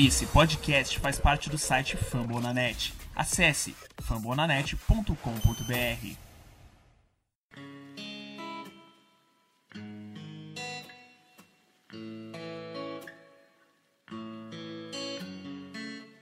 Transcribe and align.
Esse 0.00 0.26
podcast 0.26 0.96
faz 1.00 1.18
parte 1.18 1.50
do 1.50 1.58
site 1.58 1.96
Fambonanet. 1.96 2.94
Acesse 3.16 3.74
fambonanet.com.br. 4.00 6.16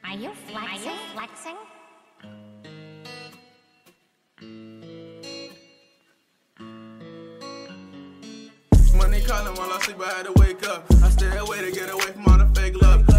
Are 0.03 0.17
you 0.17 0.33
flexing? 0.47 0.97
flexing? 1.13 1.57
Money 8.97 9.21
calling 9.21 9.55
while 9.55 9.71
I 9.71 9.79
sleep, 9.83 10.01
I 10.01 10.09
had 10.17 10.25
to 10.25 10.33
wake 10.41 10.67
up. 10.67 10.87
I 11.05 11.11
stay 11.11 11.37
away 11.37 11.61
to 11.61 11.71
get 11.71 11.91
away 11.91 12.13
from 12.15 12.27
all 12.27 12.39
the 12.39 12.47
fake 12.59 12.81
love. 12.81 13.16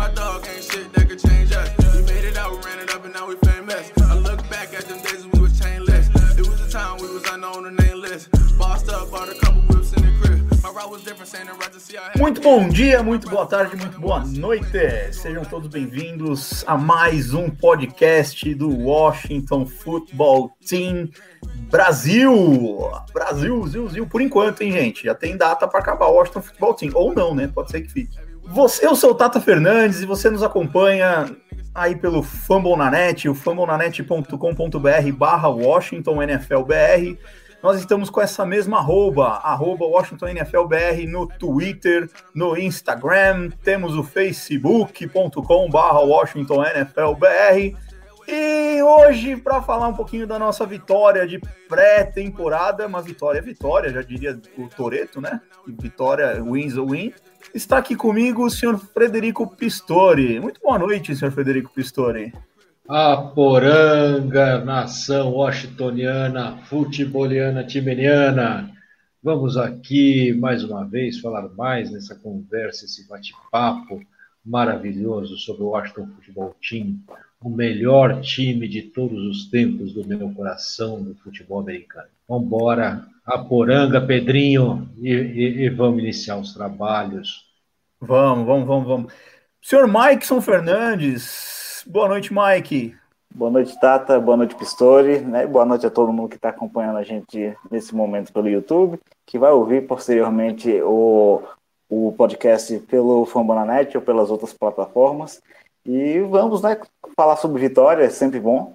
My 0.00 0.10
dog, 0.14 0.46
ain't 0.48 0.64
shit 0.64 0.92
that 0.94 1.08
could 1.08 1.20
change 1.20 1.52
us. 1.52 1.68
We 1.94 2.00
made 2.12 2.24
it 2.24 2.36
out, 2.38 2.64
ran 2.64 2.78
it 2.78 2.90
up, 2.94 3.04
and 3.04 3.12
now 3.12 3.26
we 3.28 3.36
famous. 3.48 3.92
I 4.10 4.14
look 4.14 4.40
back 4.48 4.72
at 4.72 4.84
them 4.88 5.00
days 5.02 5.26
when 5.26 5.42
we 5.42 5.48
chainless. 5.60 6.06
It 6.38 6.46
was 6.48 6.58
the 6.64 6.70
time 6.70 6.96
we 7.02 7.08
was 7.16 7.24
unknown 7.30 7.66
and 7.66 7.76
nameless. 7.84 8.28
Bossed 8.56 8.88
up, 8.88 9.10
bought 9.10 9.28
a 9.28 9.38
couple 9.42 9.60
whips 9.68 9.92
in 9.92 10.02
the 10.02 10.12
crib. 10.20 10.40
Muito 12.16 12.40
bom 12.40 12.68
dia, 12.68 13.02
muito 13.02 13.28
boa 13.28 13.44
tarde, 13.44 13.76
muito 13.76 14.00
boa 14.00 14.24
noite. 14.24 15.12
Sejam 15.12 15.44
todos 15.44 15.68
bem-vindos 15.68 16.64
a 16.66 16.78
mais 16.78 17.34
um 17.34 17.50
podcast 17.50 18.54
do 18.54 18.68
Washington 18.68 19.66
Football 19.66 20.52
Team 20.66 21.10
Brasil. 21.70 22.90
Brasil, 23.12 23.66
Zil, 23.66 23.88
Zil, 23.88 24.06
por 24.06 24.22
enquanto, 24.22 24.62
hein, 24.62 24.72
gente? 24.72 25.04
Já 25.04 25.14
tem 25.14 25.36
data 25.36 25.66
para 25.66 25.80
acabar 25.80 26.06
o 26.06 26.14
Washington 26.14 26.42
Football 26.42 26.74
Team. 26.74 26.92
Ou 26.94 27.14
não, 27.14 27.34
né? 27.34 27.48
Pode 27.48 27.70
ser 27.70 27.82
que 27.82 27.90
fique. 27.90 28.29
Você, 28.50 28.84
eu 28.84 28.96
sou 28.96 29.12
o 29.12 29.14
Tata 29.14 29.40
Fernandes 29.40 30.00
e 30.00 30.06
você 30.06 30.28
nos 30.28 30.42
acompanha 30.42 31.24
aí 31.72 31.94
pelo 31.94 32.20
Fambonanet, 32.20 33.28
o 33.28 33.34
fambonanet.com.br 33.34 35.12
barra 35.16 35.48
Washington 35.48 36.20
NFL 36.20 36.62
BR. 36.62 37.16
Nós 37.62 37.78
estamos 37.78 38.10
com 38.10 38.20
essa 38.20 38.44
mesma 38.44 38.78
arroba, 38.78 39.36
arroba 39.44 39.86
Washington 39.86 40.28
NFL 40.28 40.64
BR 40.64 41.06
no 41.06 41.28
Twitter, 41.28 42.10
no 42.34 42.56
Instagram, 42.56 43.50
temos 43.62 43.94
o 43.94 44.02
facebook.com 44.02 45.70
barra 45.70 46.00
Washington 46.00 46.64
NFL 46.64 47.14
BR. 47.18 47.76
E 48.26 48.82
hoje, 48.82 49.36
para 49.36 49.62
falar 49.62 49.86
um 49.86 49.94
pouquinho 49.94 50.26
da 50.26 50.40
nossa 50.40 50.66
vitória 50.66 51.24
de 51.24 51.40
pré-temporada, 51.68 52.84
uma 52.86 53.00
vitória, 53.00 53.40
vitória, 53.40 53.90
já 53.90 54.02
diria 54.02 54.40
o 54.58 54.68
Toreto, 54.68 55.20
né? 55.20 55.40
Vitória, 55.66 56.42
wins 56.42 56.76
a 56.76 56.82
win. 56.82 57.12
Está 57.52 57.78
aqui 57.78 57.96
comigo 57.96 58.44
o 58.44 58.50
senhor 58.50 58.78
Frederico 58.78 59.44
Pistori. 59.56 60.38
Muito 60.38 60.60
boa 60.60 60.78
noite, 60.78 61.16
senhor 61.16 61.32
Frederico 61.32 61.72
Pistori. 61.74 62.32
A 62.88 63.16
poranga, 63.16 64.64
nação 64.64 65.32
washingtoniana, 65.32 66.58
futeboliana, 66.68 67.64
timeniana. 67.64 68.70
Vamos 69.20 69.56
aqui 69.56 70.32
mais 70.32 70.62
uma 70.62 70.84
vez 70.84 71.18
falar 71.18 71.48
mais 71.56 71.90
nessa 71.90 72.14
conversa, 72.14 72.84
esse 72.84 73.08
bate-papo 73.08 74.00
maravilhoso 74.44 75.36
sobre 75.36 75.64
o 75.64 75.70
Washington 75.70 76.06
Futebol 76.14 76.54
Team, 76.66 77.00
o 77.42 77.50
melhor 77.50 78.20
time 78.20 78.68
de 78.68 78.82
todos 78.82 79.24
os 79.24 79.50
tempos 79.50 79.92
do 79.92 80.06
meu 80.06 80.30
coração 80.30 81.02
do 81.02 81.16
futebol 81.16 81.60
americano. 81.60 82.08
Vamos 82.28 82.46
embora, 82.46 83.04
a 83.30 83.38
poranga, 83.38 84.00
Pedrinho, 84.00 84.88
e, 84.98 85.12
e, 85.12 85.62
e 85.62 85.68
vamos 85.70 86.02
iniciar 86.02 86.36
os 86.36 86.52
trabalhos. 86.52 87.48
Vamos, 88.00 88.44
vamos, 88.44 88.66
vamos, 88.66 88.88
vamos. 88.88 89.12
Senhor 89.62 89.86
Maikson 89.86 90.40
Fernandes, 90.40 91.84
boa 91.86 92.08
noite, 92.08 92.32
Mike. 92.34 92.96
Boa 93.32 93.50
noite, 93.52 93.78
Tata. 93.78 94.18
Boa 94.18 94.36
noite, 94.36 94.56
Pistori. 94.56 95.20
Né? 95.20 95.46
Boa 95.46 95.64
noite 95.64 95.86
a 95.86 95.90
todo 95.90 96.12
mundo 96.12 96.28
que 96.28 96.34
está 96.34 96.48
acompanhando 96.48 96.96
a 96.98 97.04
gente 97.04 97.56
nesse 97.70 97.94
momento 97.94 98.32
pelo 98.32 98.48
YouTube, 98.48 98.98
que 99.24 99.38
vai 99.38 99.52
ouvir 99.52 99.86
posteriormente 99.86 100.82
o, 100.82 101.40
o 101.88 102.12
podcast 102.18 102.76
pelo 102.80 103.24
Fambonanet 103.26 103.96
ou 103.96 104.02
pelas 104.02 104.30
outras 104.30 104.52
plataformas. 104.52 105.40
E 105.86 106.18
vamos, 106.22 106.62
né, 106.62 106.76
falar 107.16 107.36
sobre 107.36 107.60
vitória, 107.60 108.02
é 108.02 108.10
sempre 108.10 108.40
bom. 108.40 108.74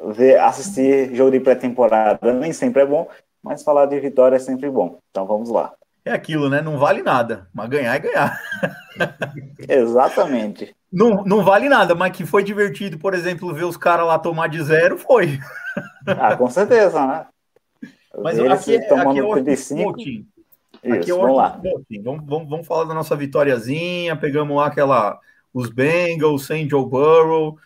Ver, 0.00 0.38
assistir 0.38 1.12
jogo 1.16 1.32
de 1.32 1.40
pré-temporada 1.40 2.32
nem 2.32 2.52
sempre 2.52 2.82
é 2.82 2.86
bom, 2.86 3.08
mas 3.42 3.62
falar 3.62 3.86
de 3.86 3.98
vitória 4.00 4.36
é 4.36 4.40
sempre 4.40 4.70
bom. 4.70 4.98
Então 5.10 5.26
vamos 5.26 5.50
lá. 5.50 5.72
É 6.04 6.12
aquilo, 6.12 6.48
né? 6.48 6.62
Não 6.62 6.78
vale 6.78 7.02
nada, 7.02 7.48
mas 7.52 7.68
ganhar 7.68 7.94
é 7.94 7.98
ganhar. 7.98 8.40
Exatamente. 9.68 10.74
Não, 10.90 11.22
não 11.24 11.44
vale 11.44 11.68
nada, 11.68 11.94
mas 11.94 12.16
que 12.16 12.24
foi 12.24 12.42
divertido, 12.42 12.98
por 12.98 13.12
exemplo, 13.12 13.52
ver 13.52 13.64
os 13.64 13.76
caras 13.76 14.06
lá 14.06 14.18
tomar 14.18 14.48
de 14.48 14.62
zero, 14.62 14.96
foi. 14.96 15.38
Ah, 16.06 16.34
com 16.34 16.48
certeza, 16.48 17.06
né? 17.06 17.26
Mas 18.22 18.38
Eles 18.38 18.52
aqui, 18.52 18.80
tomando 18.88 19.10
aqui 19.10 19.18
é 19.18 19.22
o 19.22 19.32
35. 19.32 19.82
Washington 19.82 20.02
Team. 20.02 20.26
Isso, 20.82 20.94
Aqui 20.94 21.10
é 21.10 21.14
o 21.14 21.20
vamos 21.20 21.36
lá. 21.36 21.60
Vamos, 22.02 22.24
vamos, 22.24 22.48
vamos 22.48 22.66
falar 22.66 22.84
da 22.84 22.94
nossa 22.94 23.14
vitóriazinha. 23.16 24.16
Pegamos 24.16 24.56
lá 24.56 24.66
aquela, 24.66 25.18
os 25.52 25.68
Bengals 25.68 26.46
sem 26.46 26.68
Joe 26.68 26.88
Burrow. 26.88 27.58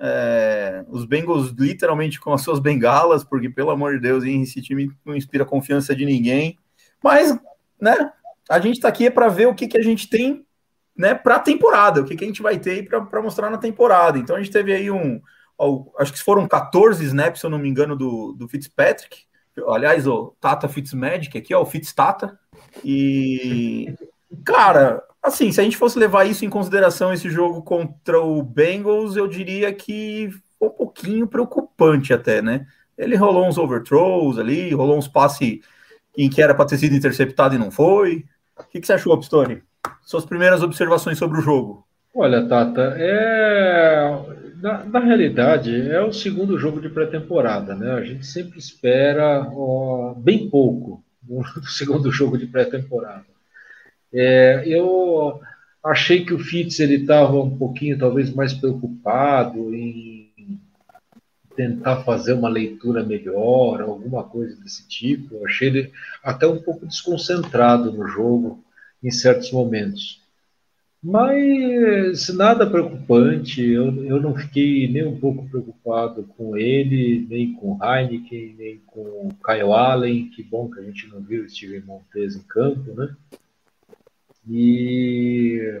É, 0.00 0.84
os 0.88 1.04
Bengals 1.04 1.50
literalmente 1.50 2.20
com 2.20 2.32
as 2.32 2.42
suas 2.42 2.58
bengalas, 2.58 3.24
porque 3.24 3.48
pelo 3.48 3.70
amor 3.70 3.94
de 3.94 4.00
Deus, 4.00 4.24
hein, 4.24 4.42
esse 4.42 4.62
time 4.62 4.90
não 5.04 5.16
inspira 5.16 5.44
confiança 5.44 5.94
de 5.94 6.04
ninguém. 6.04 6.58
Mas, 7.02 7.38
né, 7.80 8.12
a 8.48 8.60
gente 8.60 8.80
tá 8.80 8.88
aqui 8.88 9.10
para 9.10 9.28
ver 9.28 9.46
o 9.46 9.54
que, 9.54 9.68
que 9.68 9.78
a 9.78 9.82
gente 9.82 10.08
tem 10.08 10.46
né, 10.96 11.14
para 11.14 11.38
temporada, 11.38 12.00
o 12.00 12.04
que, 12.04 12.16
que 12.16 12.24
a 12.24 12.26
gente 12.26 12.42
vai 12.42 12.58
ter 12.58 12.88
para 12.88 13.22
mostrar 13.22 13.50
na 13.50 13.58
temporada. 13.58 14.18
Então 14.18 14.36
a 14.36 14.40
gente 14.40 14.52
teve 14.52 14.72
aí 14.72 14.90
um, 14.90 15.20
acho 15.98 16.12
que 16.12 16.22
foram 16.22 16.46
14 16.46 17.04
snaps, 17.04 17.40
se 17.40 17.46
eu 17.46 17.50
não 17.50 17.58
me 17.58 17.68
engano, 17.68 17.96
do, 17.96 18.32
do 18.32 18.48
Fitzpatrick. 18.48 19.26
Aliás, 19.68 20.06
o 20.06 20.36
Tata 20.40 20.68
Fitzmagic 20.68 21.36
aqui, 21.36 21.52
ó, 21.54 21.62
o 21.62 21.66
Fitztata. 21.66 22.38
E, 22.84 23.92
cara, 24.44 25.02
assim, 25.22 25.52
se 25.52 25.60
a 25.60 25.64
gente 25.64 25.76
fosse 25.76 25.98
levar 25.98 26.24
isso 26.24 26.44
em 26.44 26.50
consideração, 26.50 27.12
esse 27.12 27.30
jogo 27.30 27.62
contra 27.62 28.20
o 28.20 28.42
Bengals, 28.42 29.16
eu 29.16 29.26
diria 29.26 29.72
que 29.72 30.30
um 30.60 30.68
pouquinho 30.68 31.26
preocupante 31.26 32.12
até, 32.12 32.42
né? 32.42 32.66
Ele 32.96 33.14
rolou 33.14 33.46
uns 33.46 33.58
overthrows 33.58 34.38
ali, 34.38 34.74
rolou 34.74 34.98
uns 34.98 35.06
passes 35.06 35.60
em 36.16 36.28
que 36.28 36.42
era 36.42 36.54
para 36.54 36.66
ter 36.66 36.78
sido 36.78 36.96
interceptado 36.96 37.54
e 37.54 37.58
não 37.58 37.70
foi. 37.70 38.24
O 38.58 38.64
que, 38.64 38.80
que 38.80 38.86
você 38.86 38.94
achou, 38.94 39.16
Pistone? 39.16 39.62
Suas 40.02 40.24
primeiras 40.24 40.62
observações 40.62 41.16
sobre 41.16 41.38
o 41.38 41.42
jogo. 41.42 41.86
Olha, 42.12 42.48
Tata, 42.48 42.96
é... 42.98 44.10
na, 44.60 44.84
na 44.84 44.98
realidade 44.98 45.88
é 45.88 46.00
o 46.00 46.12
segundo 46.12 46.58
jogo 46.58 46.80
de 46.80 46.88
pré-temporada, 46.88 47.76
né? 47.76 47.92
A 47.92 48.02
gente 48.02 48.26
sempre 48.26 48.58
espera 48.58 49.48
ó, 49.54 50.14
bem 50.16 50.50
pouco 50.50 51.04
no 51.22 51.44
segundo 51.68 52.10
jogo 52.10 52.36
de 52.36 52.46
pré-temporada. 52.46 53.37
É, 54.12 54.62
eu 54.66 55.40
achei 55.84 56.24
que 56.24 56.34
o 56.34 56.38
Fitz 56.38 56.80
ele 56.80 56.96
estava 56.96 57.40
um 57.40 57.56
pouquinho, 57.56 57.98
talvez, 57.98 58.32
mais 58.32 58.52
preocupado 58.52 59.74
em 59.74 60.28
tentar 61.58 62.04
fazer 62.04 62.34
uma 62.34 62.48
leitura 62.48 63.02
melhor, 63.02 63.80
alguma 63.80 64.22
coisa 64.22 64.54
desse 64.62 64.86
tipo. 64.86 65.34
Eu 65.34 65.46
achei 65.46 65.68
ele 65.68 65.92
até 66.22 66.46
um 66.46 66.62
pouco 66.62 66.86
desconcentrado 66.86 67.92
no 67.92 68.06
jogo 68.06 68.62
em 69.02 69.10
certos 69.10 69.50
momentos. 69.50 70.22
Mas 71.02 72.28
nada 72.28 72.68
preocupante, 72.68 73.62
eu, 73.62 74.04
eu 74.04 74.20
não 74.20 74.34
fiquei 74.36 74.88
nem 74.88 75.06
um 75.06 75.18
pouco 75.18 75.48
preocupado 75.48 76.24
com 76.36 76.56
ele, 76.56 77.26
nem 77.28 77.52
com 77.54 77.78
Heineken, 77.82 78.54
nem 78.58 78.78
com 78.86 79.28
Kyle 79.44 79.72
Allen. 79.72 80.28
Que 80.30 80.42
bom 80.42 80.68
que 80.70 80.80
a 80.80 80.82
gente 80.82 81.08
não 81.08 81.20
viu 81.20 81.44
o 81.44 81.48
Steven 81.48 81.82
Montez 81.82 82.36
em 82.36 82.42
campo, 82.42 82.92
né? 82.94 83.14
E 84.48 85.80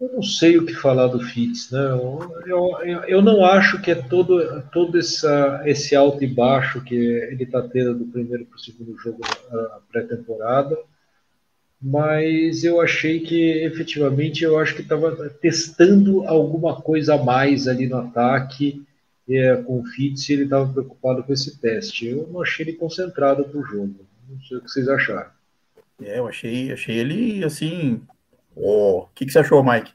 eu 0.00 0.12
não 0.12 0.22
sei 0.22 0.58
o 0.58 0.66
que 0.66 0.74
falar 0.74 1.06
do 1.06 1.20
Fitz, 1.20 1.70
né? 1.70 1.80
Eu, 1.80 2.42
eu, 2.46 3.04
eu 3.04 3.22
não 3.22 3.44
acho 3.44 3.80
que 3.80 3.90
é 3.90 3.94
todo, 3.94 4.62
todo 4.72 4.98
essa, 4.98 5.62
esse 5.64 5.96
alto 5.96 6.22
e 6.22 6.26
baixo 6.26 6.82
que 6.82 6.94
ele 6.94 7.44
está 7.44 7.62
tendo 7.62 7.94
do 7.94 8.06
primeiro 8.06 8.44
para 8.44 8.56
o 8.56 8.60
segundo 8.60 8.98
jogo 8.98 9.20
da 9.50 9.80
pré-temporada 9.90 10.76
mas 11.86 12.64
eu 12.64 12.80
achei 12.80 13.20
que 13.20 13.62
efetivamente 13.62 14.42
eu 14.42 14.58
acho 14.58 14.74
que 14.74 14.80
estava 14.80 15.28
testando 15.28 16.26
alguma 16.26 16.80
coisa 16.80 17.14
a 17.14 17.22
mais 17.22 17.68
ali 17.68 17.86
no 17.86 17.98
ataque 17.98 18.82
é, 19.28 19.56
com 19.56 19.80
o 19.80 19.84
Fitz 19.84 20.30
ele 20.30 20.44
estava 20.44 20.70
preocupado 20.72 21.22
com 21.22 21.32
esse 21.32 21.58
teste. 21.60 22.06
Eu 22.06 22.26
não 22.32 22.40
achei 22.40 22.64
ele 22.64 22.76
concentrado 22.76 23.44
para 23.44 23.60
o 23.60 23.64
jogo. 23.64 24.06
Não 24.28 24.40
sei 24.40 24.56
o 24.56 24.60
que 24.62 24.70
vocês 24.70 24.88
acharam. 24.88 25.30
É, 26.02 26.18
eu 26.18 26.26
achei, 26.26 26.72
achei 26.72 26.96
ele 26.96 27.44
assim. 27.44 28.02
O 28.56 28.98
oh. 28.98 29.06
que, 29.14 29.26
que 29.26 29.32
você 29.32 29.40
achou, 29.40 29.62
Mike? 29.62 29.92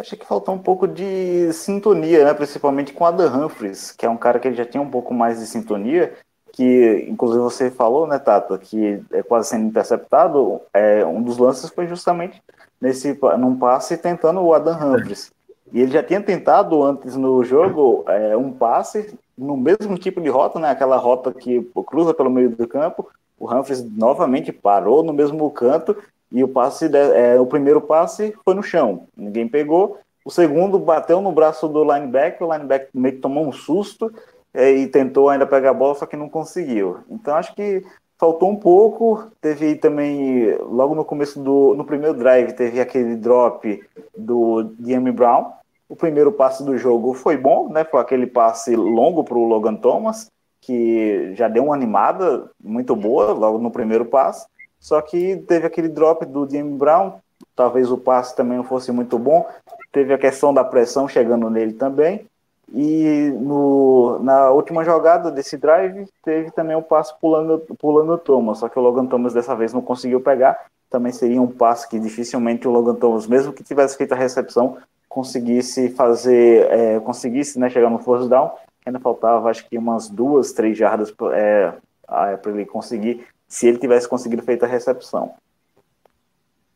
Achei 0.00 0.18
que 0.18 0.26
faltou 0.26 0.54
um 0.54 0.58
pouco 0.58 0.88
de 0.88 1.52
sintonia, 1.52 2.24
né? 2.24 2.34
principalmente 2.34 2.92
com 2.92 3.04
Adam 3.04 3.44
Humphries, 3.44 3.92
que 3.92 4.06
é 4.06 4.10
um 4.10 4.16
cara 4.16 4.38
que 4.38 4.48
ele 4.48 4.56
já 4.56 4.64
tinha 4.64 4.82
um 4.82 4.90
pouco 4.90 5.12
mais 5.12 5.38
de 5.38 5.46
sintonia, 5.46 6.14
que 6.52 7.06
inclusive 7.08 7.42
você 7.42 7.70
falou, 7.70 8.06
né, 8.06 8.18
Tata, 8.18 8.58
que 8.58 9.02
é 9.12 9.22
quase 9.22 9.48
sendo 9.48 9.66
interceptado, 9.66 10.60
é, 10.72 11.04
um 11.04 11.22
dos 11.22 11.38
lances 11.38 11.70
foi 11.70 11.86
justamente 11.86 12.42
nesse 12.80 13.18
num 13.38 13.56
passe 13.56 13.96
tentando 13.96 14.40
o 14.40 14.52
Adam 14.52 14.74
Humphries. 14.74 15.30
E 15.72 15.80
ele 15.80 15.92
já 15.92 16.02
tinha 16.02 16.20
tentado 16.20 16.82
antes 16.82 17.16
no 17.16 17.42
jogo 17.42 18.04
é, 18.06 18.36
um 18.36 18.52
passe 18.52 19.18
no 19.36 19.56
mesmo 19.56 19.96
tipo 19.96 20.20
de 20.20 20.28
rota, 20.28 20.58
né, 20.58 20.70
aquela 20.70 20.96
rota 20.96 21.32
que 21.32 21.62
cruza 21.86 22.12
pelo 22.12 22.30
meio 22.30 22.50
do 22.50 22.68
campo. 22.68 23.08
O 23.42 23.52
Humphries 23.52 23.82
novamente 23.82 24.52
parou 24.52 25.02
no 25.02 25.12
mesmo 25.12 25.50
canto 25.50 25.96
e 26.30 26.44
o 26.44 26.48
passe, 26.48 26.88
é, 26.94 27.40
o 27.40 27.44
primeiro 27.44 27.80
passe 27.80 28.32
foi 28.44 28.54
no 28.54 28.62
chão, 28.62 29.08
ninguém 29.16 29.48
pegou. 29.48 29.98
O 30.24 30.30
segundo 30.30 30.78
bateu 30.78 31.20
no 31.20 31.32
braço 31.32 31.66
do 31.66 31.82
linebacker, 31.82 32.46
o 32.46 32.52
linebacker 32.52 32.90
meio 32.94 33.16
que 33.16 33.20
tomou 33.20 33.44
um 33.44 33.50
susto 33.50 34.14
é, 34.54 34.70
e 34.70 34.86
tentou 34.86 35.28
ainda 35.28 35.44
pegar 35.44 35.70
a 35.70 35.74
bola, 35.74 35.96
só 35.96 36.06
que 36.06 36.16
não 36.16 36.28
conseguiu. 36.28 36.98
Então 37.10 37.34
acho 37.34 37.52
que 37.56 37.84
faltou 38.16 38.48
um 38.48 38.54
pouco. 38.54 39.26
Teve 39.40 39.74
também, 39.74 40.56
logo 40.60 40.94
no 40.94 41.04
começo 41.04 41.42
do 41.42 41.74
no 41.74 41.84
primeiro 41.84 42.16
drive, 42.16 42.52
teve 42.52 42.80
aquele 42.80 43.16
drop 43.16 43.82
do 44.16 44.72
Jamie 44.86 45.10
Brown. 45.10 45.46
O 45.88 45.96
primeiro 45.96 46.30
passe 46.30 46.64
do 46.64 46.78
jogo 46.78 47.12
foi 47.12 47.36
bom, 47.36 47.68
né? 47.68 47.82
Foi 47.82 48.00
aquele 48.00 48.28
passe 48.28 48.76
longo 48.76 49.24
para 49.24 49.36
o 49.36 49.48
Logan 49.48 49.74
Thomas, 49.74 50.30
que 50.62 51.34
já 51.34 51.48
deu 51.48 51.64
uma 51.64 51.74
animada 51.74 52.48
muito 52.62 52.96
boa 52.96 53.32
logo 53.32 53.58
no 53.58 53.70
primeiro 53.70 54.06
passe. 54.06 54.46
Só 54.80 55.00
que 55.02 55.36
teve 55.48 55.66
aquele 55.66 55.88
drop 55.88 56.24
do 56.24 56.48
Jamie 56.48 56.78
Brown. 56.78 57.14
Talvez 57.54 57.90
o 57.90 57.98
passe 57.98 58.34
também 58.34 58.56
não 58.56 58.64
fosse 58.64 58.90
muito 58.90 59.18
bom. 59.18 59.46
Teve 59.90 60.14
a 60.14 60.18
questão 60.18 60.54
da 60.54 60.64
pressão 60.64 61.06
chegando 61.06 61.50
nele 61.50 61.74
também. 61.74 62.26
E 62.72 63.30
no, 63.38 64.18
na 64.20 64.50
última 64.50 64.82
jogada 64.82 65.30
desse 65.30 65.58
drive, 65.58 66.08
teve 66.24 66.50
também 66.52 66.74
o 66.74 66.82
passe 66.82 67.12
pulando, 67.20 67.58
pulando 67.78 68.12
o 68.12 68.18
Thomas, 68.18 68.58
só 68.58 68.68
que 68.68 68.78
o 68.78 68.82
Logan 68.82 69.04
Thomas 69.04 69.34
dessa 69.34 69.54
vez 69.54 69.74
não 69.74 69.82
conseguiu 69.82 70.22
pegar. 70.22 70.58
Também 70.88 71.12
seria 71.12 71.42
um 71.42 71.46
passe 71.46 71.86
que 71.86 71.98
dificilmente 71.98 72.66
o 72.66 72.70
Logan 72.70 72.94
Thomas, 72.94 73.26
mesmo 73.26 73.52
que 73.52 73.62
tivesse 73.62 73.96
feito 73.96 74.12
a 74.12 74.16
recepção, 74.16 74.78
conseguisse 75.06 75.90
fazer, 75.90 76.66
é, 76.70 77.00
conseguisse 77.00 77.58
né, 77.58 77.68
chegar 77.68 77.90
no 77.90 77.98
force 77.98 78.26
down. 78.28 78.50
Ainda 78.84 78.98
faltava, 78.98 79.48
acho 79.48 79.68
que 79.68 79.78
umas 79.78 80.08
duas, 80.08 80.52
três 80.52 80.76
jardas 80.76 81.14
é, 81.32 81.72
para 82.06 82.52
ele 82.52 82.66
conseguir, 82.66 83.26
se 83.48 83.66
ele 83.66 83.78
tivesse 83.78 84.08
conseguido 84.08 84.42
feita 84.42 84.66
a 84.66 84.68
recepção. 84.68 85.34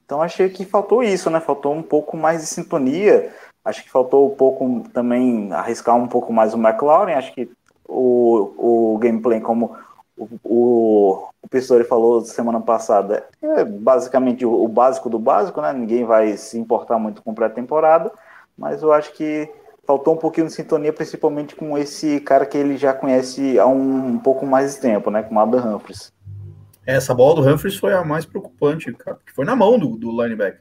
Então 0.04 0.22
achei 0.22 0.48
que 0.48 0.64
faltou 0.64 1.02
isso, 1.02 1.28
né? 1.30 1.40
Faltou 1.40 1.74
um 1.74 1.82
pouco 1.82 2.16
mais 2.16 2.40
de 2.40 2.46
sintonia 2.46 3.32
Acho 3.66 3.82
que 3.82 3.90
faltou 3.90 4.32
um 4.32 4.36
pouco 4.36 4.88
também 4.92 5.52
arriscar 5.52 5.96
um 5.96 6.06
pouco 6.06 6.32
mais 6.32 6.54
o 6.54 6.56
McLaren. 6.56 7.14
Acho 7.14 7.34
que 7.34 7.50
o, 7.84 8.92
o 8.94 8.98
gameplay, 8.98 9.40
como 9.40 9.76
o, 10.16 10.28
o, 10.44 11.28
o 11.42 11.48
Pistori 11.50 11.82
falou 11.82 12.20
semana 12.20 12.60
passada, 12.60 13.26
é 13.42 13.64
basicamente 13.64 14.46
o, 14.46 14.62
o, 14.62 14.68
básico 14.68 15.10
do 15.10 15.18
básico, 15.18 15.60
né? 15.60 15.72
Ninguém 15.72 16.04
vai 16.04 16.36
se 16.36 16.56
importar 16.56 16.96
muito 17.00 17.20
com 17.22 17.34
pré-temporada, 17.34 18.12
mas 18.56 18.84
eu 18.84 18.92
acho 18.92 19.12
que 19.14 19.52
faltou 19.86 20.14
um 20.14 20.18
pouquinho 20.18 20.48
de 20.48 20.52
sintonia, 20.52 20.92
principalmente 20.92 21.54
com 21.54 21.78
esse 21.78 22.20
cara 22.20 22.44
que 22.44 22.58
ele 22.58 22.76
já 22.76 22.92
conhece 22.92 23.58
há 23.58 23.66
um, 23.66 24.08
um 24.08 24.18
pouco 24.18 24.44
mais 24.44 24.74
de 24.74 24.80
tempo, 24.80 25.10
né? 25.10 25.22
Com 25.22 25.36
o 25.36 25.38
Adam 25.38 25.76
Humphries. 25.76 26.12
Essa 26.84 27.14
bola 27.14 27.36
do 27.36 27.48
Humphries 27.48 27.76
foi 27.76 27.92
a 27.92 28.04
mais 28.04 28.26
preocupante, 28.26 28.92
cara, 28.92 29.16
porque 29.16 29.32
foi 29.32 29.44
na 29.44 29.56
mão 29.56 29.78
do, 29.78 29.96
do 29.96 30.10
linebacker. 30.10 30.60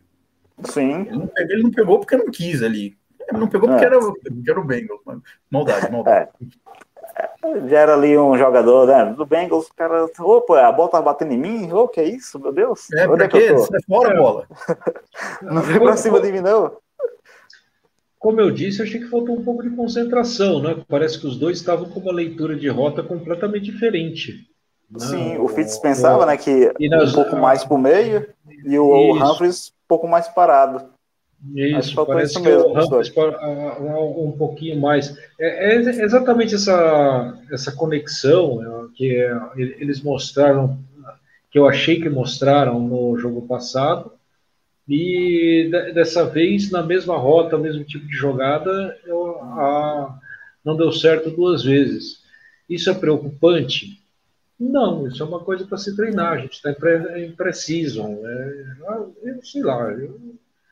Sim. 0.63 1.01
Ele 1.01 1.18
não, 1.18 1.27
pegou, 1.27 1.54
ele 1.54 1.63
não 1.63 1.72
pegou 1.72 2.00
porque 2.00 2.18
não 2.18 2.31
quis 2.31 2.63
ali. 2.63 2.98
Ele 3.27 3.39
não 3.39 3.48
pegou 3.48 3.68
porque 3.68 3.83
é. 3.83 3.88
era, 3.88 4.00
era 4.48 4.60
o 4.60 4.63
Bengals, 4.63 5.01
mano. 5.06 5.24
Maldade, 5.51 5.92
maldade. 5.92 6.30
É. 7.18 7.69
Já 7.69 7.80
era 7.80 7.94
ali 7.94 8.18
um 8.18 8.38
jogador 8.38 8.88
né, 8.88 9.13
do 9.13 9.25
Bengals, 9.25 9.68
o 9.68 9.74
cara, 9.74 10.06
opa, 10.19 10.62
a 10.62 10.72
bola 10.72 10.89
tá 10.89 11.01
batendo 11.01 11.33
em 11.33 11.38
mim, 11.38 11.72
ô, 11.72 11.83
oh, 11.83 11.88
que 11.88 12.00
é 12.00 12.04
isso, 12.04 12.39
meu 12.39 12.51
Deus? 12.51 12.92
É, 12.92 13.07
Onde 13.07 13.18
pra 13.18 13.25
é 13.25 13.30
quê? 13.30 13.54
Você 13.54 13.81
fora 13.83 14.13
a 14.13 14.18
bola. 14.18 14.48
não 15.42 15.62
vem 15.62 15.80
pra 15.80 15.95
cima 15.95 16.19
de 16.19 16.31
mim, 16.31 16.42
não. 16.42 16.75
Como 18.25 18.42
eu 18.42 18.50
disse, 18.50 18.81
achei 18.81 19.00
que 19.00 19.06
faltou 19.06 19.38
um 19.38 19.44
pouco 19.44 19.62
de 19.62 19.69
concentração, 19.75 20.60
né? 20.60 20.75
Parece 20.88 21.19
que 21.19 21.27
os 21.27 21.38
dois 21.38 21.60
estavam 21.60 21.88
com 21.88 22.00
uma 22.00 22.12
leitura 22.12 22.56
de 22.56 22.68
rota 22.68 23.04
completamente 23.04 23.66
diferente. 23.66 24.48
Sim, 24.98 25.38
o 25.38 25.48
Fitz 25.48 25.77
pensava, 25.77 26.24
o... 26.24 26.25
né, 26.25 26.36
que 26.36 26.74
nas... 26.89 27.12
um 27.12 27.13
pouco 27.13 27.36
mais 27.36 27.63
pro 27.63 27.77
meio 27.77 28.27
e 28.66 28.80
o 28.80 29.16
Isso. 29.16 29.24
Humphries 29.24 29.68
um 29.68 29.88
pouco 29.88 30.07
mais 30.07 30.27
parado. 30.27 30.86
Isso, 31.54 32.04
parece 32.04 32.31
isso 32.31 32.42
que 32.42 32.50
mesmo, 32.50 32.69
o 32.69 32.72
Humphries 32.72 33.13
um, 33.16 34.30
um 34.30 34.31
pouquinho 34.31 34.81
mais. 34.81 35.16
É, 35.39 35.75
é, 35.75 36.04
exatamente 36.04 36.56
essa, 36.56 37.38
essa 37.51 37.72
conexão 37.74 38.60
é, 38.60 38.88
que 38.95 39.18
é, 39.18 39.39
eles 39.56 40.01
mostraram, 40.01 40.80
que 41.51 41.60
eu 41.60 41.68
achei 41.68 42.01
que 42.01 42.10
mostraram 42.10 42.80
no 42.80 43.16
jogo 43.19 43.44
passado, 43.44 44.15
e 44.88 45.70
dessa 45.94 46.26
vez, 46.26 46.70
na 46.70 46.84
mesma 46.84 47.18
rota, 47.18 47.58
mesmo 47.58 47.84
tipo 47.84 48.06
de 48.06 48.16
jogada, 48.16 48.98
eu, 49.06 49.42
a, 49.42 50.20
não 50.64 50.78
deu 50.78 50.92
certo 50.92 51.32
duas 51.32 51.64
vezes. 51.64 52.24
Isso 52.70 52.90
é 52.90 52.94
preocupante? 52.94 54.00
Não, 54.60 55.08
isso 55.08 55.22
é 55.22 55.26
uma 55.26 55.40
coisa 55.40 55.66
para 55.66 55.78
se 55.78 55.96
treinar. 55.96 56.34
A 56.34 56.38
gente 56.38 56.54
está 56.54 56.72
em 57.18 57.32
pré-season. 57.32 58.20
É, 58.26 58.66
eu 59.24 59.44
sei 59.44 59.64
lá. 59.64 59.92
Eu, 59.92 60.20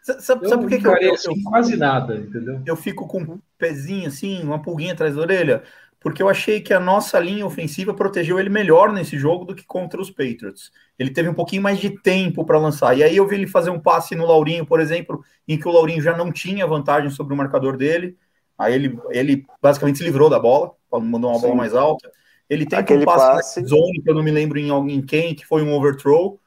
sabe, 0.03 0.47
sabe 0.47 0.61
por 0.63 0.69
que, 0.69 0.79
que 0.79 0.87
eu, 0.87 0.97
eu, 0.97 1.15
eu, 1.15 1.33
quase 1.43 1.75
nada, 1.75 2.15
entendeu? 2.15 2.61
Eu 2.65 2.75
fico 2.75 3.07
com 3.07 3.19
um 3.19 3.39
pezinho 3.57 4.07
assim, 4.07 4.41
uma 4.43 4.61
pulguinha 4.61 4.93
atrás 4.93 5.15
da 5.15 5.21
orelha, 5.21 5.63
porque 6.03 6.21
eu 6.21 6.27
achei 6.27 6.59
que 6.59 6.73
a 6.73 6.81
nossa 6.81 7.17
linha 7.17 7.45
ofensiva 7.45 7.93
protegeu 7.93 8.37
ele 8.37 8.49
melhor 8.49 8.91
nesse 8.91 9.17
jogo 9.17 9.45
do 9.45 9.55
que 9.55 9.65
contra 9.65 10.01
os 10.01 10.11
Patriots. 10.11 10.69
Ele 10.99 11.09
teve 11.09 11.29
um 11.29 11.33
pouquinho 11.33 11.61
mais 11.61 11.79
de 11.79 11.89
tempo 12.01 12.43
para 12.45 12.59
lançar. 12.59 12.95
E 12.97 13.01
aí 13.01 13.15
eu 13.15 13.25
vi 13.25 13.35
ele 13.35 13.47
fazer 13.47 13.69
um 13.69 13.79
passe 13.79 14.13
no 14.13 14.25
Laurinho, 14.25 14.65
por 14.65 14.81
exemplo, 14.81 15.23
em 15.47 15.57
que 15.57 15.65
o 15.65 15.71
Laurinho 15.71 16.01
já 16.01 16.15
não 16.15 16.29
tinha 16.29 16.67
vantagem 16.67 17.09
sobre 17.09 17.33
o 17.33 17.37
marcador 17.37 17.77
dele. 17.77 18.17
Aí 18.57 18.73
ele, 18.73 18.99
ele 19.11 19.45
basicamente 19.61 19.99
se 19.99 20.03
livrou 20.03 20.29
da 20.29 20.37
bola, 20.37 20.71
mandou 20.91 21.31
uma 21.31 21.39
Sim. 21.39 21.43
bola 21.43 21.55
mais 21.55 21.73
alta. 21.73 22.11
Ele 22.49 22.65
tenta 22.65 22.81
Aquele 22.81 23.03
um 23.03 23.05
passe, 23.05 23.61
passe... 23.61 23.65
zone, 23.65 24.01
que 24.03 24.09
eu 24.09 24.13
não 24.13 24.23
me 24.23 24.31
lembro 24.31 24.59
em 24.59 24.69
alguém 24.69 25.01
quem, 25.01 25.33
que 25.33 25.45
foi 25.45 25.63
um 25.63 25.73
overthrow. 25.73 26.37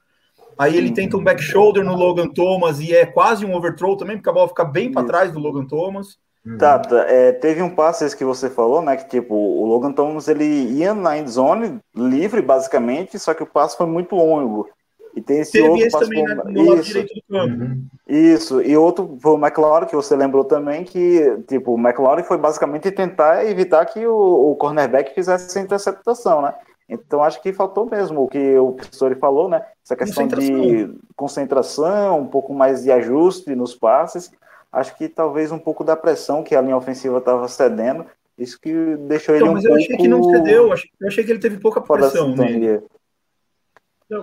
Aí 0.58 0.76
ele 0.76 0.92
tenta 0.92 1.16
um 1.16 1.24
back 1.24 1.42
shoulder 1.42 1.82
no 1.82 1.96
Logan 1.96 2.28
Thomas 2.28 2.78
e 2.78 2.94
é 2.94 3.06
quase 3.06 3.46
um 3.46 3.54
overthrow 3.54 3.96
também, 3.96 4.16
porque 4.16 4.28
a 4.28 4.32
bola 4.32 4.48
fica 4.48 4.64
bem 4.64 4.92
para 4.92 5.06
trás 5.06 5.32
do 5.32 5.38
Logan 5.38 5.66
Thomas. 5.66 6.18
Tá, 6.58 6.78
tá 6.78 7.00
é, 7.08 7.32
teve 7.32 7.60
um 7.60 7.74
passe 7.74 8.16
que 8.16 8.24
você 8.24 8.48
falou, 8.48 8.80
né? 8.80 8.96
Que 8.96 9.08
tipo, 9.08 9.34
o 9.34 9.66
Logan 9.66 9.92
Thomas 9.92 10.28
ele 10.28 10.44
ia 10.44 10.94
na 10.94 11.18
end 11.18 11.28
zone 11.28 11.80
livre, 11.94 12.40
basicamente, 12.40 13.18
só 13.18 13.34
que 13.34 13.42
o 13.42 13.46
passe 13.46 13.76
foi 13.76 13.86
muito 13.86 14.14
longo. 14.14 14.68
E 15.16 15.20
tem 15.20 15.40
esse 15.40 15.52
Teve 15.52 15.68
outro 15.68 15.86
esse 15.86 15.98
também 15.98 16.22
né, 16.22 16.34
no 16.34 16.70
lado 16.70 16.82
direito 16.82 17.14
do 17.14 17.22
campo. 17.28 17.64
Uhum. 17.64 17.86
Isso, 18.06 18.60
e 18.60 18.76
outro 18.76 19.16
foi 19.20 19.32
o 19.32 19.38
McLaurin, 19.38 19.86
que 19.86 19.96
você 19.96 20.14
lembrou 20.14 20.44
também, 20.44 20.84
que 20.84 21.42
tipo, 21.48 21.74
o 21.74 21.78
McLaurin 21.78 22.22
foi 22.22 22.36
basicamente 22.36 22.90
tentar 22.90 23.44
evitar 23.46 23.84
que 23.86 24.06
o, 24.06 24.52
o 24.52 24.54
cornerback 24.56 25.14
fizesse 25.14 25.46
essa 25.46 25.60
interceptação, 25.60 26.42
né? 26.42 26.54
Então 26.88 27.24
acho 27.24 27.42
que 27.42 27.52
faltou 27.52 27.88
mesmo 27.90 28.22
o 28.22 28.28
que 28.28 28.56
o 28.56 28.72
professor 28.72 29.16
falou, 29.16 29.48
né? 29.48 29.64
Essa 29.82 29.96
questão 29.96 30.26
de 30.28 30.94
concentração, 31.16 32.20
um 32.20 32.26
pouco 32.28 32.54
mais 32.54 32.84
de 32.84 32.92
ajuste 32.92 33.56
nos 33.56 33.74
passes. 33.74 34.30
Acho 34.72 34.96
que 34.96 35.08
talvez 35.08 35.52
um 35.52 35.58
pouco 35.58 35.82
da 35.82 35.96
pressão 35.96 36.42
que 36.42 36.54
a 36.54 36.60
linha 36.60 36.76
ofensiva 36.76 37.18
estava 37.18 37.48
cedendo, 37.48 38.06
isso 38.38 38.60
que 38.60 38.72
deixou 39.08 39.34
ele 39.34 39.44
um 39.44 39.52
mas 39.52 39.62
pouco... 39.62 39.78
eu 39.78 39.82
achei 39.82 39.96
que 39.96 40.08
não 40.08 40.22
cedeu, 40.22 40.68
eu 41.00 41.08
achei 41.08 41.24
que 41.24 41.30
ele 41.30 41.38
teve 41.38 41.58
pouca 41.58 41.80
pressão 41.80 42.34
nele. 42.34 42.82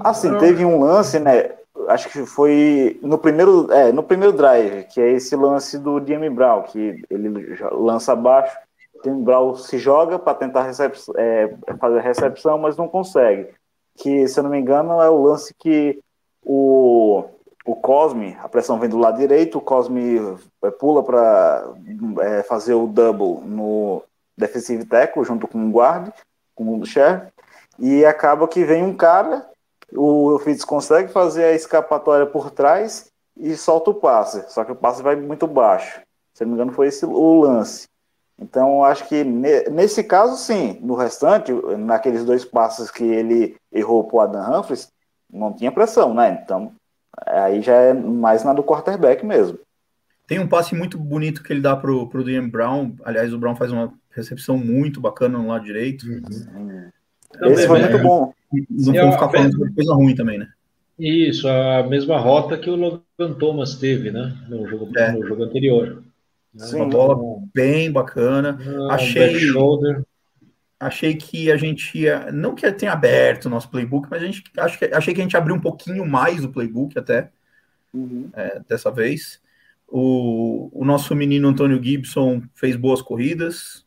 Assim, 0.02 0.38
teve 0.38 0.64
um 0.64 0.80
lance, 0.80 1.20
né? 1.20 1.52
Acho 1.88 2.10
que 2.10 2.26
foi 2.26 3.00
no 3.02 3.18
primeiro, 3.18 3.72
é, 3.72 3.92
no 3.92 4.04
primeiro 4.04 4.32
drive, 4.32 4.86
que 4.86 5.02
é 5.02 5.12
esse 5.12 5.36
lance 5.36 5.78
do 5.78 6.00
Jamie 6.06 6.30
Brown, 6.30 6.62
que 6.64 7.04
ele 7.10 7.58
lança 7.72 8.14
abaixo, 8.14 8.56
Jamie 9.04 9.24
Brown 9.24 9.56
se 9.56 9.78
joga 9.78 10.18
para 10.18 10.36
tentar 10.36 10.64
recep 10.64 10.96
é, 11.18 11.54
fazer 11.80 12.00
a 12.00 12.02
recepção, 12.02 12.58
mas 12.58 12.78
não 12.78 12.88
consegue. 12.88 13.50
Que, 13.98 14.28
se 14.28 14.40
eu 14.40 14.44
não 14.44 14.52
me 14.52 14.60
engano, 14.60 15.02
é 15.02 15.10
o 15.10 15.22
lance 15.22 15.54
que 15.54 16.00
o, 16.42 17.26
o 17.66 17.76
Cosme, 17.76 18.38
a 18.42 18.50
pressão 18.50 18.80
vem 18.80 18.90
do 18.90 18.98
lado 18.98 19.18
direito, 19.18 19.58
o 19.58 19.62
Cosme 19.62 20.20
é, 20.64 20.72
pula 20.72 21.04
para 21.04 21.74
é, 22.22 22.44
fazer 22.44 22.74
o 22.74 22.88
double 22.88 23.48
no 23.48 24.04
defensive 24.38 24.86
tackle 24.86 25.24
junto 25.24 25.48
com 25.48 25.66
o 25.66 25.72
guard, 25.72 26.12
com 26.56 26.80
o 26.80 26.86
sheriff, 26.86 27.28
e 27.80 28.06
acaba 28.06 28.48
que 28.48 28.64
vem 28.64 28.84
um 28.84 28.96
cara 28.96 29.48
o 29.96 30.40
Fitz 30.40 30.64
consegue 30.66 31.12
fazer 31.12 31.46
a 31.46 31.54
escapatória 31.54 32.26
por 32.26 32.52
trás 32.52 33.12
e 33.38 33.56
solta 33.56 33.92
o 33.92 33.96
passe, 33.96 34.44
só 34.50 34.64
que 34.64 34.72
o 34.72 34.76
passe 34.76 35.02
vai 35.02 35.16
muito 35.16 35.48
baixo. 35.48 36.02
Se 36.34 36.44
não 36.44 36.52
me 36.52 36.56
engano, 36.56 36.72
foi 36.72 36.88
esse 36.88 37.06
o 37.06 37.42
lance. 37.42 37.88
Então, 38.40 38.84
acho 38.84 39.08
que 39.08 39.24
nesse 39.24 40.04
caso, 40.04 40.36
sim. 40.36 40.80
No 40.82 40.96
restante, 40.96 41.52
naqueles 41.78 42.26
dois 42.26 42.44
passes 42.44 42.90
que 42.90 43.04
ele 43.04 43.56
errou 43.72 44.04
para 44.04 44.16
o 44.16 44.22
Adam 44.22 44.60
Humphries, 44.60 44.88
não 45.32 45.54
tinha 45.54 45.72
pressão, 45.72 46.14
né? 46.14 46.42
Então, 46.44 46.74
aí 47.26 47.62
já 47.62 47.74
é 47.74 47.94
mais 47.94 48.44
na 48.44 48.54
do 48.54 48.64
quarterback 48.64 49.26
mesmo. 49.26 49.60
Tem 50.28 50.40
um 50.40 50.48
passe 50.48 50.74
muito 50.74 50.98
bonito 50.98 51.44
que 51.44 51.52
ele 51.52 51.62
dá 51.62 51.76
pro, 51.76 52.08
pro 52.08 52.28
Ian 52.30 52.48
Brown. 52.48 52.96
Aliás, 53.04 53.34
o 53.34 53.38
Brown 53.38 53.56
faz 53.56 53.72
uma 53.72 53.94
recepção 54.12 54.58
muito 54.58 55.02
bacana 55.02 55.38
no 55.38 55.48
lado 55.50 55.66
direito. 55.66 56.06
Uhum. 56.08 56.90
Esse 57.52 57.68
foi 57.68 57.82
né? 57.82 57.90
muito 57.90 58.04
bom. 58.04 58.34
Não 58.70 58.94
E 58.94 58.98
vamos 59.00 59.16
ficar 59.16 59.30
falando 59.30 59.52
de 59.68 59.74
coisa 59.74 59.94
ruim 59.94 60.16
também, 60.16 60.38
né? 60.38 60.48
Isso, 60.98 61.48
a 61.48 61.84
mesma 61.84 62.18
rota 62.20 62.58
que 62.58 62.70
o 62.70 62.76
Logan 62.76 63.34
Thomas 63.40 63.76
teve, 63.76 64.12
né? 64.12 64.38
No 64.48 64.68
jogo, 64.68 64.90
É. 64.98 65.12
no 65.12 65.26
jogo 65.28 65.44
anterior. 65.44 66.04
Né? 66.54 66.66
Sim. 66.66 66.76
Uma 66.78 66.90
bola 66.90 67.42
bem 67.54 67.92
bacana. 67.92 68.58
Um 68.66 68.92
Achei- 68.92 69.28
back 69.34 69.40
shoulder. 69.40 70.04
Achei 70.86 71.16
que 71.16 71.52
a 71.52 71.58
gente 71.58 71.98
ia. 71.98 72.32
Não 72.32 72.56
que 72.56 72.72
tenha 72.72 72.94
aberto 72.94 73.46
o 73.46 73.50
nosso 73.50 73.70
playbook, 73.70 74.08
mas 74.10 74.22
a 74.22 74.26
gente, 74.26 74.44
acho 74.58 74.78
que, 74.78 74.86
achei 74.86 75.14
que 75.14 75.22
a 75.22 75.24
gente 75.24 75.38
abriu 75.38 75.56
um 75.56 75.62
pouquinho 75.62 76.06
mais 76.06 76.44
o 76.44 76.52
playbook 76.52 76.98
até 76.98 77.30
Uhum. 77.94 78.30
é, 78.34 78.60
dessa 78.68 78.90
vez. 78.90 79.40
O, 79.88 80.70
o 80.74 80.84
nosso 80.84 81.14
menino 81.16 81.48
Antônio 81.48 81.82
Gibson 81.82 82.42
fez 82.56 82.76
boas 82.76 83.02
corridas. 83.02 83.86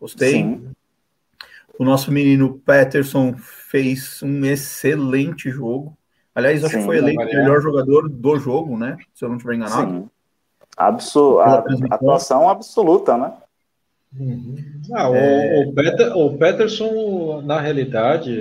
Gostei. 0.00 0.32
Sim. 0.32 0.70
O 1.78 1.84
nosso 1.84 2.10
menino 2.10 2.58
Peterson 2.58 3.34
fez 3.36 4.22
um 4.22 4.44
excelente 4.44 5.50
jogo. 5.50 5.96
Aliás, 6.34 6.64
acho 6.64 6.72
Sim, 6.72 6.80
que 6.80 6.86
foi 6.86 6.98
eleito 6.98 7.20
o 7.20 7.26
melhor 7.26 7.60
jogador 7.60 8.08
do 8.08 8.38
jogo, 8.38 8.76
né? 8.76 8.96
Se 9.12 9.24
eu 9.24 9.28
não 9.28 9.36
estiver 9.36 9.56
enganado. 9.56 9.90
Sim. 9.90 10.10
Absu 10.76 11.40
a, 11.40 11.64
atuação 11.90 12.48
absoluta, 12.48 13.16
né? 13.16 13.32
Uhum. 14.16 14.56
Ah, 14.92 15.10
o, 15.10 15.14
É. 15.14 15.66
o, 15.66 15.72
Peter- 15.74 16.16
o 16.16 16.38
Peterson, 16.38 17.42
na 17.42 17.60
realidade, 17.60 18.32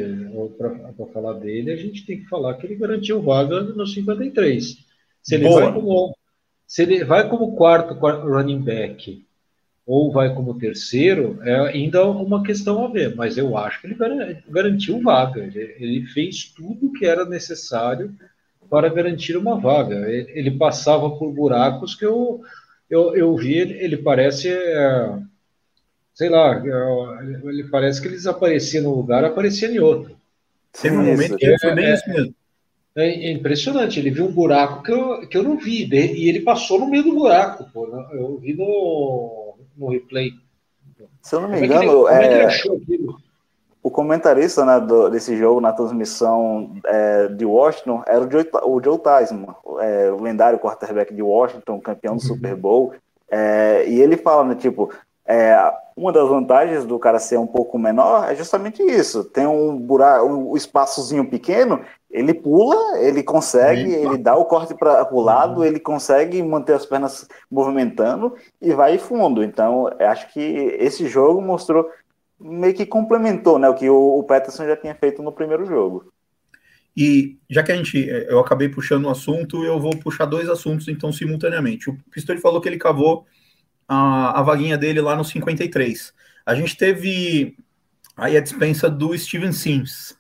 para 0.58 1.06
falar 1.08 1.34
dele, 1.34 1.72
a 1.72 1.76
gente 1.76 2.06
tem 2.06 2.20
que 2.20 2.28
falar 2.30 2.54
que 2.56 2.66
ele 2.66 2.76
garantiu 2.76 3.22
vaga 3.22 3.62
no 3.62 3.86
53. 3.86 4.78
Se 5.22 5.36
ele, 5.36 5.44
Boa. 5.44 5.62
vai 5.66 5.74
como, 5.74 6.16
se 6.66 6.84
ele 6.84 7.04
vai 7.04 7.30
como 7.30 7.56
quarto 7.56 7.96
quar- 7.96 8.22
running 8.26 8.62
back 8.62 9.26
ou 9.86 10.12
vai 10.12 10.34
como 10.36 10.58
terceiro, 10.60 11.40
é 11.44 11.56
ainda 11.70 12.06
uma 12.06 12.44
questão 12.44 12.86
a 12.86 12.90
ver, 12.90 13.16
mas 13.16 13.38
eu 13.38 13.58
acho 13.58 13.82
que 13.82 13.88
ele 13.88 13.96
garan- 13.96 14.36
garantiu 14.50 15.02
vaga. 15.02 15.42
Ele, 15.44 15.76
ele 15.80 16.06
fez 16.08 16.46
tudo 16.56 16.88
o 16.88 16.94
que 16.94 17.06
era 17.06 17.26
necessário 17.26 18.14
para 18.70 18.90
garantir 18.90 19.38
uma 19.38 19.60
vaga. 19.60 20.10
Ele, 20.10 20.32
ele 20.34 20.52
passava 20.52 21.10
por 21.18 21.32
buracos 21.34 21.96
que 21.96 22.06
eu, 22.06 22.42
eu, 22.90 23.16
eu 23.16 23.36
vi, 23.36 23.56
ele, 23.58 23.74
ele 23.76 23.98
parece. 23.98 24.50
é, 24.50 25.20
sei 26.18 26.30
lá, 26.30 26.56
é, 26.56 27.24
ele 27.48 27.66
parece 27.66 28.02
que 28.02 28.08
ele 28.08 28.16
desaparecia 28.16 28.82
num 28.82 28.90
lugar, 28.90 29.24
aparecia 29.24 29.70
em 29.70 29.78
outro. 29.78 30.18
Teve 30.82 30.98
um 30.98 31.06
momento 31.06 31.38
que 31.38 31.58
foi 31.60 31.76
bem 31.76 31.86
É, 31.86 31.94
isso 31.94 32.10
mesmo. 32.10 32.36
É 32.96 33.08
é 33.28 33.32
impressionante, 33.32 34.00
ele 34.00 34.10
viu 34.10 34.26
um 34.26 34.32
buraco 34.32 34.82
que 34.82 34.92
eu, 34.92 35.28
que 35.30 35.38
eu 35.38 35.44
não 35.44 35.58
vi, 35.58 35.88
e 35.88 36.28
ele 36.28 36.40
passou 36.42 36.80
no 36.80 36.90
meio 36.90 37.04
do 37.04 37.14
buraco, 37.14 37.70
pô, 37.72 37.86
né? 37.86 38.04
eu 38.14 38.40
vi 38.40 38.56
no, 38.56 39.54
no 39.78 39.90
replay. 39.90 40.32
Se 41.22 41.36
eu 41.36 41.42
não 41.42 41.50
me 41.50 41.60
Como 41.62 41.66
é 41.74 41.76
ele, 41.76 41.86
engano, 41.86 42.08
é 42.08 42.26
ele 42.26 42.44
é, 42.44 42.48
o 43.84 43.92
comentarista 43.92 44.66
né, 44.66 44.80
do- 44.80 45.10
desse 45.10 45.38
jogo 45.38 45.62
na 45.62 45.72
transmissão 45.72 46.74
é, 46.84 47.28
de 47.28 47.46
Washington 47.46 48.02
era 48.08 48.26
o 48.26 48.32
Joe, 48.32 48.50
o 48.64 48.84
Joe 48.84 48.98
Theismann, 48.98 49.54
é, 49.82 50.12
o 50.12 50.20
lendário 50.20 50.58
quarterback 50.58 51.14
de 51.14 51.22
Washington, 51.22 51.80
campeão 51.80 52.16
do 52.16 52.22
Super 52.24 52.56
Bowl. 52.56 52.96
É, 53.30 53.88
e 53.88 54.02
ele 54.02 54.18
fala, 54.18 54.44
né, 54.44 54.56
tipo, 54.56 54.92
é, 55.28 55.74
uma 55.96 56.12
das 56.14 56.28
vantagens 56.30 56.86
do 56.86 56.98
cara 56.98 57.20
ser 57.20 57.38
um 57.38 57.46
pouco 57.46 57.78
menor 57.78 58.32
é 58.32 58.36
justamente 58.36 58.82
isso. 58.82 59.26
Tem 59.26 59.46
um 59.46 59.78
buraco, 59.78 60.26
um 60.26 60.56
espaçozinho 60.56 61.30
pequeno, 61.30 61.82
ele 62.10 62.34
pula, 62.34 62.98
ele 63.00 63.22
consegue, 63.22 63.94
ele 63.94 64.18
dá 64.18 64.36
o 64.36 64.46
corte 64.46 64.74
para 64.74 65.14
o 65.14 65.20
lado, 65.20 65.66
ele 65.66 65.80
consegue 65.80 66.42
manter 66.42 66.74
as 66.74 66.86
pernas 66.86 67.28
movimentando 67.52 68.36
e 68.62 68.74
vai 68.74 68.98
fundo. 68.98 69.44
Então, 69.44 69.90
eu 70.00 70.08
acho 70.08 70.32
que 70.32 70.40
esse 70.80 71.08
jogo 71.08 71.42
mostrou 71.42 71.90
meio 72.40 72.74
que 72.74 72.86
complementou 72.86 73.60
né, 73.60 73.68
o 73.68 73.74
que 73.74 73.90
o, 73.90 74.20
o 74.20 74.24
Peterson 74.24 74.66
já 74.66 74.78
tinha 74.78 74.96
feito 74.96 75.22
no 75.22 75.32
primeiro 75.32 75.66
jogo. 75.66 76.12
E 76.96 77.38
já 77.50 77.62
que 77.62 77.72
a 77.72 77.76
gente, 77.76 78.10
eh, 78.10 78.28
eu 78.30 78.40
acabei 78.40 78.70
puxando 78.70 79.06
um 79.06 79.10
assunto, 79.10 79.64
eu 79.64 79.80
vou 79.80 79.96
puxar 79.98 80.26
dois 80.26 80.50
assuntos 80.50 80.88
então 80.88 81.12
simultaneamente. 81.12 81.90
O 81.90 81.98
Pistori 82.10 82.40
falou 82.40 82.60
que 82.62 82.68
ele 82.68 82.78
cavou 82.78 83.26
a, 83.88 84.40
a 84.40 84.44
vaguinha 84.44 84.78
dele 84.78 85.02
lá 85.02 85.16
no 85.16 85.24
53. 85.24 86.14
A 86.46 86.56
gente 86.56 86.76
teve 86.78 87.58
aí 88.16 88.36
a 88.36 88.42
dispensa 88.42 88.90
do 88.90 89.18
Steven 89.18 89.52
Sims. 89.52 90.18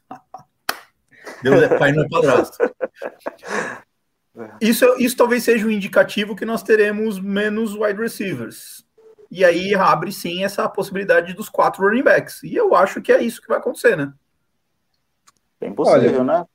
Deus 1.43 1.63
é 1.63 1.77
pai, 1.77 1.91
não 1.91 2.03
é 2.03 2.09
padrasto. 2.09 2.57
Isso, 4.62 4.86
isso 5.00 5.17
talvez 5.17 5.43
seja 5.43 5.65
um 5.65 5.71
indicativo 5.71 6.36
que 6.36 6.45
nós 6.45 6.62
teremos 6.62 7.19
menos 7.19 7.75
wide 7.75 8.00
receivers. 8.00 8.86
E 9.29 9.43
aí 9.43 9.75
abre 9.75 10.12
sim 10.12 10.43
essa 10.43 10.67
possibilidade 10.69 11.33
dos 11.33 11.50
quatro 11.50 11.83
running 11.83 12.03
backs. 12.03 12.43
E 12.43 12.55
eu 12.55 12.75
acho 12.75 13.01
que 13.01 13.12
é 13.12 13.21
isso 13.21 13.41
que 13.41 13.47
vai 13.47 13.57
acontecer, 13.57 13.97
né? 13.97 14.13
Bem 15.59 15.74
possível, 15.74 16.21
Olha, 16.21 16.24
né? 16.24 16.45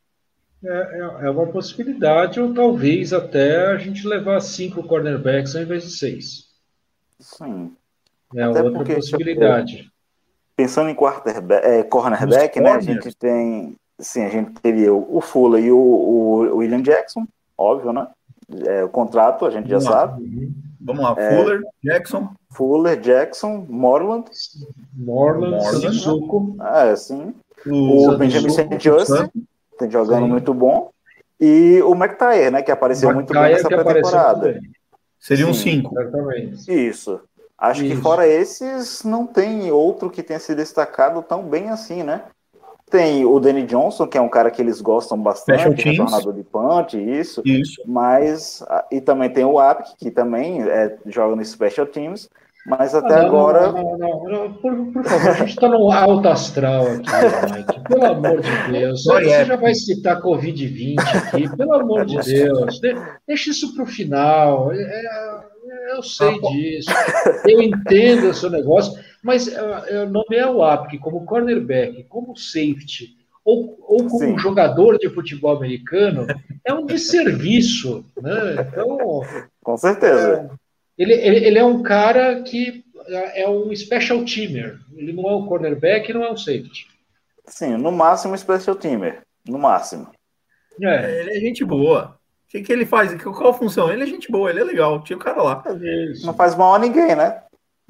É, 0.65 0.69
é- 0.69 1.27
é 1.27 1.31
uma 1.31 1.47
possibilidade, 1.49 2.41
ou 2.41 2.55
talvez 2.55 3.13
até 3.13 3.67
a 3.67 3.77
gente 3.77 4.07
levar 4.07 4.41
cinco 4.41 4.83
cornerbacks 4.85 5.57
ao 5.57 5.63
invés 5.63 5.83
de 5.83 5.91
seis. 5.91 6.52
Sim. 7.23 7.73
É 8.35 8.43
Até 8.43 8.63
outra 8.63 8.79
porque, 8.79 8.95
possibilidade. 8.97 9.91
Pensando 10.57 10.91
em 10.91 10.95
quarterback, 10.95 11.67
é, 11.67 11.83
cornerback, 11.83 12.61
Nos 12.61 12.71
né? 12.71 12.77
A 12.77 12.81
gente 12.81 13.17
tem. 13.17 13.77
Sim, 13.99 14.25
a 14.25 14.29
gente 14.29 14.53
teria 14.61 14.93
o, 14.93 15.21
Fuller 15.21 15.63
e 15.65 15.71
o, 15.71 15.79
o 15.79 16.57
William 16.57 16.83
Jackson, 16.83 17.25
óbvio, 17.57 17.93
né? 17.93 18.09
É, 18.67 18.83
o 18.83 18.89
contrato, 18.89 19.47
a 19.47 19.51
gente 19.51 19.69
já 19.69 19.79
Vamos 19.79 19.91
lá. 19.91 20.01
sabe. 20.01 20.53
Vamos 20.81 21.03
lá, 21.03 21.15
É. 21.17 21.37
Fuller, 21.37 21.61
Jackson, 21.85 22.29
Fuller, 22.51 23.01
Jackson, 23.01 23.67
Morland, 23.69 24.25
Morland, 24.93 25.57
Morland. 25.57 25.81
Sissoko, 25.81 26.57
ah, 26.59 26.95
sim. 26.97 27.33
o, 27.65 28.09
O 28.11 28.19
Benjamin 28.19 28.51
St. 28.51 28.79
Just, 28.81 29.13
tem 29.79 29.91
jogando 29.91 30.25
Sim. 30.25 30.31
muito 30.31 30.53
bom. 30.53 30.91
E 31.41 31.81
o 31.83 31.95
McTyer, 31.95 32.51
né? 32.51 32.63
Que 32.63 32.71
apareceu 32.71 33.13
muito 33.15 33.33
bem 33.33 33.53
nessa 33.53 33.69
pré-temporada. 33.69 34.61
Seriam 35.23 35.55
Sim. 35.55 35.83
cinco. 35.83 35.99
Exatamente. 35.99 36.89
Isso. 36.89 37.21
Acho 37.57 37.83
que 37.83 37.93
Isso. 37.93 38.03
fora 38.03 38.27
esses, 38.27 39.05
não 39.05 39.25
tem 39.25 39.71
outro 39.71 40.11
que 40.11 40.23
tenha 40.23 40.41
se 40.41 40.53
destacado 40.53 41.23
tão 41.23 41.45
bem 41.45 41.69
assim, 41.69 42.03
né? 42.03 42.25
Tem 42.91 43.25
o 43.25 43.39
Danny 43.39 43.63
Johnson, 43.63 44.07
que 44.07 44.19
é 44.19 44.21
um 44.21 44.29
cara 44.29 44.51
que 44.51 44.61
eles 44.61 44.81
gostam 44.81 45.17
bastante, 45.17 45.83
retornador 45.83 46.35
de 46.35 46.43
punch, 46.43 46.99
isso. 46.99 47.41
Isso. 47.45 47.81
Mas, 47.87 48.63
ah, 48.69 48.85
e 48.91 49.01
também 49.01 49.31
tem 49.31 49.45
o 49.45 49.59
Apk, 49.61 49.97
que 49.97 50.11
também 50.11 50.61
é, 50.63 50.99
joga 51.07 51.37
no 51.37 51.45
Special 51.45 51.87
Teams, 51.87 52.29
mas 52.67 52.95
até 52.95 53.15
Ah, 53.15 53.19
não, 53.23 53.27
agora, 53.29 53.73
Não, 53.73 53.99
não, 53.99 54.25
não, 54.25 54.53
Por, 54.55 54.93
por 54.93 55.05
favor, 55.05 55.31
a 55.31 55.35
gente 55.35 55.49
está 55.51 55.69
no 55.69 55.91
alto 55.91 56.29
astral 56.29 56.85
aqui, 56.87 57.53
Mike. 57.57 57.89
Pelo 57.89 58.05
amor 58.07 58.41
de 58.41 58.73
Deus. 58.73 59.05
Vai, 59.05 59.25
Você 59.25 59.31
é. 59.31 59.45
já 59.45 59.57
vai 59.57 59.75
citar 59.75 60.21
Covid-20 60.23 60.95
aqui, 61.01 61.57
pelo 61.57 61.75
amor 61.75 62.05
de 62.07 62.19
Deus. 62.21 62.81
De- 62.81 62.97
deixa 63.27 63.51
isso 63.51 63.75
para 63.75 63.83
o 63.85 63.87
final. 63.87 64.73
É, 64.73 64.81
é, 64.83 65.97
eu 65.97 66.03
sei 66.03 66.41
disso. 66.41 66.91
Eu 67.47 67.61
entendo 67.61 68.29
o 68.31 68.35
seu 68.35 68.49
negócio, 68.51 68.99
mas 69.23 69.49
é, 69.49 70.05
o 70.05 70.09
nome 70.11 70.37
é 70.37 70.47
o 70.49 70.63
APC, 70.63 70.99
como 70.99 71.25
cornerback, 71.27 72.05
como 72.05 72.37
safety, 72.37 73.17
ou, 73.45 73.77
ou 73.89 73.99
como 74.07 74.19
Sim. 74.21 74.33
um 74.35 74.39
jogador 74.39 74.99
de 74.99 75.09
futebol 75.11 75.57
americano, 75.57 76.27
é 76.65 76.73
um 76.73 76.87
desserviço. 76.87 78.05
Né? 78.21 78.69
Então. 78.71 79.23
com 79.63 79.77
certeza. 79.77 80.49
Ele, 80.99 81.15
ele, 81.15 81.47
ele 81.47 81.59
é 81.59 81.65
um 81.65 81.83
cara 81.83 82.43
que 82.43 82.85
é 83.35 83.49
um 83.49 83.75
special 83.75 84.25
teamer. 84.25 84.79
Ele 84.95 85.13
não 85.13 85.29
é 85.29 85.37
um 85.37 85.47
cornerback, 85.47 86.13
não 86.13 86.25
é 86.25 86.31
um 86.31 86.37
safety. 86.37 86.87
Sim, 87.47 87.77
no 87.77 87.91
máximo 87.91 88.37
Special 88.39 88.77
Teamer. 88.77 89.23
No 89.47 89.59
máximo. 89.59 90.11
É, 90.81 91.21
Ele 91.21 91.31
é 91.37 91.41
gente 91.41 91.65
boa. 91.65 92.19
O 92.47 92.49
que, 92.53 92.63
que 92.63 92.73
ele 92.73 92.87
faz? 92.87 93.13
Qual 93.23 93.49
a 93.49 93.55
função? 93.55 93.91
Ele 93.91 94.03
é 94.03 94.07
gente 94.07 94.31
boa, 94.31 94.51
ele 94.51 94.61
é 94.61 94.65
legal. 94.65 95.03
Tinha 95.03 95.17
o 95.17 95.21
cara 95.21 95.43
lá. 95.43 95.65
isso. 96.11 96.27
Não 96.27 96.35
faz 96.35 96.55
mal 96.55 96.75
a 96.75 96.79
ninguém, 96.79 97.17
né? 97.17 97.43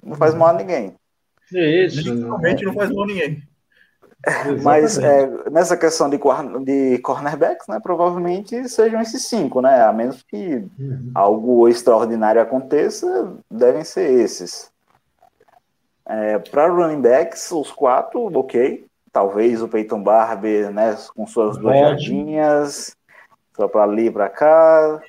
Não 0.03 0.17
faz 0.17 0.35
mal 0.35 0.49
a 0.49 0.53
ninguém. 0.53 0.95
Isso. 1.53 2.03
Realmente 2.03 2.65
não 2.65 2.73
faz 2.73 2.91
mal 2.91 3.05
a 3.05 3.07
ninguém. 3.07 3.43
Mas 4.63 4.99
é, 4.99 5.51
nessa 5.51 5.77
questão 5.77 6.09
de, 6.09 6.19
de 6.65 6.99
cornerbacks, 6.99 7.67
né, 7.67 7.81
provavelmente 7.83 8.69
sejam 8.69 9.01
esses 9.01 9.27
cinco, 9.27 9.61
né? 9.61 9.83
A 9.83 9.93
menos 9.93 10.23
que 10.23 10.65
Uhum. 10.79 11.11
algo 11.15 11.69
extraordinário 11.69 12.41
aconteça, 12.41 13.33
devem 13.51 13.85
ser 13.85 14.11
esses. 14.21 14.71
Para 16.51 16.69
running 16.69 17.01
backs, 17.01 17.51
os 17.51 17.71
quatro, 17.71 18.27
ok. 18.39 18.85
Talvez 19.13 19.61
o 19.63 19.69
Peyton 19.69 20.03
Barber, 20.03 20.71
né, 20.71 20.97
com 21.15 21.27
suas 21.27 21.59
duas 21.59 21.79
jardinhas, 21.79 22.97
só 23.57 23.69
para 23.69 23.83
ali 23.85 24.07
e 24.07 24.11
para 24.11 24.29
cá. 24.29 25.03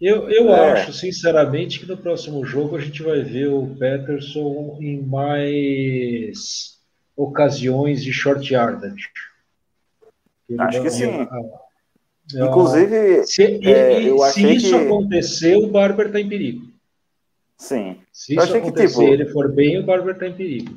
Eu, 0.00 0.28
eu 0.28 0.50
É. 0.50 0.72
acho, 0.72 0.92
sinceramente, 0.92 1.80
que 1.80 1.86
no 1.86 1.96
próximo 1.96 2.44
jogo 2.44 2.76
a 2.76 2.80
gente 2.80 3.02
vai 3.02 3.22
ver 3.22 3.48
o 3.48 3.74
Peterson 3.78 4.78
em 4.80 5.00
mais 5.02 6.75
ocasiões 7.16 8.02
de 8.02 8.12
short 8.12 8.52
yardage. 8.52 9.08
Ele 10.48 10.60
Acho 10.60 10.82
que 10.82 10.88
vai- 10.88 10.90
sim. 10.90 11.28
É, 12.34 12.44
Inclusive, 12.44 13.24
se, 13.24 13.42
é, 13.42 14.00
e- 14.02 14.08
eu 14.08 14.18
se 14.18 14.24
achei 14.24 14.52
isso 14.54 14.68
que- 14.76 14.84
acontecer, 14.84 15.56
o 15.56 15.68
Barber 15.68 16.06
está 16.06 16.20
em 16.20 16.28
perigo. 16.28 16.66
sim. 17.56 18.00
Se 18.12 18.34
Eu 18.34 18.38
isso 18.42 18.48
achei 18.50 18.60
que, 18.60 18.68
acontecer 18.68 18.88
tipo, 19.00 19.02
ele 19.12 19.26
for 19.26 19.50
bem, 19.52 19.78
o 19.78 19.84
Barber 19.86 20.14
está 20.14 20.26
em 20.26 20.32
perigo. 20.34 20.74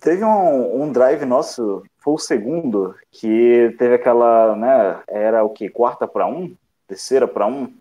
Teve 0.00 0.24
um, 0.24 0.82
um 0.82 0.92
drive 0.92 1.24
nosso 1.24 1.82
foi 1.98 2.14
o 2.14 2.18
segundo 2.18 2.94
que 3.10 3.74
teve 3.78 3.94
aquela, 3.94 4.56
né? 4.56 5.02
Era 5.08 5.44
o 5.44 5.50
que? 5.50 5.68
Quarta 5.68 6.06
para 6.08 6.26
um? 6.26 6.54
Terceira 6.88 7.28
para 7.28 7.46
um? 7.46 7.72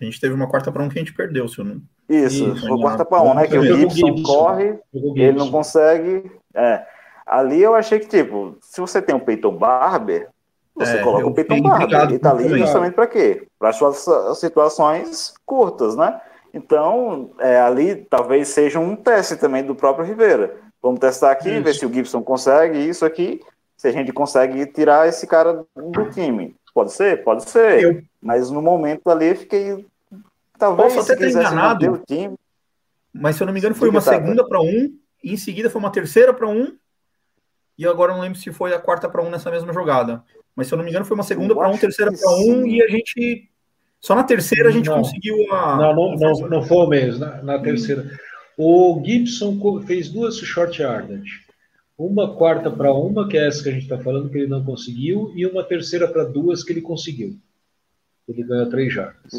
A 0.00 0.04
gente 0.04 0.20
teve 0.20 0.34
uma 0.34 0.46
quarta 0.48 0.70
para 0.70 0.82
um 0.82 0.88
que 0.90 0.98
a 0.98 1.02
gente 1.02 1.14
perdeu, 1.14 1.48
se 1.48 1.58
eu 1.58 1.64
não. 1.64 1.80
Isso, 2.08 2.52
Isso, 2.54 2.66
foi 2.68 2.78
quarta 2.80 3.04
para 3.04 3.22
um, 3.22 3.34
né? 3.34 3.46
Que 3.46 3.56
o 3.58 3.62
Gibson, 3.62 4.06
Gibson. 4.08 4.22
corre, 4.22 4.78
Jogou 4.92 5.16
ele 5.16 5.32
não 5.32 5.44
Gibson. 5.46 5.50
consegue. 5.50 6.30
É. 6.54 6.86
Ali 7.26 7.60
eu 7.60 7.74
achei 7.74 7.98
que, 7.98 8.06
tipo, 8.06 8.56
se 8.60 8.80
você 8.80 9.02
tem 9.02 9.14
um 9.14 9.20
Peyton 9.20 9.56
Barber, 9.56 10.28
você 10.74 10.96
É, 10.96 11.02
coloca 11.02 11.26
o 11.26 11.34
Peyton 11.34 11.60
Barber. 11.60 12.02
Ele 12.02 12.18
tá 12.18 12.30
ali 12.30 12.48
justamente 12.58 12.94
para 12.94 13.06
quê? 13.06 13.46
Para 13.58 13.72
suas 13.72 14.06
situações 14.38 15.34
curtas, 15.44 15.96
né? 15.96 16.20
Então, 16.54 17.32
é, 17.38 17.60
ali 17.60 17.96
talvez 17.96 18.48
seja 18.48 18.78
um 18.78 18.94
teste 18.94 19.36
também 19.36 19.64
do 19.64 19.74
próprio 19.74 20.06
Rivera. 20.06 20.56
Vamos 20.82 21.00
testar 21.00 21.32
aqui, 21.32 21.50
Isso. 21.50 21.62
ver 21.62 21.74
se 21.74 21.84
o 21.84 21.92
Gibson 21.92 22.22
consegue 22.22 22.78
isso 22.78 23.04
aqui, 23.04 23.40
se 23.76 23.88
a 23.88 23.92
gente 23.92 24.12
consegue 24.12 24.64
tirar 24.66 25.08
esse 25.08 25.26
cara 25.26 25.64
do 25.74 26.10
time. 26.10 26.54
Pode 26.72 26.92
ser? 26.92 27.24
Pode 27.24 27.48
ser. 27.50 27.82
Eu- 27.82 28.02
Mas 28.22 28.50
no 28.50 28.62
momento 28.62 29.08
ali 29.10 29.28
eu 29.30 29.36
fiquei. 29.36 29.84
Talvez 30.58 30.94
Posso 30.94 31.12
até 31.12 31.20
ter 31.24 31.30
enganado. 31.30 32.02
time. 32.06 32.34
Mas 33.12 33.36
se 33.36 33.42
eu 33.42 33.46
não 33.46 33.52
me 33.52 33.58
engano, 33.60 33.74
foi 33.74 33.88
uma 33.88 34.00
segunda 34.00 34.46
para 34.46 34.60
um, 34.60 34.94
e 35.24 35.32
em 35.34 35.36
seguida 35.36 35.68
foi 35.70 35.78
uma 35.80 35.90
terceira 35.90 36.32
para 36.32 36.46
um, 36.46 36.72
e 37.78 37.86
agora 37.86 38.12
não 38.12 38.20
lembro 38.20 38.38
se 38.38 38.52
foi 38.52 38.72
a 38.74 38.78
quarta 38.78 39.08
para 39.08 39.22
um 39.22 39.30
nessa 39.30 39.50
mesma 39.50 39.72
jogada. 39.72 40.22
Mas 40.54 40.66
se 40.68 40.74
eu 40.74 40.76
não 40.78 40.84
me 40.84 40.90
engano, 40.90 41.04
foi 41.04 41.14
uma 41.16 41.22
segunda 41.24 41.54
para 41.54 41.68
um, 41.68 41.76
terceira 41.76 42.10
para 42.12 42.30
um, 42.36 42.66
e 42.66 42.82
a 42.82 42.88
gente. 42.88 43.48
Só 44.00 44.14
na 44.14 44.24
terceira 44.24 44.68
a 44.68 44.72
gente 44.72 44.88
Não. 44.88 44.98
conseguiu 44.98 45.36
a. 45.52 45.76
Não, 45.76 45.94
não, 45.94 46.14
não, 46.16 46.48
não 46.48 46.62
foi 46.62 46.76
o 46.78 46.86
mesmo, 46.86 47.20
na, 47.20 47.42
na 47.42 47.58
terceira. 47.58 48.08
O 48.56 49.02
Gibson 49.04 49.82
fez 49.86 50.08
duas 50.08 50.36
short 50.38 50.80
yardage. 50.80 51.44
Uma 51.98 52.34
quarta 52.36 52.70
para 52.70 52.92
uma, 52.92 53.26
que 53.28 53.36
é 53.38 53.46
essa 53.46 53.62
que 53.62 53.68
a 53.70 53.72
gente 53.72 53.82
está 53.84 53.98
falando, 53.98 54.28
que 54.30 54.36
ele 54.38 54.46
não 54.48 54.62
conseguiu, 54.64 55.32
e 55.34 55.46
uma 55.46 55.64
terceira 55.64 56.06
para 56.06 56.24
duas, 56.24 56.62
que 56.62 56.72
ele 56.72 56.82
conseguiu. 56.82 57.36
Ele 58.28 58.42
ganhou 58.42 58.68
três 58.68 58.92
jardas. 58.92 59.32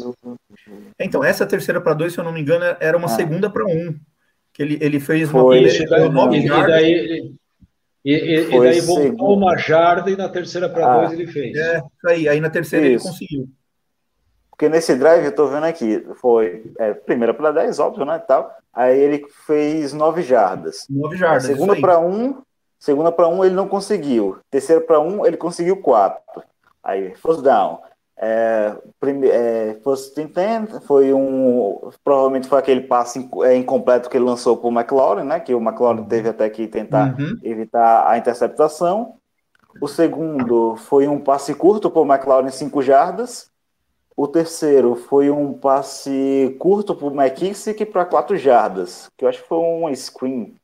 Então, 0.98 1.22
essa 1.22 1.46
terceira 1.46 1.80
para 1.80 1.94
dois, 1.94 2.12
se 2.12 2.18
eu 2.18 2.24
não 2.24 2.32
me 2.32 2.40
engano, 2.40 2.64
era 2.80 2.96
uma 2.96 3.06
Ah. 3.06 3.10
segunda 3.10 3.48
para 3.50 3.64
um. 3.66 3.94
Que 4.52 4.62
ele, 4.62 4.78
ele 4.80 4.98
fez 4.98 5.30
uma 5.30 5.40
Foi, 5.42 5.60
primeira 5.60 5.76
ele 5.78 5.88
daí, 5.88 6.02
e- 6.02 6.46
e 6.46 6.66
daí, 6.66 6.92
ele- 6.92 7.34
e, 8.12 8.50
e- 8.50 8.54
e 8.56 8.60
daí 8.60 8.80
voltou 8.80 9.02
segundo. 9.04 9.34
uma 9.34 9.56
jarda 9.56 10.10
e 10.10 10.16
na 10.16 10.28
terceira 10.28 10.68
para 10.68 10.86
Ah. 10.86 10.98
dois 10.98 11.12
ele 11.12 11.26
fez. 11.26 11.56
É, 11.56 11.78
isso 11.78 12.08
aí. 12.08 12.28
Aí 12.28 12.40
na 12.40 12.50
terceira 12.50 12.86
Isso. 12.86 13.06
ele 13.06 13.12
conseguiu. 13.12 13.48
Porque 14.50 14.68
nesse 14.68 14.94
drive, 14.96 15.24
eu 15.24 15.34
tô 15.34 15.46
vendo 15.46 15.64
aqui, 15.64 16.04
foi 16.16 16.72
é, 16.78 16.92
primeira 16.92 17.32
para 17.32 17.52
10, 17.52 17.78
óbvio, 17.78 18.04
né, 18.04 18.18
tal. 18.18 18.50
Aí 18.72 18.98
ele 18.98 19.24
fez 19.46 19.92
9 19.92 20.22
jardas. 20.22 20.84
Nove 20.90 21.16
jardas. 21.16 21.44
segunda 21.44 21.76
para 21.76 21.98
um, 22.00 22.42
segunda 22.78 23.12
para 23.12 23.28
um 23.28 23.44
ele 23.44 23.54
não 23.54 23.68
conseguiu. 23.68 24.38
Terceira 24.50 24.80
para 24.80 24.98
um 25.00 25.24
ele 25.24 25.36
conseguiu 25.36 25.76
4. 25.76 26.42
Aí 26.82 27.14
first 27.16 27.42
down. 27.42 27.78
É, 28.20 28.76
prime, 28.98 29.28
é, 29.28 29.80
first 29.84 30.14
foi 30.86 31.12
um, 31.14 31.90
provavelmente 32.02 32.48
foi 32.48 32.58
aquele 32.58 32.80
passe 32.82 33.20
inc- 33.20 33.44
é, 33.44 33.56
incompleto 33.56 34.10
que 34.10 34.16
ele 34.16 34.24
lançou 34.24 34.56
para 34.56 34.68
o 34.68 34.72
McLaurin, 34.72 35.24
né? 35.24 35.40
Que 35.40 35.54
o 35.54 35.60
McLaurin 35.60 36.04
teve 36.04 36.28
até 36.28 36.48
que 36.50 36.66
tentar 36.66 37.16
Uhum. 37.18 37.40
evitar 37.42 38.08
a 38.10 38.18
interceptação. 38.18 39.16
O 39.80 39.88
segundo 39.88 40.76
foi 40.76 41.08
um 41.08 41.20
passe 41.20 41.54
curto 41.54 41.90
para 41.90 42.02
o 42.02 42.06
McLaurin, 42.06 42.50
5 42.50 42.82
jardas. 42.82 43.50
O 44.16 44.28
terceiro 44.28 44.96
foi 44.96 45.30
um 45.30 45.54
passe 45.54 46.56
curto 46.60 46.94
para 46.96 47.06
o 47.08 47.14
McKissick 47.14 47.86
para 47.86 48.06
4 48.06 48.36
jardas, 48.36 49.10
que 49.16 49.24
eu 49.24 49.30
acho 49.30 49.42
que 49.42 49.48
foi 49.48 49.58
um 49.58 49.94
screen. 49.96 50.57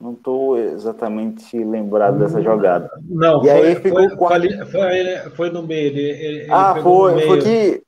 Não 0.00 0.12
estou 0.12 0.56
exatamente 0.56 1.56
lembrado 1.64 2.18
dessa 2.20 2.40
jogada. 2.40 2.88
Não, 3.08 3.42
E 3.44 3.48
foi, 3.48 3.50
aí 3.50 3.74
ficou 3.74 3.98
foi, 4.08 4.16
quatro- 4.16 4.48
foi, 4.50 4.66
foi, 4.66 5.30
foi 5.34 5.50
no 5.50 5.62
meio. 5.64 5.88
Ele, 5.88 6.00
ele- 6.10 6.46
ah, 6.50 6.74
pegou 6.74 7.10
no 7.10 7.10
foi, 7.10 7.14
meio. 7.16 7.28
foi 7.28 7.42
que 7.42 7.82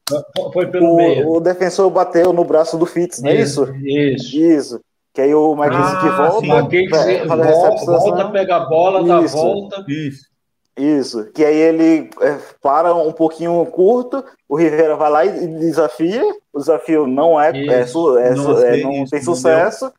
Foi 0.52 0.66
pelo 0.66 0.96
meio. 0.96 1.28
o, 1.28 1.36
o 1.36 1.40
defensor 1.40 1.88
bateu 1.90 2.32
no 2.32 2.44
braço 2.44 2.76
do 2.76 2.84
Fitz, 2.84 3.22
não 3.22 3.30
é 3.30 3.36
isso? 3.36 3.64
Isso. 3.84 4.36
Isso. 4.36 4.80
Que 5.14 5.20
aí 5.22 5.34
o 5.34 5.52
McKissick 5.54 6.06
Ah, 6.08 6.28
volta, 6.28 6.40
sim. 6.62 6.68
Que 6.68 6.76
é, 6.96 7.26
volta, 7.26 7.44
recepção. 7.44 7.98
volta, 8.00 8.28
pega 8.30 8.56
a 8.56 8.60
bola, 8.66 9.04
dá 9.04 9.18
a 9.18 9.22
Isso. 9.22 9.36
volta. 9.36 9.84
Isso. 9.88 10.30
Isso, 10.78 11.30
que 11.34 11.44
aí 11.44 11.56
ele 11.56 12.08
é, 12.22 12.38
para 12.62 12.94
um 12.94 13.12
pouquinho 13.12 13.64
curto, 13.66 14.24
o 14.48 14.56
Rivera 14.56 14.96
vai 14.96 15.10
lá 15.10 15.26
e 15.26 15.46
desafia, 15.58 16.22
o 16.54 16.58
desafio 16.58 17.06
não 17.06 17.38
é, 17.38 17.50
é, 17.50 17.82
Isso. 17.82 17.92
su- 17.92 18.16
é 18.16 18.34
Não 18.34 18.58
é, 18.62 18.76
não 18.82 18.92
isso, 19.02 19.10
tem 19.10 19.18
não 19.22 19.34
sucesso, 19.34 19.92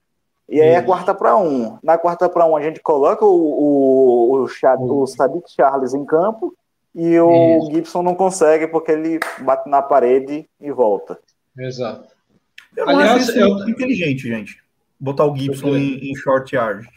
e 0.50 0.62
aí 0.62 0.70
é 0.70 0.82
quarta 0.82 1.14
para 1.14 1.36
um. 1.38 1.78
Na 1.84 1.98
quarta 1.98 2.28
para 2.30 2.46
um 2.46 2.56
a 2.56 2.62
gente 2.62 2.80
coloca 2.82 3.24
o, 3.26 3.30
o, 3.30 4.46
o, 4.48 5.02
o 5.04 5.08
Sadiq 5.08 5.50
Charles 5.50 5.94
em 5.94 6.04
campo 6.06 6.54
e 6.94 7.18
o 7.20 7.58
Isso. 7.60 7.72
Gibson 7.72 8.02
não 8.04 8.14
consegue 8.16 8.68
porque 8.68 8.92
ele 8.92 9.20
bate 9.40 9.70
na 9.70 9.82
parede 9.82 10.48
e 10.60 10.72
volta. 10.72 11.18
Exato. 11.58 12.10
Eu 12.76 12.86
não 12.86 12.94
Aliás, 13.00 13.22
acho 13.22 13.32
isso 13.32 13.40
eu- 13.40 13.70
inteligente, 13.70 14.28
gente. 14.28 14.62
Botar 15.00 15.26
o 15.26 15.36
Gibson 15.36 15.76
em, 15.76 16.12
em 16.12 16.16
short 16.16 16.54
yard. 16.56 16.88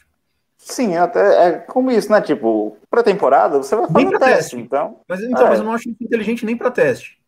Sim, 0.58 0.96
até 0.96 1.46
é 1.48 1.52
como 1.52 1.90
isso, 1.90 2.10
né? 2.10 2.20
Tipo, 2.20 2.76
pré-temporada 2.90 3.58
você 3.58 3.74
vai 3.76 3.86
fazer 3.86 4.08
pra 4.10 4.18
teste, 4.18 4.34
teste. 4.36 4.56
então. 4.56 5.00
Mas, 5.08 5.20
então, 5.22 5.46
É. 5.46 5.50
mas 5.50 5.58
eu 5.58 5.64
não 5.64 5.72
acho 5.72 5.88
isso 5.90 6.02
inteligente 6.02 6.44
nem 6.46 6.56
para 6.56 6.70
teste. 6.70 7.18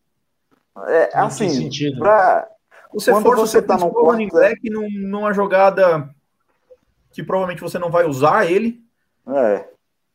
É, 0.87 1.15
Não 1.15 1.25
assim, 1.27 1.69
pra, 1.97 2.47
Você 2.93 3.11
Quando 3.11 3.23
força 3.25 3.41
você 3.45 3.61
tá 3.61 3.77
no 3.77 3.91
quarto- 3.91 4.33
back 4.33 4.69
num- 4.69 4.89
numa 4.89 5.33
jogada 5.33 6.09
que 7.11 7.23
provavelmente 7.23 7.61
você 7.61 7.77
não 7.79 7.89
vai 7.89 8.05
usar 8.05 8.49
ele, 8.49 8.81
é, 9.27 9.67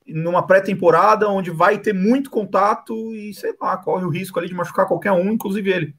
numa 0.07 0.47
pré-temporada 0.47 1.29
onde 1.29 1.51
vai 1.51 1.79
ter 1.79 1.93
muito 1.93 2.31
contato 2.31 2.95
e, 3.15 3.33
sei 3.35 3.55
lá, 3.61 3.77
corre 3.77 4.05
o 4.05 4.09
risco 4.09 4.39
ali 4.39 4.49
de 4.49 4.55
machucar 4.55 4.87
qualquer 4.87 5.13
um, 5.13 5.31
inclusive 5.33 5.71
ele. 5.71 5.95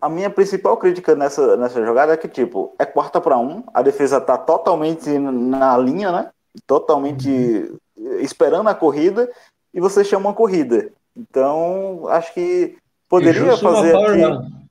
A 0.00 0.08
minha 0.08 0.28
principal 0.30 0.76
crítica 0.76 1.14
nessa, 1.14 1.56
nessa 1.56 1.84
jogada 1.84 2.12
é 2.12 2.16
que, 2.16 2.28
tipo, 2.28 2.74
é 2.78 2.84
quarta 2.84 3.20
para 3.20 3.38
um, 3.38 3.64
a 3.72 3.82
defesa 3.82 4.20
tá 4.20 4.36
totalmente 4.36 5.08
na 5.18 5.76
linha, 5.78 6.12
né? 6.12 6.30
Totalmente 6.66 7.74
esperando 8.20 8.68
a 8.68 8.74
corrida, 8.74 9.30
e 9.74 9.80
você 9.80 10.04
chama 10.04 10.28
uma 10.28 10.34
corrida. 10.34 10.90
Então, 11.16 12.06
acho 12.08 12.32
que 12.34 12.76
poderia 13.08 13.56
fazer 13.56 13.92
power 13.92 14.24
aqui-. 14.24 14.65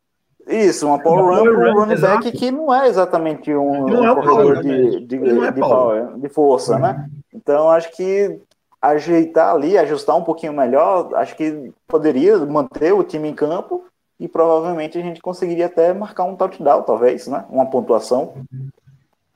Isso, 0.47 0.87
uma 0.87 0.99
power 1.01 1.23
Uma 1.23 1.35
run 1.37 1.43
power 1.43 1.53
para 1.53 1.61
um 1.61 1.73
run, 1.73 1.79
running 1.79 2.01
back 2.01 2.17
exato. 2.27 2.31
que 2.37 2.51
não 2.51 2.73
é 2.73 2.87
exatamente 2.87 3.53
um, 3.53 3.87
Não 3.87 4.05
é 4.05 4.11
um 4.11 4.15
corredor 4.15 4.53
power, 4.55 4.61
de, 4.61 4.99
de, 5.05 5.15
Ele 5.15 5.33
não 5.33 5.45
é 5.45 5.51
de 5.51 5.59
power. 5.59 6.17
de 6.17 6.29
força, 6.29 6.77
né? 6.79 7.09
Então, 7.33 7.69
acho 7.69 7.91
que 7.95 8.39
ajeitar 8.81 9.53
ali, 9.55 9.77
ajustar 9.77 10.15
um 10.15 10.23
pouquinho 10.23 10.53
melhor, 10.53 11.09
acho 11.15 11.35
que 11.35 11.71
poderia 11.87 12.37
manter 12.37 12.93
o 12.93 13.03
time 13.03 13.29
em 13.29 13.33
campo 13.33 13.85
e 14.19 14.27
provavelmente 14.27 14.97
a 14.97 15.01
gente 15.01 15.19
conseguiria 15.21 15.65
até 15.65 15.91
marcar 15.93 16.23
um 16.25 16.35
touchdown, 16.35 16.83
talvez, 16.83 17.27
né? 17.27 17.43
Uma 17.49 17.65
pontuação. 17.65 18.35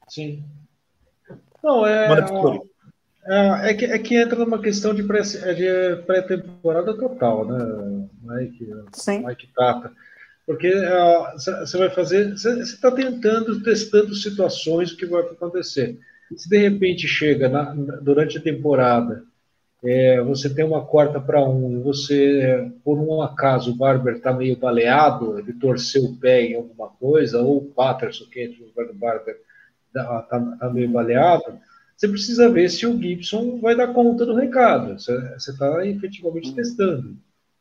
Sim. 0.07 0.43
Não, 1.63 1.85
é. 1.85 2.07
É, 3.25 3.69
é 3.69 3.73
que, 3.73 3.85
é 3.85 3.99
que 3.99 4.15
entra 4.15 4.39
numa 4.39 4.59
questão 4.59 4.93
de 4.93 5.03
pré- 5.03 5.21
de 5.21 6.01
pré-temporada 6.05 6.95
total, 6.97 7.45
né, 7.45 8.07
Mike? 8.23 8.71
Sim. 8.93 9.25
Mike 9.25 9.47
Tata. 9.55 9.91
Porque 10.49 10.73
você 11.35 11.77
vai 11.77 11.91
fazer. 11.91 12.31
Você 12.31 12.59
está 12.61 12.89
tentando, 12.89 13.61
testando 13.61 14.15
situações, 14.15 14.91
o 14.91 14.97
que 14.97 15.05
vai 15.05 15.21
acontecer. 15.21 15.99
Se 16.35 16.49
de 16.49 16.57
repente 16.57 17.07
chega 17.07 17.47
na- 17.47 17.71
durante 18.01 18.39
a 18.39 18.41
temporada, 18.41 19.23
é, 19.83 20.19
você 20.21 20.51
tem 20.51 20.65
uma 20.65 20.83
quarta 20.83 21.19
para 21.21 21.47
um, 21.47 21.77
e 21.77 21.83
você, 21.83 22.67
por 22.83 22.97
um 22.97 23.21
acaso, 23.21 23.71
o 23.71 23.75
Barber 23.75 24.15
está 24.15 24.33
meio 24.33 24.57
baleado, 24.57 25.37
ele 25.37 25.53
torceu 25.53 26.05
o 26.05 26.17
pé 26.17 26.41
em 26.41 26.55
alguma 26.55 26.87
coisa, 26.89 27.39
ou 27.43 27.57
o 27.59 27.65
Patterson, 27.65 28.25
que 28.25 28.41
entra 28.41 28.57
no 28.59 28.65
lugar 28.69 28.87
do 28.87 28.95
Barber, 28.95 29.37
está 29.93 30.69
meio 30.73 30.89
baleado, 30.89 31.59
você 31.95 32.07
precisa 32.07 32.49
ver 32.49 32.71
se 32.71 32.87
o 32.87 32.99
Gibson 32.99 33.59
vai 33.59 33.75
dar 33.75 33.93
conta 33.93 34.25
do 34.25 34.33
recado. 34.33 34.99
Você 34.99 35.51
está 35.51 35.85
efetivamente 35.85 36.55
testando. 36.55 37.15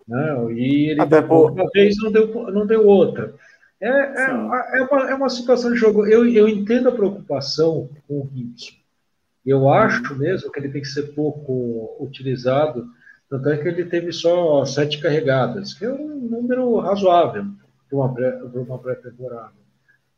Né? 0.08 0.52
E 0.54 0.90
ele 0.90 1.00
Até 1.02 1.20
deu 1.20 1.28
por- 1.28 1.52
uma 1.52 1.68
vez, 1.72 1.96
não 1.98 2.10
deu, 2.10 2.32
não 2.50 2.66
deu 2.66 2.86
outra. 2.86 3.34
É, 3.80 3.88
é, 3.88 4.30
é, 4.30 4.82
uma, 4.82 5.10
é 5.10 5.14
uma 5.14 5.28
situação 5.28 5.70
de 5.72 5.76
jogo. 5.78 6.06
Eu, 6.06 6.26
eu 6.26 6.48
entendo 6.48 6.88
a 6.88 6.92
preocupação 6.92 7.88
com 8.08 8.20
o 8.22 8.30
Gibson. 8.34 8.72
Eu 9.46 9.68
acho 9.70 10.16
mesmo 10.16 10.50
que 10.50 10.58
ele 10.58 10.68
tem 10.68 10.82
que 10.82 10.88
ser 10.88 11.14
pouco 11.14 11.96
utilizado, 12.00 12.86
tanto 13.30 13.48
é 13.48 13.56
que 13.56 13.68
ele 13.68 13.84
teve 13.84 14.12
só 14.12 14.64
sete 14.64 15.00
carregadas, 15.00 15.74
que 15.74 15.84
é 15.84 15.92
um 15.92 16.16
número 16.16 16.76
razoável 16.80 17.44
para 17.88 17.98
uma 17.98 18.12
pré- 18.12 18.42
uma 18.42 18.78
pré-temporada. 18.78 19.52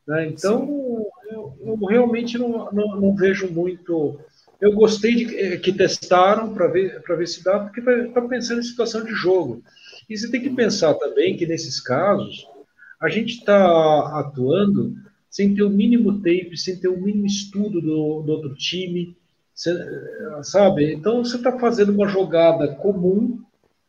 né? 0.06 0.26
Então, 0.26 1.04
eu, 1.30 1.54
eu 1.64 1.76
realmente 1.86 2.38
não, 2.38 2.72
não, 2.72 3.00
não 3.00 3.14
vejo 3.14 3.48
muito. 3.52 4.18
Eu 4.60 4.72
gostei 4.72 5.14
de 5.14 5.26
que- 5.26 5.58
que 5.58 5.72
testaram 5.72 6.52
para 6.52 6.66
ver, 6.66 7.00
para 7.02 7.16
ver 7.16 7.26
se 7.26 7.42
dá, 7.42 7.58
porque 7.60 7.80
está 7.80 8.20
pensando 8.22 8.60
em 8.60 8.64
situação 8.64 9.02
de 9.04 9.12
jogo. 9.12 9.62
E 10.08 10.16
você 10.16 10.30
tem 10.30 10.42
que 10.42 10.50
pensar 10.50 10.94
também 10.94 11.36
que 11.36 11.46
nesses 11.46 11.80
casos, 11.80 12.46
a 13.00 13.08
gente 13.08 13.38
está 13.38 14.18
atuando 14.18 14.94
sem 15.30 15.54
ter 15.54 15.62
o 15.62 15.70
mínimo 15.70 16.18
tape, 16.18 16.56
sem 16.56 16.78
ter 16.78 16.88
o 16.88 17.00
mínimo 17.00 17.26
estudo 17.26 17.80
do, 17.80 18.22
do 18.22 18.32
outro 18.32 18.54
time, 18.54 19.16
sabe? 20.42 20.92
Então 20.92 21.24
você 21.24 21.36
está 21.36 21.58
fazendo 21.58 21.92
uma 21.92 22.08
jogada 22.08 22.74
comum 22.74 23.40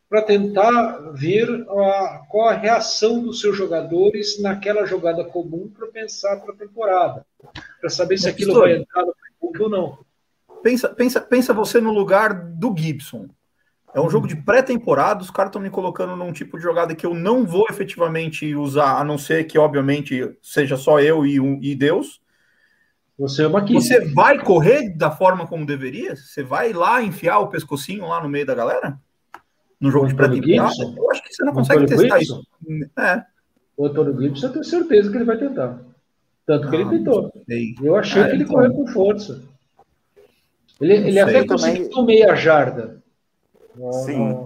para 0.08 0.22
tentar 0.22 1.12
ver 1.14 1.48
a, 1.68 2.26
qual 2.28 2.48
a 2.48 2.54
reação 2.54 3.22
dos 3.22 3.40
seus 3.40 3.56
jogadores 3.56 4.40
naquela 4.40 4.84
jogada 4.84 5.24
comum 5.24 5.68
para 5.68 5.88
pensar 5.88 6.36
para 6.36 6.54
a 6.54 6.56
temporada, 6.56 7.26
para 7.80 7.90
saber 7.90 8.18
se 8.18 8.28
aquilo 8.28 8.52
vai 8.60 8.76
entrar 8.76 9.04
no 9.04 9.14
ou 9.58 9.68
não. 9.68 9.98
Pensa, 10.62 10.88
pensa, 10.88 11.20
pensa 11.20 11.52
você 11.52 11.80
no 11.80 11.92
lugar 11.92 12.34
do 12.34 12.74
Gibson. 12.76 13.28
É 13.94 14.00
um 14.00 14.08
jogo 14.08 14.26
de 14.26 14.36
pré-temporada, 14.36 15.22
os 15.22 15.30
caras 15.30 15.50
estão 15.50 15.60
me 15.60 15.68
colocando 15.68 16.16
num 16.16 16.32
tipo 16.32 16.56
de 16.56 16.62
jogada 16.62 16.94
que 16.94 17.04
eu 17.04 17.14
não 17.14 17.44
vou 17.44 17.66
efetivamente 17.68 18.54
usar, 18.54 18.98
a 18.98 19.04
não 19.04 19.18
ser 19.18 19.44
que, 19.44 19.58
obviamente, 19.58 20.34
seja 20.40 20.78
só 20.78 20.98
eu 20.98 21.26
e, 21.26 21.38
um, 21.38 21.58
e 21.60 21.74
Deus. 21.74 22.22
Você 23.18 23.42
é 23.42 23.46
uma 23.46 23.60
Você 23.60 24.00
vai 24.12 24.42
correr 24.42 24.96
da 24.96 25.10
forma 25.10 25.46
como 25.46 25.66
deveria? 25.66 26.16
Você 26.16 26.42
vai 26.42 26.72
lá 26.72 27.02
enfiar 27.02 27.38
o 27.40 27.48
pescocinho 27.48 28.08
lá 28.08 28.22
no 28.22 28.30
meio 28.30 28.46
da 28.46 28.54
galera? 28.54 28.98
No 29.78 29.90
jogo 29.90 30.06
de 30.06 30.14
pré-temporada? 30.14 30.72
Eu 30.96 31.10
acho 31.10 31.22
que 31.22 31.34
você 31.34 31.44
não 31.44 31.52
consegue 31.52 31.86
testar 31.86 32.18
Gibson? 32.18 32.40
isso. 32.40 32.90
É. 32.98 33.22
O 33.76 33.86
Antônio 33.86 34.18
Gibson, 34.18 34.46
eu 34.46 34.52
tenho 34.52 34.64
certeza 34.64 35.10
que 35.10 35.16
ele 35.18 35.24
vai 35.24 35.36
tentar. 35.36 35.80
Tanto 36.46 36.70
que 36.70 36.76
ele 36.76 36.84
ah, 36.84 36.88
tentou. 36.88 37.32
Eu 37.82 37.96
achei 37.96 38.22
ah, 38.22 38.28
que 38.28 38.34
ele 38.36 38.44
então... 38.44 38.54
correu 38.54 38.72
com 38.72 38.86
força. 38.86 39.42
Ele, 40.82 41.08
ele 41.08 41.20
até 41.20 41.46
conseguiu 41.46 41.88
também... 41.90 42.06
meia 42.06 42.34
jarda. 42.34 43.00
Sim. 44.04 44.36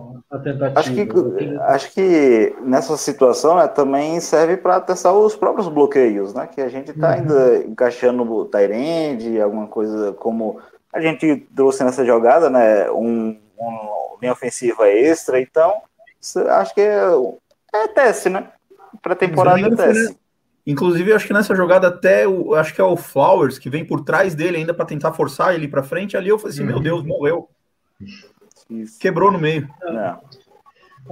Acho 0.74 0.92
que, 0.92 1.08
acho 1.60 1.92
que 1.92 2.56
nessa 2.60 2.96
situação 2.96 3.56
né, 3.56 3.66
também 3.68 4.20
serve 4.20 4.56
para 4.56 4.80
testar 4.80 5.12
os 5.12 5.34
próprios 5.36 5.68
bloqueios, 5.68 6.34
né? 6.34 6.46
Que 6.46 6.60
a 6.60 6.68
gente 6.68 6.90
está 6.90 7.08
uhum. 7.08 7.14
ainda 7.14 7.58
encaixando 7.64 8.22
o 8.30 8.44
Tyrande, 8.44 9.40
alguma 9.40 9.66
coisa 9.66 10.12
como 10.12 10.60
a 10.92 11.00
gente 11.00 11.46
trouxe 11.54 11.84
nessa 11.84 12.04
jogada, 12.04 12.50
né? 12.50 12.90
Um, 12.90 13.38
um 13.58 14.16
linha 14.20 14.32
ofensiva 14.32 14.88
extra, 14.88 15.40
então 15.40 15.74
acho 16.50 16.74
que 16.74 16.80
é, 16.80 17.02
é 17.72 17.88
teste, 17.88 18.28
né? 18.28 18.48
Para 19.00 19.14
temporada 19.14 19.60
é 19.60 19.74
teste. 19.74 20.18
Inclusive, 20.66 21.12
acho 21.12 21.26
que 21.26 21.32
nessa 21.32 21.54
jogada 21.54 21.88
até 21.88 22.26
o, 22.26 22.54
acho 22.54 22.74
que 22.74 22.80
é 22.80 22.84
o 22.84 22.96
Flowers 22.96 23.58
que 23.58 23.70
vem 23.70 23.84
por 23.84 24.04
trás 24.04 24.34
dele 24.34 24.56
ainda 24.56 24.74
para 24.74 24.84
tentar 24.84 25.12
forçar 25.12 25.54
ele 25.54 25.68
para 25.68 25.82
frente. 25.82 26.16
Ali 26.16 26.28
eu 26.28 26.38
falei 26.38 26.54
assim, 26.54 26.62
uhum. 26.62 26.68
meu 26.68 26.80
Deus, 26.80 27.04
morreu. 27.04 27.48
Isso. 28.68 28.98
Quebrou 28.98 29.30
no 29.30 29.38
meio. 29.38 29.68
É. 29.82 30.16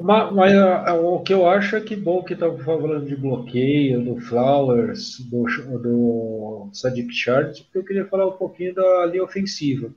Mas, 0.03 0.33
mas 0.35 0.53
o 1.01 1.21
que 1.21 1.33
eu 1.33 1.49
acho 1.49 1.77
é 1.77 1.81
que 1.81 1.95
bom 1.95 2.25
que 2.25 2.35
estava 2.35 2.59
falando 2.59 3.07
de 3.07 3.15
bloqueio, 3.15 4.03
do 4.03 4.21
Flowers, 4.21 5.21
do, 5.21 5.45
do 5.79 6.69
Sadiq 6.73 7.13
Charles, 7.13 7.61
porque 7.61 7.79
eu 7.79 7.85
queria 7.85 8.07
falar 8.07 8.27
um 8.27 8.33
pouquinho 8.33 8.75
da 8.75 9.07
linha 9.07 9.23
ofensiva. 9.23 9.91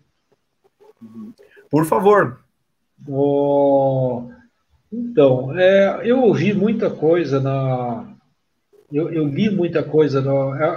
Por 1.69 1.85
favor. 1.85 2.41
Oh, 3.07 4.29
então, 4.91 5.57
é, 5.57 6.01
eu 6.03 6.21
ouvi 6.21 6.53
muita 6.53 6.89
coisa 6.89 7.39
na. 7.39 8.07
Eu, 8.91 9.09
eu 9.09 9.27
li 9.27 9.49
muita 9.49 9.83
coisa. 9.83 10.23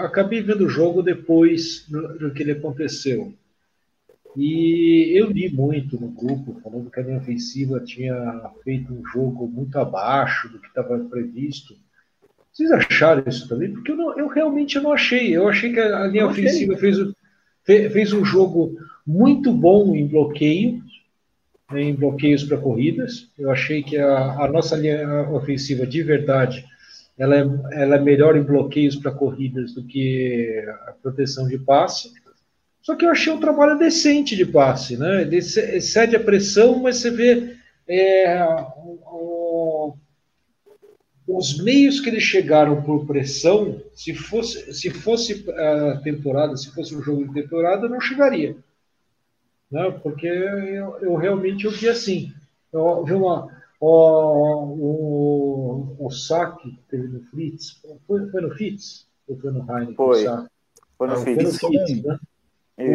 Acabei 0.04 0.42
vendo 0.42 0.66
o 0.66 0.68
jogo 0.68 1.02
depois 1.02 1.86
do, 1.88 2.18
do 2.18 2.32
que 2.32 2.42
ele 2.42 2.52
aconteceu. 2.52 3.32
E 4.36 5.12
eu 5.16 5.30
li 5.30 5.52
muito 5.52 6.00
no 6.00 6.08
grupo, 6.08 6.60
falando 6.62 6.90
que 6.90 7.00
a 7.00 7.02
linha 7.02 7.18
ofensiva 7.18 7.80
tinha 7.80 8.50
feito 8.62 8.92
um 8.92 9.04
jogo 9.12 9.48
muito 9.48 9.76
abaixo 9.78 10.48
do 10.48 10.58
que 10.58 10.68
estava 10.68 10.98
previsto. 10.98 11.74
Vocês 12.52 12.70
acharam 12.70 13.22
isso 13.26 13.48
também? 13.48 13.72
Porque 13.72 13.90
eu, 13.90 13.96
não, 13.96 14.18
eu 14.18 14.28
realmente 14.28 14.78
não 14.78 14.92
achei. 14.92 15.36
Eu 15.36 15.48
achei 15.48 15.72
que 15.72 15.80
a 15.80 16.06
linha 16.06 16.26
ofensiva 16.26 16.76
fez, 16.76 16.96
fez 17.64 18.12
um 18.12 18.24
jogo 18.24 18.76
muito 19.06 19.52
bom 19.52 19.94
em 19.94 20.06
bloqueio, 20.06 20.82
né, 21.70 21.82
em 21.82 21.94
bloqueios 21.94 22.44
para 22.44 22.58
corridas. 22.58 23.30
Eu 23.38 23.50
achei 23.50 23.82
que 23.82 23.96
a, 23.96 24.44
a, 24.44 24.48
nossa 24.48 24.76
linha 24.76 25.28
ofensiva 25.30 25.86
de 25.86 26.02
verdade 26.02 26.64
ela 27.20 27.36
é, 27.36 27.82
ela 27.82 27.96
é 27.96 28.00
melhor 28.00 28.34
em 28.34 28.42
bloqueios 28.42 28.96
para 28.96 29.12
corridas 29.12 29.74
do 29.74 29.84
que 29.84 30.64
a 30.86 30.92
proteção 31.02 31.46
de 31.46 31.58
passe. 31.58 32.10
Só 32.80 32.96
que 32.96 33.04
eu 33.04 33.10
achei 33.10 33.30
um 33.30 33.38
trabalho 33.38 33.78
decente 33.78 34.34
de 34.34 34.46
passe, 34.46 34.96
né? 34.96 35.20
Ele 35.20 35.42
cede 35.42 36.16
a 36.16 36.20
pressão, 36.20 36.78
mas 36.78 36.96
você 36.96 37.10
vê 37.10 37.56
é, 37.86 38.42
o, 39.06 39.94
os 41.28 41.62
meios 41.62 42.00
que 42.00 42.08
eles 42.08 42.22
chegaram 42.22 42.82
por 42.82 43.06
pressão, 43.06 43.82
se 43.92 44.14
fosse, 44.14 44.72
se 44.72 44.88
fosse 44.88 45.44
a 45.50 46.00
temporada, 46.02 46.56
se 46.56 46.70
fosse 46.70 46.96
um 46.96 47.02
jogo 47.02 47.28
de 47.28 47.34
temporada, 47.34 47.86
não 47.86 48.00
chegaria. 48.00 48.56
Né? 49.70 49.90
Porque 50.02 50.26
eu, 50.26 50.96
eu 51.02 51.14
realmente 51.16 51.66
eu 51.66 51.70
vi 51.70 51.86
assim. 51.86 52.32
Eu 52.72 53.04
vi 53.04 53.12
uma, 53.12 53.59
o, 53.80 54.76
o, 55.98 56.06
o 56.06 56.10
saque 56.10 56.70
que 56.70 56.82
teve 56.88 57.08
no 57.08 57.20
Fritz. 57.22 57.80
Foi, 58.06 58.28
foi 58.28 58.40
no 58.42 58.50
Fritz? 58.50 59.08
Ou 59.26 59.38
foi 59.38 59.50
no 59.50 59.60
Heineken? 59.60 59.94
Foi. 59.94 60.24
Foi 60.98 61.08
no 61.08 61.16
Fritz. 61.16 61.58
Foi 61.58 61.70
no 61.70 61.86
Fritz, 61.86 62.04
né? 62.04 62.18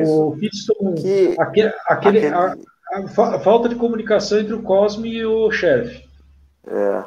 O 0.08 0.36
Fitzton, 0.38 0.95
que, 0.95 1.36
aquele, 1.39 1.71
aquele, 1.88 2.17
aquele... 2.19 2.28
A, 2.28 2.56
a, 2.93 3.36
a, 3.36 3.39
falta 3.39 3.69
de 3.69 3.76
comunicação 3.76 4.39
entre 4.39 4.54
o 4.54 4.63
Cosme 4.63 5.10
e 5.10 5.26
o 5.26 5.52
chefe. 5.52 6.04
É. 6.65 7.04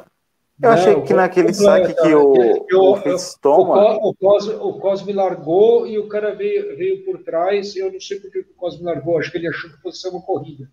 Eu 0.61 0.71
achei 0.71 0.95
né, 0.95 1.01
que 1.01 1.13
naquele 1.13 1.53
saque 1.53 1.93
que 1.93 2.13
o, 2.13 2.65
que 2.65 2.75
o, 2.75 2.91
o 2.91 2.97
Fitz 2.97 3.37
toma. 3.41 3.97
O, 3.97 4.13
Cosme, 4.13 4.53
o 4.55 4.73
Cosme 4.73 5.13
largou 5.13 5.87
e 5.87 5.97
o 5.97 6.07
cara 6.07 6.35
veio, 6.35 6.75
veio 6.77 7.05
por 7.05 7.19
trás. 7.23 7.75
Eu 7.75 7.91
não 7.91 7.99
sei 7.99 8.19
porque 8.19 8.39
o 8.39 8.53
Cosme 8.55 8.83
largou, 8.83 9.17
acho 9.17 9.31
que 9.31 9.37
ele 9.37 9.47
achou 9.47 9.69
que 9.69 9.81
fosse 9.81 10.07
uma 10.09 10.21
corrida. 10.21 10.69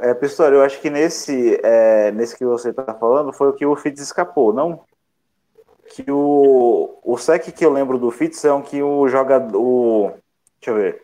É, 0.00 0.12
Pistori, 0.14 0.54
eu 0.54 0.62
acho 0.62 0.80
que 0.80 0.90
nesse, 0.90 1.58
é, 1.62 2.10
nesse 2.12 2.36
que 2.36 2.44
você 2.44 2.70
está 2.70 2.94
falando 2.94 3.32
foi 3.32 3.48
o 3.48 3.52
que 3.52 3.64
o 3.64 3.76
Fitz 3.76 4.00
escapou, 4.02 4.52
não? 4.52 4.80
Que 5.94 6.04
o, 6.10 6.98
o 7.02 7.16
sec 7.16 7.50
que 7.52 7.64
eu 7.64 7.72
lembro 7.72 7.98
do 7.98 8.10
Fitz 8.10 8.44
é 8.44 8.52
um 8.52 8.62
que 8.62 8.82
o 8.82 9.08
jogador. 9.08 10.14
Deixa 10.60 10.70
eu 10.70 10.74
ver. 10.74 11.02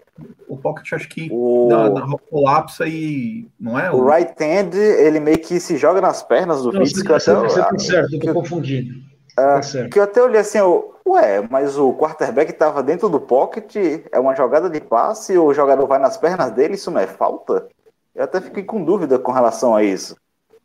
O 0.49 0.57
Pocket 0.57 0.93
acho 0.93 1.09
que 1.09 1.29
o... 1.31 1.69
dá, 1.71 1.88
dá 1.88 2.07
colapsa 2.31 2.87
e. 2.87 3.49
Não 3.59 3.79
é? 3.79 3.91
O, 3.91 3.99
o 3.99 4.11
right 4.11 4.33
hand, 4.43 4.75
ele 4.75 5.21
meio 5.21 5.38
que 5.38 5.61
se 5.61 5.77
joga 5.77 6.01
nas 6.01 6.23
pernas 6.23 6.62
do 6.62 6.73
Fitz. 6.73 7.03
Você, 7.03 7.35
você 7.35 7.61
tá 7.61 7.79
certo, 7.79 8.14
eu 8.14 8.21
tô 8.21 8.35
confundindo. 8.35 8.95
tá 9.35 9.62
certo. 9.62 9.91
Que 9.91 9.99
eu 9.99 10.03
até 10.03 10.23
olhei 10.23 10.41
assim, 10.41 10.59
eu, 10.59 10.95
ué, 11.07 11.47
mas 11.49 11.79
o 11.79 11.93
quarterback 11.95 12.51
estava 12.51 12.83
dentro 12.83 13.09
do 13.09 13.21
pocket, 13.21 13.77
é 14.11 14.19
uma 14.19 14.35
jogada 14.35 14.69
de 14.69 14.81
passe, 14.81 15.38
o 15.38 15.55
jogador 15.55 15.87
vai 15.87 15.99
nas 15.99 16.17
pernas 16.17 16.51
dele, 16.51 16.75
isso 16.75 16.91
não 16.91 17.01
é 17.01 17.07
falta? 17.07 17.69
Eu 18.18 18.24
até 18.24 18.40
fiquei 18.40 18.64
com 18.64 18.85
dúvida 18.85 19.18
com 19.18 19.33
relação 19.33 19.74
a 19.74 19.83
isso. 19.83 20.16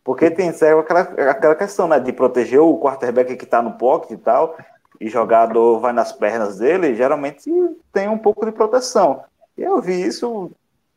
Porque 0.04 0.30
tem 0.30 0.52
serve 0.52 0.82
aquela, 0.82 1.02
aquela 1.30 1.56
questão, 1.56 1.88
né, 1.88 2.00
de 2.00 2.12
proteger 2.12 2.60
o 2.60 2.78
quarterback 2.78 3.38
que 3.38 3.46
está 3.46 3.62
no 3.62 3.74
pocket 3.78 4.12
e 4.12 4.18
tal 4.18 4.58
e 5.00 5.10
jogador 5.10 5.80
vai 5.80 5.92
nas 5.92 6.14
pernas 6.14 6.60
dele, 6.60 6.96
geralmente 6.96 7.52
tem 7.92 8.08
um 8.08 8.18
pouco 8.18 8.46
de 8.46 8.54
proteção. 8.54 9.24
E 9.58 9.62
eu 9.62 9.82
vi 9.82 10.02
isso, 10.02 10.50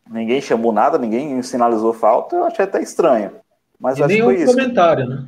ninguém 0.09 0.41
chamou 0.41 0.73
nada, 0.73 0.97
ninguém 0.97 1.43
sinalizou 1.43 1.93
falta, 1.93 2.37
eu 2.37 2.45
achei 2.45 2.65
até 2.65 2.81
estranho. 2.81 3.33
Mas 3.79 3.99
e 3.99 4.05
acho 4.05 4.13
nenhum 4.13 4.29
que 4.29 4.35
foi 4.35 4.45
isso. 4.45 4.53
comentário, 4.53 5.07
né? 5.07 5.27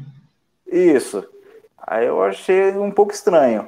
Isso. 0.66 1.24
Aí 1.84 2.06
eu 2.06 2.22
achei 2.22 2.70
um 2.78 2.90
pouco 2.90 3.12
estranho. 3.12 3.66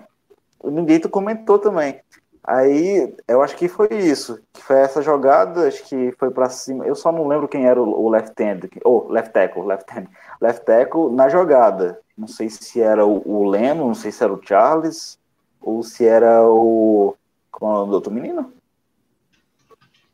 Ninguém 0.62 1.00
comentou 1.00 1.58
também. 1.58 2.00
Aí 2.42 3.14
eu 3.28 3.42
acho 3.42 3.54
que 3.54 3.68
foi 3.68 3.88
isso, 3.92 4.40
que 4.52 4.62
foi 4.62 4.76
essa 4.76 5.02
jogada, 5.02 5.68
acho 5.68 5.84
que 5.84 6.10
foi 6.12 6.30
para 6.30 6.48
cima. 6.48 6.86
Eu 6.86 6.94
só 6.94 7.12
não 7.12 7.28
lembro 7.28 7.46
quem 7.46 7.66
era 7.66 7.80
o 7.80 8.08
left 8.08 8.34
hand, 8.42 8.60
ou 8.82 9.06
oh, 9.06 9.12
left 9.12 9.32
tackle, 9.32 9.66
left 9.66 9.90
hand, 9.92 10.06
left 10.40 10.64
tackle 10.64 11.12
na 11.12 11.28
jogada. 11.28 12.00
Não 12.16 12.26
sei 12.26 12.48
se 12.48 12.80
era 12.80 13.04
o, 13.04 13.48
Leno, 13.48 13.86
não 13.86 13.94
sei 13.94 14.10
se 14.10 14.24
era 14.24 14.32
o 14.32 14.40
Charles, 14.42 15.18
ou 15.60 15.82
se 15.82 16.06
era 16.06 16.42
o. 16.42 17.14
Como 17.50 17.70
é 17.70 17.74
o 17.74 17.78
nome 17.78 17.90
do 17.90 17.94
outro 17.94 18.12
menino? 18.12 18.52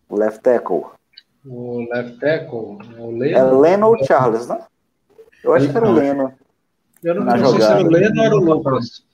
O 0.09 0.17
left 0.17 0.41
tackle. 0.41 0.87
O 1.45 1.87
left 1.89 2.19
tackle? 2.19 2.79
O 2.99 3.11
Leno? 3.17 3.39
É 3.39 3.43
Leno 3.45 3.87
ou 3.89 4.05
Charles, 4.05 4.49
né? 4.49 4.59
Eu 5.45 5.55
acho 5.55 5.71
que 5.71 5.77
era 5.77 5.89
o 5.89 5.93
Leno. 5.93 6.35
Eu 7.05 7.15
não, 7.15 7.25
não 7.25 7.51
sei 7.51 7.61
se 7.61 7.71
era 7.71 7.83
o 7.83 7.89
Leno 7.89 8.19
ou 8.19 8.25
era 8.25 8.35
o 8.35 8.39
Lucas. 8.39 9.06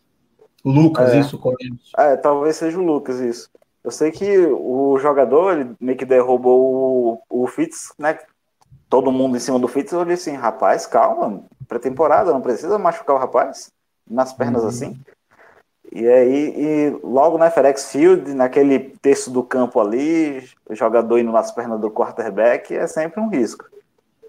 O 0.64 0.70
Lucas, 0.70 1.12
é. 1.12 1.20
isso, 1.20 1.38
Corinthians. 1.38 1.90
É, 1.96 2.16
talvez 2.16 2.56
seja 2.56 2.78
o 2.78 2.84
Lucas, 2.84 3.20
isso. 3.20 3.50
Eu 3.82 3.90
sei 3.90 4.12
que 4.12 4.38
o 4.46 4.96
jogador, 4.98 5.58
ele 5.58 5.76
meio 5.80 5.98
que 5.98 6.04
derrubou 6.04 7.22
o, 7.28 7.42
o 7.42 7.46
Fitz, 7.46 7.92
né? 7.98 8.18
Todo 8.88 9.10
mundo 9.10 9.36
em 9.36 9.40
cima 9.40 9.58
do 9.58 9.66
Fitz, 9.66 9.92
eu 9.92 10.04
disse 10.04 10.30
assim, 10.30 10.38
rapaz, 10.38 10.86
calma, 10.86 11.42
pré-temporada, 11.66 12.32
não 12.32 12.40
precisa 12.40 12.78
machucar 12.78 13.16
o 13.16 13.18
rapaz 13.18 13.72
nas 14.08 14.32
pernas 14.32 14.62
uhum. 14.62 14.68
assim. 14.68 15.00
E 15.90 16.06
aí, 16.06 16.54
e 16.56 17.00
logo 17.02 17.36
na 17.36 17.50
FedEx 17.50 17.90
Field, 17.90 18.32
naquele 18.32 18.78
terço 19.02 19.30
do 19.30 19.42
campo 19.42 19.80
ali, 19.80 20.48
o 20.66 20.74
jogador 20.74 21.18
indo 21.18 21.32
nas 21.32 21.52
pernas 21.52 21.80
do 21.80 21.90
quarterback 21.90 22.74
é 22.74 22.86
sempre 22.86 23.20
um 23.20 23.28
risco. 23.28 23.66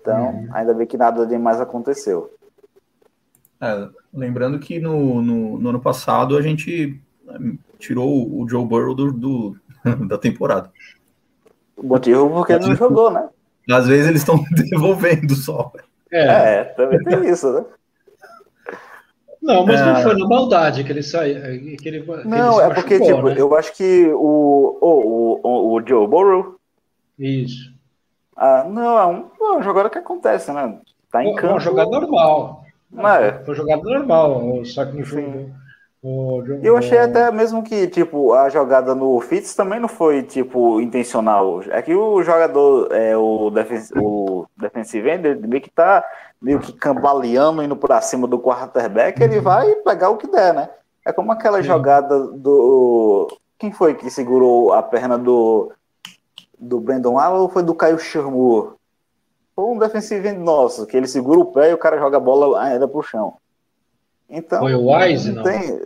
Então, 0.02 0.32
uhum. 0.32 0.50
ainda 0.52 0.74
bem 0.74 0.86
que 0.88 0.98
nada 0.98 1.26
demais 1.26 1.62
aconteceu. 1.62 2.34
É, 3.62 3.88
lembrando 4.14 4.60
que 4.60 4.80
no, 4.80 5.22
no, 5.22 5.60
no, 5.60 5.70
ano 5.70 5.80
passado 5.80 6.38
a 6.38 6.42
gente 6.42 7.00
tirou 7.80 8.10
o 8.10 8.48
Joe 8.48 8.66
Burrow 8.66 8.94
do, 8.94 9.12
do 9.12 9.58
da 10.08 10.18
temporada. 10.18 10.72
O 11.76 11.84
motivo 11.88 12.30
porque 12.30 12.54
ele 12.54 12.68
não 12.68 12.76
jogou, 12.76 13.12
né? 13.12 13.28
Às 13.70 13.88
vezes 13.88 14.08
eles 14.08 14.22
estão 14.22 14.44
devolvendo 14.70 15.36
só. 15.36 15.72
É. 16.12 16.60
É, 16.60 16.64
também 16.66 17.00
tem 17.04 17.30
isso, 17.30 17.52
né? 17.52 17.66
Não, 19.42 19.66
mas 19.66 19.82
não 19.82 19.98
É. 19.98 20.04
foi 20.04 20.18
na 20.18 20.26
maldade 20.26 20.84
que 20.84 20.92
ele 20.92 21.04
saiu. 21.04 21.36
Que 21.78 21.90
ele, 21.90 22.02
que 22.02 22.28
Não, 22.28 22.62
é 22.62 22.74
porque, 22.74 22.98
machucou, 22.98 23.16
tipo, 23.16 23.30
né? 23.30 23.36
eu 23.38 23.56
acho 23.58 23.76
que 23.76 24.08
o, 24.14 24.78
o, 24.80 25.40
o, 25.44 25.74
o 25.76 25.86
Joe 25.86 26.08
Burrow, 26.08 26.56
Isso. 27.20 27.74
ah, 28.38 28.66
não, 28.70 28.98
é 28.98 29.06
um, 29.06 29.26
é 29.42 29.52
uma 29.52 29.62
jogada 29.62 29.90
que 29.90 29.98
acontece, 29.98 30.52
né? 30.54 30.80
Tá 31.12 31.26
em 31.26 31.36
campo. 31.36 31.56
uma 31.56 31.60
jogada 31.60 31.92
normal. 31.92 32.63
É. 32.98 33.44
Foi 33.46 33.56
jogada 33.56 33.82
normal, 33.84 34.64
só 34.66 34.86
que 34.86 34.98
no 34.98 35.04
jogo. 35.04 35.50
o- 36.04 36.44
Eu 36.62 36.76
achei 36.78 36.98
até 36.98 37.32
mesmo 37.32 37.64
que, 37.64 37.88
tipo, 37.88 38.34
a 38.34 38.50
jogada 38.50 38.94
no 38.94 39.20
Fitz 39.22 39.56
também 39.56 39.80
não 39.80 39.88
foi, 39.88 40.22
tipo, 40.24 40.80
intencional. 40.82 41.62
É 41.70 41.82
que 41.82 41.96
o 41.96 42.22
jogador, 42.22 42.92
é, 42.92 43.16
o, 43.18 43.50
defen 43.50 43.80
o 43.98 44.46
defensive 44.58 45.10
end, 45.10 45.48
meio 45.48 45.62
que 45.62 45.70
tá 45.70 46.04
meio 46.42 46.60
que 46.60 46.74
cambaleando, 46.74 47.64
indo 47.64 47.76
pra 47.76 48.02
cima 48.02 48.28
do 48.28 48.38
quarterback, 48.38 49.22
ele 49.24 49.40
vai 49.40 49.76
pegar 49.76 50.10
o 50.10 50.18
que 50.18 50.28
der, 50.28 50.54
né? 50.54 50.70
É 51.06 51.14
como 51.14 51.32
aquela 51.32 51.58
Sim. 51.60 51.64
jogada 51.68 52.20
do... 52.28 53.28
Quem 53.58 53.72
foi 53.72 53.94
que 53.94 54.10
segurou 54.10 54.74
a 54.74 54.84
perna 54.84 55.18
do, 55.18 55.72
do 56.60 56.82
Brandon 56.82 57.18
Allen 57.18 57.40
ou 57.40 57.48
foi 57.50 57.64
do 57.64 57.74
Caio 57.74 57.98
Shermour? 57.98 58.76
Foi 59.56 59.66
um 59.66 59.78
defensive 59.78 60.28
end 60.28 60.40
nosso, 60.40 60.86
que 60.88 60.98
ele 60.98 61.08
segura 61.08 61.40
o 61.40 61.46
pé 61.52 61.70
e 61.72 61.74
o 61.74 61.78
cara 61.78 61.98
joga 61.98 62.18
a 62.18 62.20
bola 62.20 62.60
ainda 62.62 62.88
pro 62.88 63.04
chão. 63.04 63.36
Então, 64.30 64.60
Foi 64.62 64.74
o 64.74 64.92
Wise, 64.92 65.32
não? 65.32 65.44
tem- 65.44 65.80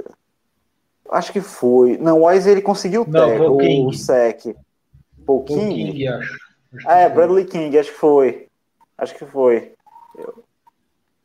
Acho 1.09 1.31
que 1.31 1.41
foi. 1.41 1.97
Não, 1.97 2.21
o 2.21 2.25
Wise 2.27 2.49
ele 2.49 2.61
conseguiu 2.61 3.03
o 3.03 3.09
Não, 3.09 3.25
tec, 3.27 3.37
foi 3.37 3.47
o 3.47 3.87
o, 3.87 3.93
sec. 3.93 4.55
O 5.25 5.43
King? 5.43 5.73
King, 5.91 6.07
acho. 6.07 6.37
Acho 6.75 6.89
Ah, 6.89 6.97
é. 6.99 7.09
Bradley 7.09 7.45
King, 7.45 7.77
acho 7.77 7.91
que 7.91 7.97
foi. 7.97 8.47
Acho 8.97 9.15
que 9.15 9.25
foi. 9.25 9.73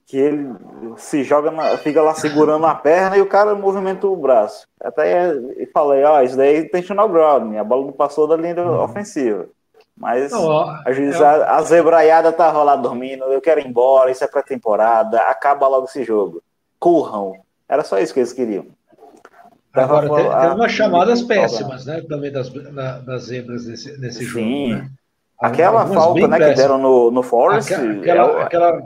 Que 0.07 0.17
ele 0.19 0.55
se 0.99 1.25
joga, 1.25 1.51
na- 1.51 1.77
fica 1.79 2.03
lá 2.03 2.15
segurando 2.15 2.67
a 2.67 2.75
perna 2.75 3.17
e 3.17 3.21
o 3.23 3.27
cara 3.29 3.55
movimenta 3.55 4.07
o 4.07 4.17
braço. 4.17 4.67
Até 4.81 5.33
falei, 5.73 6.05
ó, 6.05 6.21
isso 6.23 6.37
daí 6.37 6.59
intentional 6.59 7.09
ground, 7.09 7.55
a 7.57 7.65
bola 7.65 7.87
não 7.87 7.93
passou 7.93 8.27
da 8.29 8.37
linha 8.37 8.55
ofensiva. 8.83 9.49
Mas 9.97 10.33
Não, 10.33 10.47
ó, 10.47 10.77
a 10.85 10.93
juizada, 10.93 11.47
a 11.51 11.63
zebraiada 11.63 12.33
tava 12.33 12.63
lá 12.63 12.75
dormindo, 12.77 13.25
eu 13.25 13.41
quero 13.41 13.61
ir 13.61 13.67
embora, 13.67 14.11
isso 14.11 14.25
é 14.25 14.27
pré-temporada, 14.27 15.21
acaba 15.23 15.69
logo 15.69 15.85
esse 15.87 16.03
jogo. 16.03 16.43
Corram. 16.79 17.35
Era 17.69 17.85
só 17.85 17.99
isso 17.99 18.13
que 18.13 18.21
eles 18.21 18.33
queriam. 18.33 18.67
Tava 19.73 19.99
Agora, 19.99 20.09
tem, 20.17 20.31
fal- 20.31 20.41
tem 20.41 20.51
ah, 20.51 20.55
umas 20.55 20.73
chamadas 20.73 21.23
péssimas, 21.23 21.87
né? 21.87 22.03
Também 22.09 22.31
das, 22.33 22.51
da- 22.51 22.99
das 22.99 23.23
zebras 23.25 23.67
nesse, 23.67 23.99
nesse 23.99 24.25
jogo. 24.25 24.45
Sim. 24.45 24.75
Né? 24.75 24.91
Aquela 25.41 25.81
Algumas 25.83 26.05
falta 26.05 26.29
né, 26.29 26.39
que 26.39 26.55
deram 26.55 26.79
no, 26.79 27.11
no 27.11 27.23
Forest. 27.23 27.73
Aquela, 27.73 27.93
é 27.95 27.99
aquela, 28.01 28.27
o- 28.27 28.39
aquela- 28.43 28.83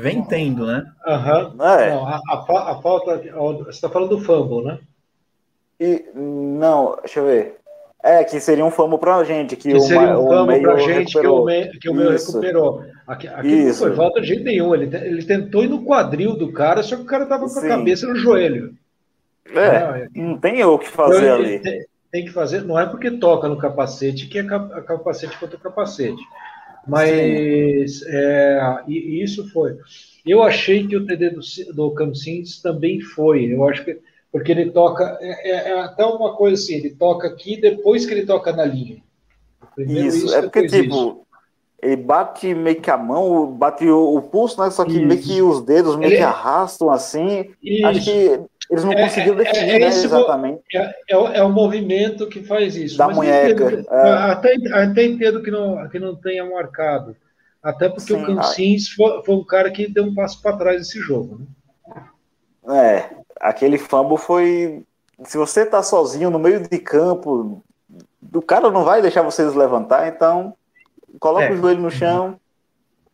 Vem 0.00 0.24
tendo, 0.24 0.66
né? 0.66 0.84
aham. 1.06 1.54
é, 1.78 1.90
Não, 1.90 2.06
a, 2.06 2.16
a 2.16 2.72
a 2.72 2.82
falta. 2.82 3.18
Você 3.18 3.70
está 3.70 3.88
falando 3.90 4.16
do 4.16 4.24
fumble, 4.24 4.64
né? 4.64 4.78
e, 5.78 6.06
não, 6.14 6.96
deixa 6.96 7.20
eu 7.20 7.26
ver. 7.26 7.60
É, 8.08 8.22
que 8.24 8.38
seria 8.40 8.64
um 8.64 8.70
fumble 8.70 8.98
pra 8.98 9.24
gente, 9.24 9.56
que, 9.56 9.72
Que 9.72 9.80
seria 9.80 10.16
um 10.18 10.24
o 10.24 10.28
fumble 10.28 10.46
meio 10.46 10.62
pra 10.62 10.76
gente 10.78 11.12
que 11.12 11.18
recuperou. 11.18 11.42
o, 11.42 11.46
me, 11.46 11.66
que 11.78 11.90
o 11.90 11.94
meu 11.94 12.14
Isso. 12.14 12.28
recuperou. 12.28 12.84
Aqui, 13.06 13.26
aqui 13.28 13.48
não 13.48 13.68
Isso. 13.68 13.78
foi 13.80 13.96
falta 13.96 14.20
de 14.20 14.28
jeito 14.28 14.44
nenhum. 14.44 14.74
Ele, 14.74 14.94
ele 14.96 15.24
tentou 15.24 15.64
ir 15.64 15.68
no 15.68 15.84
quadril 15.84 16.36
do 16.36 16.52
cara, 16.52 16.82
só 16.82 16.94
que 16.96 17.02
o 17.02 17.06
cara 17.06 17.26
tava 17.26 17.48
com 17.48 17.58
a 17.58 17.68
cabeça 17.68 18.06
no 18.06 18.14
joelho. 18.16 18.74
É, 19.54 20.08
Não, 20.14 20.28
não 20.30 20.38
tem 20.38 20.62
o 20.64 20.78
que 20.78 20.88
fazer 20.88 21.22
Então, 21.24 21.34
ali. 21.36 21.58
Tem, 21.60 21.84
tem 22.12 22.24
que 22.24 22.32
fazer, 22.32 22.62
não 22.62 22.78
é 22.78 22.86
porque 22.86 23.10
toca 23.10 23.48
no 23.48 23.56
capacete 23.58 24.26
que 24.28 24.38
é 24.38 24.44
ca- 24.44 24.82
capacete 24.82 25.36
contra 25.38 25.58
capacete. 25.58 26.22
Mas 26.86 28.02
é, 28.06 28.60
e- 28.86 29.18
e 29.18 29.22
isso 29.22 29.48
foi. 29.52 29.76
Eu 30.24 30.42
achei 30.42 30.86
que 30.86 30.96
o 30.96 31.04
TD 31.06 31.30
do, 31.30 31.40
do 31.74 31.90
Campsins 31.92 32.60
também 32.60 33.00
foi. 33.00 33.52
Eu 33.52 33.68
acho 33.68 33.84
que 33.84 33.98
porque 34.36 34.52
ele 34.52 34.70
toca 34.70 35.16
é, 35.18 35.50
é- 35.50 35.68
é 35.70 35.80
até 35.80 36.04
uma 36.04 36.36
coisa 36.36 36.62
assim, 36.62 36.74
ele 36.74 36.90
toca 36.90 37.26
aqui 37.26 37.58
depois 37.58 38.04
que 38.04 38.12
ele 38.12 38.26
toca 38.26 38.52
na 38.52 38.66
linha. 38.66 39.02
Primeiro 39.74 40.08
Isso, 40.08 40.34
é 40.34 40.42
porque, 40.42 40.60
depois 40.60 40.72
isso. 40.74 40.82
tipo, 40.82 41.26
ele 41.82 41.96
bate 41.96 42.54
meio 42.54 42.78
que 42.82 42.90
a 42.90 42.98
mão, 42.98 43.46
bate 43.50 43.88
o, 43.88 44.14
o 44.16 44.20
pulso, 44.20 44.60
né? 44.62 44.70
Só 44.70 44.84
que 44.84 44.92
Isso. 44.92 45.06
meio 45.06 45.22
que 45.22 45.40
os 45.40 45.62
dedos 45.64 45.96
meio 45.96 46.10
Ele- 46.10 46.16
que 46.18 46.22
arrastam 46.22 46.90
assim. 46.90 47.50
Acho 47.82 47.98
Isso. 47.98 48.10
que 48.10 48.40
eles 48.70 48.84
não 48.84 48.92
É, 48.92 49.02
conseguiram 49.04 49.40
é, 49.40 49.44
definir, 49.44 49.70
é 49.70 49.78
né, 49.78 49.86
exatamente. 49.86 50.60
É, 50.74 50.94
é, 51.08 51.16
o- 51.16 51.28
é 51.28 51.42
o 51.42 51.48
movimento 51.48 52.28
que 52.28 52.42
faz 52.42 52.76
isso. 52.76 52.98
Da 52.98 53.08
munheca, 53.08 53.86
é. 53.90 54.08
até, 54.30 54.54
até 54.70 55.04
entendo 55.06 55.42
que 55.42 55.50
não, 55.50 55.88
que 55.88 55.98
não 55.98 56.14
tenha 56.14 56.44
marcado. 56.44 57.16
Até 57.62 57.88
porque 57.88 58.12
Sim, 58.12 58.22
o 58.22 58.26
Cancins 58.26 58.90
foi, 58.90 59.24
foi 59.24 59.34
um 59.34 59.44
cara 59.44 59.70
que 59.70 59.88
deu 59.88 60.04
um 60.04 60.14
passo 60.14 60.42
para 60.42 60.58
trás 60.58 60.76
nesse 60.78 61.00
jogo. 61.00 61.40
Né? 62.66 62.76
É, 62.76 63.16
aquele 63.40 63.78
fumble 63.78 64.16
foi. 64.18 64.82
Se 65.24 65.38
você 65.38 65.64
tá 65.64 65.82
sozinho 65.82 66.30
no 66.30 66.38
meio 66.38 66.60
de 66.68 66.78
campo, 66.78 67.62
o 68.34 68.42
cara 68.42 68.70
não 68.70 68.84
vai 68.84 69.00
deixar 69.00 69.22
vocês 69.22 69.54
levantar, 69.54 70.08
então 70.08 70.54
coloca 71.18 71.46
É. 71.46 71.52
o 71.52 71.56
joelho 71.56 71.80
no 71.80 71.90
chão, 71.90 72.38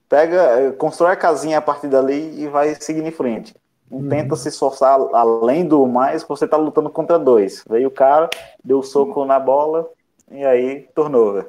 pega, 0.09 0.73
constrói 0.79 1.13
a 1.13 1.17
casinha 1.17 1.59
a 1.59 1.63
partir 1.63 1.89
dali 1.89 2.41
e 2.43 2.49
vai 2.49 2.75
seguindo 2.75 3.07
em 3.07 3.13
frente. 3.13 3.55
Não 3.91 4.01
Uhum. 4.01 4.09
tenta 4.09 4.37
se 4.37 4.49
esforçar 4.49 4.99
além 5.13 5.65
do 5.67 5.87
mais, 5.87 6.23
você 6.25 6.49
tá 6.49 6.57
lutando 6.57 6.91
contra 6.91 7.19
dois. 7.19 7.63
Veio 7.69 7.89
o 7.89 7.93
cara, 7.93 8.29
deu 8.65 8.79
o 8.79 8.83
soco 8.83 9.25
na 9.25 9.39
bola 9.39 9.89
e 10.31 10.45
aí 10.45 10.89
tornou. 10.95 11.45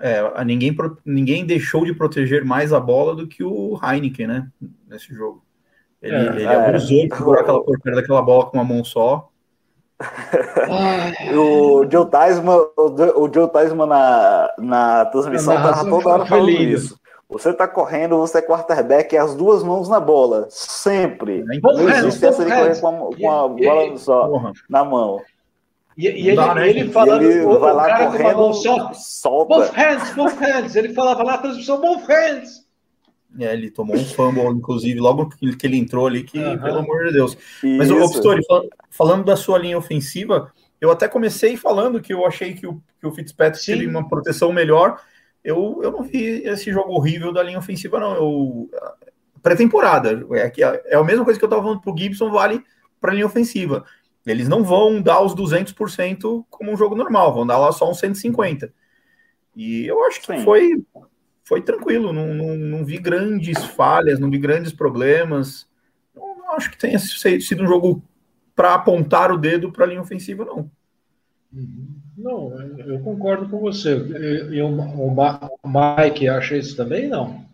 É, 0.00 0.44
ninguém, 0.44 0.74
ninguém 1.04 1.46
deixou 1.46 1.84
de 1.84 1.94
proteger 1.94 2.44
mais 2.44 2.72
a 2.72 2.80
bola 2.80 3.14
do 3.14 3.26
que 3.28 3.44
o 3.44 3.78
Heineken, 3.80 4.26
né? 4.26 4.48
Nesse 4.88 5.14
jogo. 5.14 5.42
Ele, 6.02 6.16
É, 6.16 6.20
ele 6.30 6.46
abusou 6.46 7.06
de 7.08 7.16
segurar 7.16 7.40
aquela 7.42 7.62
porcaria 7.64 8.00
daquela 8.00 8.22
bola 8.22 8.46
com 8.46 8.56
uma 8.58 8.64
mão 8.64 8.82
só. 8.84 9.28
O 11.34 11.86
Joe 11.90 12.06
Tasman, 12.10 12.56
o 12.76 12.88
Jo- 12.96 13.14
o 13.22 13.32
Joe 13.32 13.48
Tasman 13.48 13.86
na, 13.86 14.50
na 14.58 15.04
transmissão 15.06 15.54
Na 15.54 15.60
tava 15.60 15.70
narração 15.76 15.98
toda 16.00 16.08
hora 16.14 16.26
falando 16.26 16.46
lindo. 16.46 16.62
isso. 16.72 17.00
Você 17.28 17.52
tá 17.52 17.66
correndo, 17.66 18.18
você 18.18 18.38
é 18.38 18.42
quarterback, 18.42 19.16
é 19.16 19.20
as 19.20 19.34
duas 19.34 19.62
mãos 19.62 19.88
na 19.88 19.98
bola. 19.98 20.46
Sempre. 20.50 21.42
Both 21.60 21.76
Não 21.78 21.86
hands, 21.86 22.04
existe 22.04 22.26
essa 22.26 22.44
de 22.44 22.50
both 22.50 22.60
correr 22.60 22.80
com 22.80 22.88
a, 22.88 23.16
com 23.16 23.30
a 23.54 23.60
E- 23.60 23.64
bola 23.66 23.96
só 23.96 24.28
Porra. 24.28 24.52
na 24.68 24.84
mão. 24.84 25.20
E, 25.96 26.08
e 26.08 26.28
ele, 26.28 26.36
Dá, 26.36 26.54
né, 26.54 26.68
ele 26.68 26.90
falando, 26.90 27.22
ele 27.22 27.44
o, 27.44 27.58
vai 27.58 27.72
o 27.72 27.76
lá 27.76 27.86
cara 27.86 28.06
com 28.06 28.16
uma 28.16 28.32
mão 28.34 28.50
correndo, 28.52 28.54
só. 28.54 28.92
solta. 28.94 29.54
Both 29.54 29.70
hands, 29.74 30.14
both 30.14 30.34
hands. 30.40 30.74
Ele 30.76 30.92
falava 30.94 31.22
lá 31.22 31.32
na 31.32 31.38
transmissão, 31.38 31.80
both 31.80 32.04
hands. 32.08 32.61
É, 33.38 33.52
ele 33.52 33.70
tomou 33.70 33.96
um 33.96 34.04
fumble, 34.04 34.46
inclusive, 34.52 34.98
logo 35.00 35.28
que 35.28 35.66
ele 35.66 35.76
entrou 35.76 36.06
ali, 36.06 36.22
que, 36.22 36.38
Aham. 36.38 36.58
pelo 36.62 36.78
amor 36.78 37.04
de 37.04 37.12
Deus. 37.12 37.36
Mas, 37.62 37.90
ô, 37.90 37.96
ô, 37.96 37.98
Isso. 38.00 38.12
Pistori, 38.12 38.44
fal- 38.44 38.68
falando 38.90 39.24
da 39.24 39.36
sua 39.36 39.58
linha 39.58 39.78
ofensiva, 39.78 40.52
eu 40.80 40.90
até 40.90 41.08
comecei 41.08 41.56
falando 41.56 42.00
que 42.00 42.12
eu 42.12 42.26
achei 42.26 42.54
que 42.54 42.66
o, 42.66 42.82
que 43.00 43.06
o 43.06 43.12
Fitzpatrick 43.12 43.64
Sim. 43.64 43.72
teve 43.72 43.86
uma 43.86 44.08
proteção 44.08 44.52
melhor. 44.52 45.00
Eu, 45.42 45.80
eu 45.82 45.90
não 45.90 46.02
vi 46.02 46.42
esse 46.44 46.70
jogo 46.72 46.92
horrível 46.92 47.32
da 47.32 47.42
linha 47.42 47.58
ofensiva, 47.58 47.98
não. 47.98 48.14
Eu, 48.14 48.70
pré-temporada. 49.42 50.24
É, 50.32 50.48
que 50.48 50.62
é 50.62 50.94
a 50.94 51.04
mesma 51.04 51.24
coisa 51.24 51.38
que 51.38 51.44
eu 51.44 51.48
estava 51.48 51.62
falando 51.62 51.80
pro 51.80 51.96
Gibson, 51.96 52.30
vale 52.30 52.62
para 53.00 53.10
a 53.10 53.14
linha 53.14 53.26
ofensiva. 53.26 53.84
Eles 54.24 54.48
não 54.48 54.62
vão 54.62 55.02
dar 55.02 55.20
os 55.20 55.34
200% 55.34 56.46
como 56.48 56.70
um 56.70 56.76
jogo 56.76 56.94
normal, 56.94 57.34
vão 57.34 57.46
dar 57.46 57.58
lá 57.58 57.72
só 57.72 57.90
uns 57.90 58.00
150%. 58.00 58.70
E 59.54 59.86
eu 59.86 60.02
acho 60.06 60.20
que 60.20 60.26
Sim. 60.26 60.44
foi, 60.44 60.82
foi 61.44 61.60
tranquilo, 61.62 62.12
não, 62.12 62.34
não, 62.34 62.56
não 62.56 62.84
vi 62.84 62.98
grandes 62.98 63.64
falhas, 63.64 64.18
não 64.20 64.30
vi 64.30 64.38
grandes 64.38 64.72
problemas. 64.72 65.66
Não, 66.14 66.36
não 66.38 66.52
acho 66.54 66.70
que 66.70 66.78
tenha 66.78 66.98
sido 66.98 67.62
um 67.64 67.66
jogo 67.66 68.02
para 68.54 68.74
apontar 68.74 69.32
o 69.32 69.38
dedo 69.38 69.72
para 69.72 69.84
a 69.84 69.88
linha 69.88 70.00
ofensiva, 70.00 70.44
não. 70.44 70.70
Não, 72.16 72.52
eu 72.78 73.00
concordo 73.00 73.48
com 73.48 73.58
você. 73.58 73.94
E, 74.52 74.62
o, 74.62 74.68
o 74.68 75.14
Ma- 75.14 75.40
o 75.62 75.68
Mike 75.68 76.28
acha 76.28 76.56
isso 76.56 76.76
também? 76.76 77.08
Não. 77.08 77.44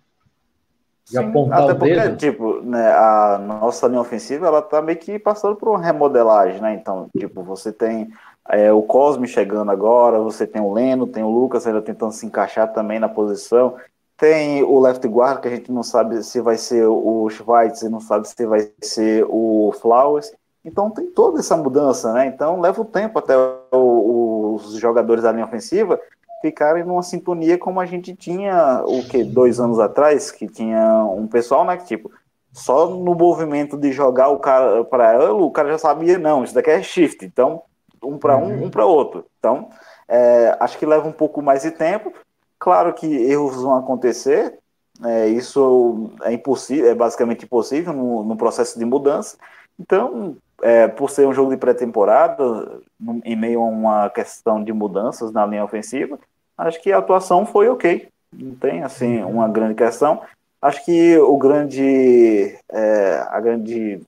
De 1.11 1.17
Sim, 1.17 1.25
apontar 1.25 1.63
Até 1.63 1.73
o 1.73 1.79
porque, 1.79 1.95
dedo? 1.95 2.17
tipo, 2.17 2.61
né, 2.61 2.93
a 2.93 3.39
nossa 3.39 3.89
linha 3.89 4.01
ofensiva, 4.01 4.47
ela 4.47 4.61
tá 4.61 4.83
meio 4.83 4.99
que 4.99 5.19
passando 5.19 5.57
por 5.57 5.71
uma 5.71 5.81
remodelagem, 5.81 6.61
né? 6.61 6.75
Então, 6.75 7.09
tipo, 7.17 7.43
você 7.43 7.73
tem 7.73 8.13
é, 8.49 8.73
o 8.73 8.83
Cosme 8.83 9.27
chegando 9.29 9.71
agora, 9.71 10.19
você 10.21 10.47
tem 10.47 10.61
o 10.63 10.73
Leno, 10.73 11.07
tem 11.07 11.23
o 11.23 11.31
Lucas 11.31 11.67
ainda 11.67 11.83
tentando 11.83 12.13
se 12.13 12.27
encaixar 12.27 12.73
também 12.73 12.99
na 12.99 13.09
posição, 13.09 13.77
tem 14.17 14.63
o 14.65 14.81
left 14.81 15.07
guard, 15.07 15.41
que 15.41 15.49
a 15.49 15.51
gente 15.51 15.71
não 15.71 15.83
sabe 15.83 16.23
se 16.25 16.41
vai 16.41 16.57
ser 16.57 16.87
o 16.87 17.29
Schweitzer, 17.31 17.89
não 17.89 18.01
sabe 18.01 18.27
se 18.29 18.47
vai 18.47 18.69
ser 18.83 19.25
o 19.29 19.73
Flowers. 19.81 20.33
Então 20.65 20.91
tem 20.91 21.07
toda 21.07 21.39
essa 21.39 21.57
mudança, 21.57 22.13
né? 22.13 22.27
Então 22.27 22.61
leva 22.61 22.83
o 22.83 22.85
tempo 22.85 23.19
até 23.19 23.35
o- 23.73 24.55
os 24.55 24.73
jogadores 24.75 25.23
da 25.23 25.31
linha 25.31 25.45
ofensiva 25.45 26.01
ficarem 26.43 26.85
numa 26.85 27.03
sintonia 27.03 27.59
como 27.59 27.81
a 27.81 27.87
gente 27.87 28.15
tinha 28.15 28.83
o 28.87 29.03
que 29.09 29.23
dois 29.25 29.61
anos 29.61 29.79
atrás, 29.79 30.31
que 30.31 30.47
tinha 30.47 31.05
um 31.05 31.27
pessoal, 31.27 31.65
né, 31.65 31.77
que 31.77 31.85
tipo 31.85 32.11
só 32.53 32.89
no 32.89 33.15
movimento 33.15 33.77
de 33.77 33.93
jogar 33.93 34.29
o 34.31 34.39
cara 34.39 34.85
para 34.85 35.13
ela, 35.13 35.33
o 35.33 35.51
cara 35.51 35.71
já 35.71 35.79
sabia 35.79 36.19
não, 36.19 36.43
isso 36.43 36.55
daqui 36.55 36.71
é 36.71 36.83
shift, 36.83 37.25
então 37.25 37.63
um 38.03 38.19
para 38.19 38.37
um, 38.37 38.65
um 38.65 38.71
para 38.71 38.85
outro. 38.85 39.25
Então 39.39 39.71
É, 40.09 40.57
acho 40.59 40.79
que 40.79 40.87
leva 40.87 41.07
um 41.07 41.13
pouco 41.13 41.43
mais 41.43 41.63
de 41.63 41.71
tempo. 41.71 42.13
Claro 42.59 42.95
que 42.95 43.07
erros 43.07 43.63
vão 43.63 43.77
acontecer, 43.77 44.59
é, 45.05 45.29
isso 45.29 46.11
é 46.23 46.33
impossível, 46.33 46.91
é 46.91 46.95
basicamente 46.95 47.45
impossível 47.45 47.93
no, 47.93 48.25
no 48.25 48.37
processo 48.37 48.79
de 48.79 48.85
mudança. 48.85 49.37
Então, 49.79 50.35
é, 50.63 50.89
por 50.89 51.11
ser 51.11 51.27
um 51.27 51.33
jogo 51.35 51.51
de 51.51 51.57
pré-temporada, 51.57 52.81
em 53.23 53.37
meio 53.37 53.61
a 53.61 53.67
uma 53.67 54.11
questão 54.11 54.65
de 54.65 54.73
mudanças 54.73 55.31
na 55.31 55.47
linha 55.47 55.65
ofensiva, 55.65 56.19
acho 56.57 56.81
que 56.83 56.91
a 56.91 56.99
atuação 56.99 57.47
foi 57.47 57.69
ok. 57.69 58.09
Não 58.33 58.55
tem 58.57 58.83
assim 58.83 59.23
uma 59.23 59.47
grande 59.47 59.75
questão. 59.75 60.23
Acho 60.61 60.85
que 60.85 61.17
o 61.19 61.37
grande, 61.37 62.59
é, 62.69 63.25
a 63.29 63.41
grande 63.41 64.01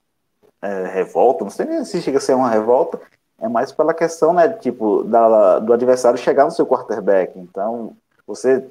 é, 0.61 0.87
revolta, 0.87 1.45
não 1.45 1.51
sei 1.51 1.65
nem 1.67 1.85
se 1.85 2.01
chega 2.01 2.17
a 2.17 2.21
ser 2.21 2.33
uma 2.33 2.49
revolta, 2.49 2.99
é 3.41 3.49
mais 3.49 3.71
pela 3.71 3.93
questão, 3.93 4.33
né, 4.33 4.47
tipo, 4.49 5.03
da, 5.03 5.59
do 5.59 5.73
adversário 5.73 6.17
chegar 6.17 6.45
no 6.45 6.51
seu 6.51 6.65
quarterback. 6.65 7.37
Então, 7.37 7.93
você 8.25 8.65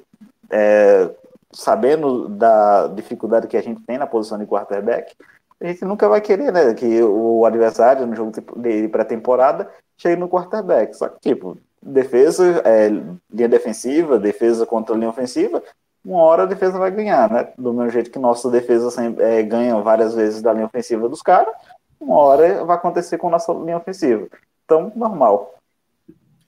é, 0.49 1.09
sabendo 1.51 2.29
da 2.29 2.87
dificuldade 2.87 3.47
que 3.47 3.57
a 3.57 3.61
gente 3.61 3.81
tem 3.81 3.97
na 3.97 4.07
posição 4.07 4.37
de 4.37 4.45
quarterback, 4.45 5.13
a 5.59 5.67
gente 5.67 5.85
nunca 5.85 6.07
vai 6.09 6.21
querer, 6.21 6.51
né, 6.51 6.73
que 6.73 7.03
o 7.03 7.45
adversário 7.45 8.07
no 8.07 8.15
jogo 8.15 8.31
de 8.31 8.87
pré-temporada 8.87 9.69
chegue 9.97 10.19
no 10.19 10.29
quarterback. 10.29 10.95
Só 10.95 11.07
que, 11.09 11.19
tipo, 11.19 11.57
defesa, 11.81 12.61
é, 12.65 12.89
linha 13.31 13.49
defensiva, 13.49 14.17
defesa 14.17 14.65
contra 14.65 14.95
linha 14.95 15.09
ofensiva, 15.09 15.61
uma 16.03 16.23
hora 16.23 16.43
a 16.43 16.47
defesa 16.47 16.79
vai 16.79 16.89
ganhar, 16.89 17.29
né? 17.29 17.49
Do 17.57 17.73
mesmo 17.73 17.91
jeito 17.91 18.09
que 18.09 18.17
nossa 18.17 18.49
defesa 18.49 18.89
sempre, 18.89 19.23
é, 19.23 19.43
ganha 19.43 19.79
várias 19.81 20.15
vezes 20.15 20.41
da 20.41 20.51
linha 20.51 20.65
ofensiva 20.65 21.07
dos 21.07 21.21
caras, 21.21 21.53
uma 21.99 22.17
hora 22.17 22.65
vai 22.65 22.75
acontecer 22.75 23.19
com 23.19 23.29
nossa 23.29 23.53
linha 23.53 23.77
ofensiva. 23.77 24.27
Então, 24.71 24.89
normal. 24.95 25.57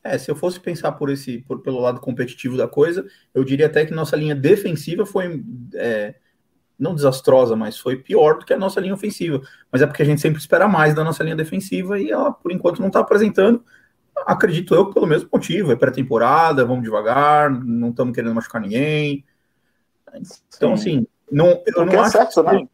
É, 0.02 0.18
se 0.18 0.32
eu 0.32 0.36
fosse 0.36 0.58
pensar 0.58 0.94
por 0.94 1.10
esse, 1.10 1.40
por, 1.40 1.62
pelo 1.62 1.82
lado 1.82 2.00
competitivo 2.00 2.56
da 2.56 2.70
coisa, 2.70 3.06
eu 3.34 3.44
diria 3.44 3.66
até 3.66 3.86
que 3.86 3.94
nossa 3.94 4.16
linha 4.16 4.34
defensiva 4.34 5.06
foi 5.06 5.44
é, 5.76 6.16
não 6.80 6.96
desastrosa, 6.96 7.54
mas 7.56 7.78
foi 7.78 7.98
pior 7.98 8.40
do 8.40 8.46
que 8.46 8.54
a 8.54 8.58
nossa 8.58 8.80
linha 8.80 8.94
ofensiva. 8.94 9.42
Mas 9.70 9.82
é 9.82 9.86
porque 9.86 10.02
a 10.02 10.06
gente 10.06 10.22
sempre 10.22 10.40
espera 10.40 10.70
mais 10.70 10.96
da 10.96 11.04
nossa 11.04 11.22
linha 11.22 11.36
defensiva 11.36 12.00
e 12.00 12.12
ela, 12.12 12.32
por 12.32 12.52
enquanto, 12.54 12.80
não 12.80 12.88
está 12.88 13.02
apresentando. 13.02 13.62
Acredito 14.26 14.74
eu 14.74 14.90
pelo 14.90 15.06
mesmo 15.06 15.28
motivo, 15.32 15.74
é 15.74 15.76
pré-temporada, 15.76 16.64
vamos 16.64 16.84
devagar, 16.84 17.52
não 17.52 17.90
estamos 17.90 18.16
querendo 18.16 18.36
machucar 18.36 18.62
ninguém. 18.62 19.26
Então, 20.56 20.78
Sim. 20.78 21.00
assim, 21.00 21.08
não, 21.30 21.62
eu 21.66 21.86
não, 21.86 21.94
não 21.94 22.02
acho. 22.02 22.18
Que... 22.28 22.42
né? 22.44 22.68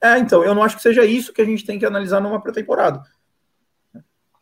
É, 0.00 0.18
então, 0.18 0.42
eu 0.42 0.54
não 0.56 0.62
acho 0.62 0.76
que 0.76 0.82
seja 0.82 1.04
isso 1.04 1.32
que 1.32 1.40
a 1.40 1.44
gente 1.44 1.64
tem 1.64 1.78
que 1.78 1.86
analisar 1.86 2.20
numa 2.20 2.40
pré-temporada. 2.40 3.00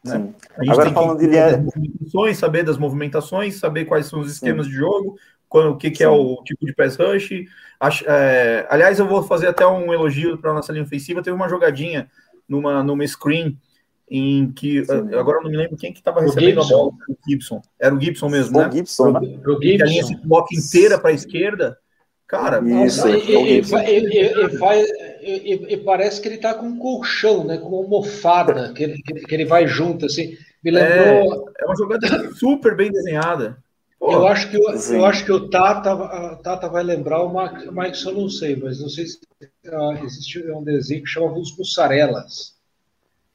Né? 0.07 0.35
A 0.57 0.65
gente 0.65 0.73
Agora, 0.73 0.85
tem 0.87 0.95
falando 0.95 1.19
que 1.19 1.27
de 1.27 1.33
das 1.33 1.63
movimentações, 1.63 2.39
saber 2.39 2.63
das 2.63 2.79
movimentações, 2.79 3.57
saber 3.57 3.85
quais 3.85 4.07
são 4.07 4.21
os 4.21 4.31
esquemas 4.31 4.67
Sim. 4.67 4.73
de 4.73 4.79
jogo, 4.79 5.17
quando, 5.49 5.71
o 5.71 5.77
que, 5.77 5.91
que 5.91 6.03
é 6.03 6.09
o 6.09 6.43
tipo 6.45 6.65
de 6.65 6.75
pass 6.75 6.97
rush. 6.97 7.31
Acho, 7.79 8.05
é, 8.09 8.67
aliás, 8.71 8.99
eu 8.99 9.07
vou 9.07 9.23
fazer 9.23 9.49
até 9.49 9.67
um 9.67 9.93
elogio 9.93 10.39
para 10.39 10.51
a 10.51 10.55
nossa 10.55 10.73
linha 10.73 10.85
ofensiva. 10.85 11.23
Teve 11.23 11.37
uma 11.37 11.49
jogadinha 11.49 12.11
numa, 12.49 12.83
numa 12.83 13.07
screen 13.07 13.59
em 14.09 14.53
que 14.53 14.85
Sim. 14.85 15.15
agora 15.15 15.39
eu 15.39 15.43
não 15.43 15.51
me 15.51 15.57
lembro 15.57 15.77
quem 15.77 15.93
que 15.93 15.99
estava 15.99 16.21
recebendo 16.21 16.63
Gibson. 16.63 16.75
a 16.75 16.79
bola. 16.79 16.93
O 17.09 17.17
Gibson. 17.29 17.63
Era 17.79 17.95
o 17.95 18.01
Gibson 18.01 18.29
mesmo, 18.29 18.59
o 18.59 18.63
né? 18.63 18.71
Gibson, 18.73 19.13
né? 19.13 19.21
O 19.47 19.63
Gibson. 19.63 19.85
a 19.85 19.89
linha 19.89 20.05
se 20.05 20.17
coloca 20.17 20.55
inteira 20.55 20.99
para 20.99 21.11
a 21.11 21.15
esquerda. 21.15 21.79
Cara, 22.29 22.61
isso, 22.85 23.09
e, 23.09 23.63
e, 25.75 25.77
parece 25.77 26.21
que 26.21 26.27
ele 26.27 26.35
está 26.35 26.55
com 26.55 26.67
um 26.67 26.79
colchão, 26.79 27.45
né? 27.45 27.57
Com 27.57 27.69
uma 27.69 27.79
almofada, 27.79 28.73
que 28.73 28.83
ele, 28.83 29.01
que 29.01 29.35
ele 29.35 29.45
vai 29.45 29.69
junto, 29.69 30.07
assim. 30.07 30.37
Me 30.63 30.73
lembrou. 30.73 31.49
É, 31.57 31.63
é 31.63 31.67
uma 31.67 31.77
jogada 31.77 32.35
super 32.35 32.77
bem 32.77 32.91
desenhada. 32.91 33.59
Pô, 33.99 34.13
eu 34.13 34.27
acho 34.27 34.51
que 34.51 34.57
eu, 34.57 34.63
eu, 34.97 35.05
acho 35.05 35.25
que 35.25 35.33
o 35.33 35.49
Tata, 35.49 36.37
Tata 36.43 36.69
vai 36.69 36.83
lembrar 36.83 37.23
o 37.23 37.33
Mike, 37.33 38.05
eu 38.05 38.13
não 38.13 38.29
sei, 38.29 38.57
mas 38.57 38.81
não 38.81 38.89
sei 38.89 39.07
se 39.07 39.19
uh, 39.67 40.05
existe 40.05 40.51
um 40.51 40.65
desenho 40.65 41.03
que 41.03 41.09
chama 41.09 41.33
Os 41.39 41.57
Mussarelas. 41.57 42.57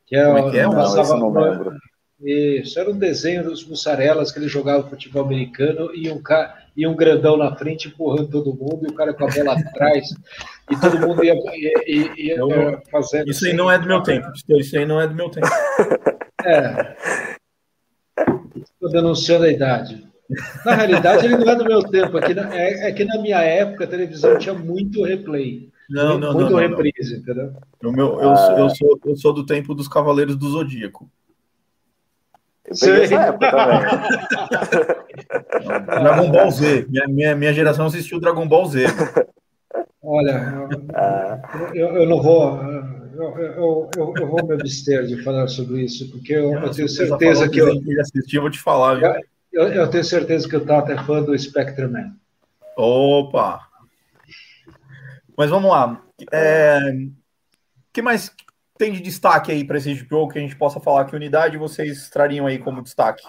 Que 0.05 0.17
é, 0.17 0.25
Como 0.25 0.37
é 0.37 0.51
que 0.51 0.59
é? 0.59 0.65
Passava, 0.65 1.17
não, 1.17 1.31
não 1.31 1.41
lembro. 1.41 1.73
Isso, 2.21 2.79
era 2.79 2.91
um 2.91 2.97
desenho 2.97 3.43
dos 3.43 3.65
mussarelas 3.65 4.31
que 4.31 4.37
ele 4.37 4.47
jogava 4.47 4.87
futebol 4.87 5.25
americano 5.25 5.89
e 5.95 6.07
um, 6.11 6.21
e 6.75 6.87
um 6.87 6.95
grandão 6.95 7.37
na 7.37 7.55
frente 7.55 7.87
empurrando 7.87 8.29
todo 8.29 8.53
mundo 8.53 8.85
e 8.85 8.87
o 8.87 8.93
cara 8.93 9.13
com 9.13 9.25
a 9.25 9.29
bola 9.29 9.53
atrás 9.53 10.09
e 10.69 10.79
todo 10.79 10.99
mundo 10.99 11.23
ia, 11.23 11.33
ia, 11.33 11.73
ia, 11.85 12.13
ia 12.17 12.35
eu, 12.37 12.81
fazendo. 12.89 13.29
Isso 13.29 13.45
aí 13.45 13.51
assim. 13.51 13.57
não 13.57 13.69
é 13.69 13.77
do 13.77 13.87
meu 13.87 14.01
tempo, 14.01 14.31
isso 14.49 14.77
aí 14.77 14.85
não 14.85 14.99
é 14.99 15.07
do 15.07 15.15
meu 15.15 15.29
tempo. 15.29 15.47
É. 16.45 16.95
Estou 18.55 18.89
denunciando 18.89 19.45
a 19.45 19.49
idade. 19.49 20.11
Na 20.65 20.73
realidade, 20.73 21.25
ele 21.25 21.37
não 21.37 21.49
é 21.49 21.55
do 21.55 21.65
meu 21.65 21.83
tempo. 21.83 22.17
Aqui 22.17 22.33
na, 22.33 22.55
é, 22.55 22.89
é 22.89 22.91
que 22.91 23.03
na 23.03 23.21
minha 23.21 23.41
época 23.41 23.83
a 23.83 23.87
televisão 23.87 24.37
tinha 24.37 24.55
muito 24.55 25.03
replay. 25.03 25.69
Não, 25.89 26.17
não, 26.17 26.33
muito 26.33 26.51
não, 26.51 26.57
reprise, 26.57 27.13
não. 27.13 27.19
entendeu? 27.19 27.53
O 27.83 27.91
meu, 27.91 28.21
eu, 28.21 28.35
sou, 28.35 28.57
eu, 28.57 28.69
sou, 28.69 28.99
eu 29.05 29.15
sou 29.17 29.33
do 29.33 29.45
tempo 29.45 29.75
dos 29.75 29.89
Cavaleiros 29.89 30.37
do 30.37 30.49
Zodíaco. 30.49 31.09
Eu 32.71 32.77
peguei 32.79 33.03
essa 33.03 33.15
época 33.15 33.51
também. 33.51 33.81
Dragon 35.85 36.31
Ball 36.31 36.51
Z. 36.51 36.85
Minha, 36.89 37.07
minha, 37.07 37.35
minha 37.35 37.53
geração 37.53 37.85
assistiu 37.85 38.19
Dragon 38.19 38.47
Ball 38.47 38.65
Z. 38.65 38.85
Olha, 40.01 40.67
eu, 41.73 41.95
eu, 41.97 42.07
não 42.07 42.21
vou. 42.21 42.59
Eu, 43.13 43.37
eu, 43.37 43.89
eu, 43.95 44.13
eu, 44.17 44.27
vou 44.27 44.47
me 44.47 44.53
abster 44.53 45.05
de 45.05 45.21
falar 45.21 45.47
sobre 45.47 45.83
isso, 45.83 46.09
porque 46.09 46.33
eu, 46.33 46.53
eu 46.53 46.71
tenho 46.71 46.89
certeza 46.89 47.47
que 47.49 47.59
eu. 47.59 47.67
assistir, 47.99 48.37
eu 48.37 48.41
vou 48.41 48.49
te 48.49 48.59
falar. 48.59 48.95
Viu? 48.95 49.13
Eu, 49.51 49.67
eu, 49.67 49.89
tenho 49.89 50.03
certeza 50.03 50.47
que 50.47 50.55
o 50.55 50.65
Tata 50.65 50.93
é 50.93 51.03
fã 51.03 51.21
do 51.21 51.37
Spectre 51.37 51.87
Man. 51.87 52.15
Opa! 52.75 53.59
Mas 55.37 55.49
vamos 55.49 55.69
lá. 55.69 56.01
É, 56.31 56.79
que 57.93 58.01
mais 58.01 58.31
tem 58.81 58.91
de 58.91 58.99
destaque 58.99 59.51
aí 59.51 59.63
para 59.63 59.77
esse 59.77 59.93
jogo 59.93 60.33
que 60.33 60.39
a 60.39 60.41
gente 60.41 60.55
possa 60.55 60.79
falar? 60.79 61.05
Que 61.05 61.15
unidade 61.15 61.55
vocês 61.55 62.09
trariam 62.09 62.47
aí 62.47 62.57
como 62.57 62.81
destaque? 62.81 63.23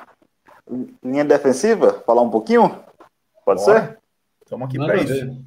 Linha 1.04 1.26
defensiva? 1.26 2.02
Falar 2.06 2.22
um 2.22 2.30
pouquinho? 2.30 2.82
Pode 3.44 3.62
Bora. 3.62 3.80
ser? 3.80 3.98
Estamos 4.42 4.66
aqui 4.66 4.78
para 4.78 4.96
isso. 4.96 5.42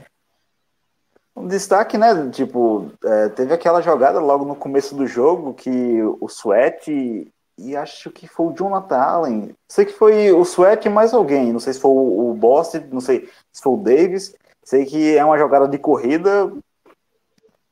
Um 1.36 1.48
destaque, 1.48 1.98
né? 1.98 2.30
Tipo, 2.30 2.92
é, 3.04 3.30
teve 3.30 3.52
aquela 3.52 3.82
jogada 3.82 4.20
logo 4.20 4.46
no 4.46 4.56
começo 4.56 4.94
do 4.94 5.08
jogo 5.08 5.56
que 5.56 6.04
o 6.22 6.28
Sweat 6.28 6.92
e, 6.92 7.28
e 7.58 7.76
acho 7.76 8.12
que 8.12 8.28
foi 8.28 8.46
o 8.46 8.54
Jonathan 8.54 8.98
Allen. 8.98 9.56
Sei 9.68 9.86
que 9.86 9.94
foi 9.94 10.32
o 10.32 10.44
Sweat 10.44 10.88
e 10.88 10.92
mais 10.92 11.16
alguém. 11.16 11.52
Não 11.52 11.60
sei 11.60 11.74
se 11.74 11.80
foi 11.80 11.90
o, 11.90 12.30
o 12.30 12.34
Boss, 12.36 12.74
não 12.92 13.02
sei 13.02 13.28
se 13.52 13.60
foi 13.60 13.74
o 13.74 13.78
Davis. 13.78 14.36
Sei 14.64 14.86
que 14.86 15.18
é 15.18 15.26
uma 15.26 15.40
jogada 15.40 15.68
de 15.68 15.80
corrida 15.80 16.52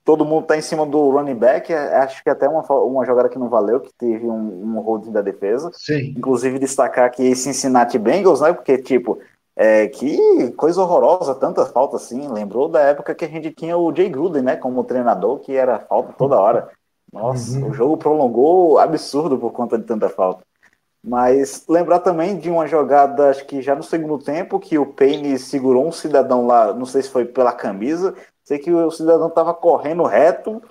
todo 0.03 0.25
mundo 0.25 0.43
está 0.43 0.57
em 0.57 0.61
cima 0.61 0.85
do 0.85 1.09
running 1.09 1.35
back. 1.35 1.71
É, 1.71 1.97
acho 1.97 2.23
que 2.23 2.29
até 2.29 2.47
uma, 2.47 2.61
uma 2.83 3.05
jogada 3.05 3.29
que 3.29 3.39
não 3.39 3.49
valeu, 3.49 3.79
que 3.79 3.93
teve 3.93 4.25
um, 4.25 4.75
um 4.75 4.79
holding 4.79 5.11
da 5.11 5.21
defesa. 5.21 5.71
Sim. 5.73 6.13
Inclusive 6.17 6.59
destacar 6.59 7.11
que 7.11 7.35
Cincinnati 7.35 7.97
Bengals, 7.97 8.41
né? 8.41 8.53
Porque, 8.53 8.77
tipo, 8.77 9.19
é, 9.55 9.87
que 9.87 10.51
coisa 10.57 10.81
horrorosa, 10.81 11.35
tanta 11.35 11.65
falta 11.65 11.97
assim. 11.97 12.27
Lembrou 12.27 12.67
da 12.67 12.81
época 12.81 13.15
que 13.15 13.25
a 13.25 13.29
gente 13.29 13.51
tinha 13.51 13.77
o 13.77 13.93
Jay 13.95 14.09
Gruden, 14.09 14.41
né? 14.41 14.55
Como 14.55 14.83
treinador, 14.83 15.39
que 15.39 15.55
era 15.55 15.79
falta 15.79 16.13
toda 16.13 16.39
hora. 16.39 16.69
Nossa, 17.11 17.59
uhum. 17.59 17.69
o 17.69 17.73
jogo 17.73 17.97
prolongou 17.97 18.79
absurdo 18.79 19.37
por 19.37 19.51
conta 19.51 19.77
de 19.77 19.85
tanta 19.85 20.09
falta. 20.09 20.43
Mas 21.05 21.65
lembrar 21.67 21.99
também 21.99 22.37
de 22.37 22.49
uma 22.49 22.65
jogada, 22.65 23.29
acho 23.29 23.45
que 23.45 23.61
já 23.61 23.75
no 23.75 23.83
segundo 23.83 24.17
tempo, 24.17 24.59
que 24.59 24.79
o 24.79 24.85
Payne 24.85 25.37
segurou 25.37 25.85
um 25.85 25.91
cidadão 25.91 26.47
lá, 26.47 26.73
não 26.73 26.85
sei 26.85 27.01
se 27.01 27.09
foi 27.09 27.25
pela 27.25 27.51
camisa, 27.51 28.15
Sei 28.43 28.59
que 28.59 28.71
o 28.71 28.91
cidadão 28.91 29.27
estava 29.27 29.53
correndo 29.53 30.03
reto, 30.03 30.57
o 30.57 30.61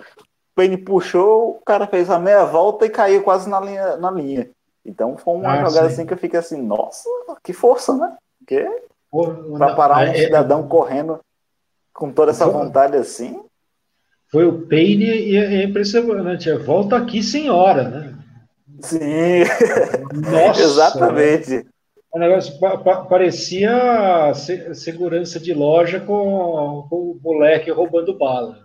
Payne 0.55 0.77
puxou, 0.77 1.57
o 1.57 1.61
cara 1.65 1.87
fez 1.87 2.09
a 2.09 2.19
meia 2.19 2.45
volta 2.45 2.85
e 2.85 2.89
caiu 2.89 3.23
quase 3.23 3.49
na 3.49 3.59
linha. 3.59 3.97
Na 3.97 4.11
linha. 4.11 4.49
Então 4.85 5.17
foi 5.17 5.35
uma 5.35 5.53
ah, 5.53 5.65
jogada 5.65 5.89
sim. 5.89 5.93
assim 5.93 6.05
que 6.05 6.13
eu 6.13 6.17
fiquei 6.17 6.39
assim, 6.39 6.61
nossa, 6.61 7.07
que 7.41 7.53
força, 7.53 7.95
né? 7.95 8.15
Porque 8.39 8.67
para 9.57 9.75
parar 9.75 9.97
um 9.97 10.01
é, 10.01 10.09
é, 10.09 10.25
cidadão 10.25 10.65
é, 10.65 10.67
correndo 10.67 11.19
com 11.93 12.11
toda 12.11 12.31
essa 12.31 12.45
vontade 12.45 12.97
assim. 12.97 13.41
Foi 14.27 14.45
o 14.45 14.67
Payne 14.67 15.05
e 15.05 15.37
é 15.37 15.63
impressionante. 15.63 16.49
É 16.49 16.57
volta 16.57 16.97
aqui, 16.97 17.21
senhora, 17.21 17.87
né? 17.87 18.17
Sim. 18.81 19.43
Nossa, 20.31 20.61
Exatamente. 20.61 21.65
O 22.13 22.19
negócio 22.19 22.59
parecia 23.09 24.31
segurança 24.75 25.39
de 25.39 25.51
loja 25.51 25.99
com, 25.99 26.85
com, 26.87 26.95
o 26.95 27.19
moleque 27.19 27.71
roubando 27.71 28.15
bala. 28.15 28.59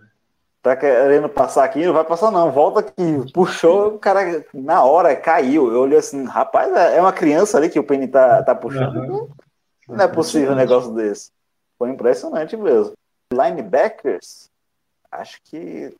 Tá 0.62 0.76
querendo 0.76 1.30
passar 1.30 1.64
aqui? 1.64 1.86
Não 1.86 1.94
vai 1.94 2.04
passar, 2.04 2.30
não. 2.30 2.52
Volta 2.52 2.80
aqui. 2.80 3.32
Puxou, 3.32 3.94
o 3.94 3.98
cara 3.98 4.44
na 4.52 4.84
hora 4.84 5.16
caiu. 5.16 5.72
Eu 5.72 5.80
olhei 5.80 5.98
assim, 5.98 6.26
rapaz, 6.26 6.70
é, 6.76 6.98
é 6.98 7.00
uma 7.00 7.12
criança 7.12 7.56
ali 7.56 7.70
que 7.70 7.78
o 7.78 7.84
Penny 7.84 8.06
tá, 8.06 8.42
tá 8.42 8.54
puxando. 8.54 8.96
Uhum. 8.96 9.28
Não 9.88 10.04
é 10.04 10.08
possível 10.08 10.52
um 10.52 10.56
negócio 10.56 10.92
desse. 10.92 11.30
Foi 11.78 11.88
impressionante 11.88 12.54
mesmo. 12.54 12.92
Linebackers, 13.32 14.50
acho 15.10 15.40
que 15.44 15.96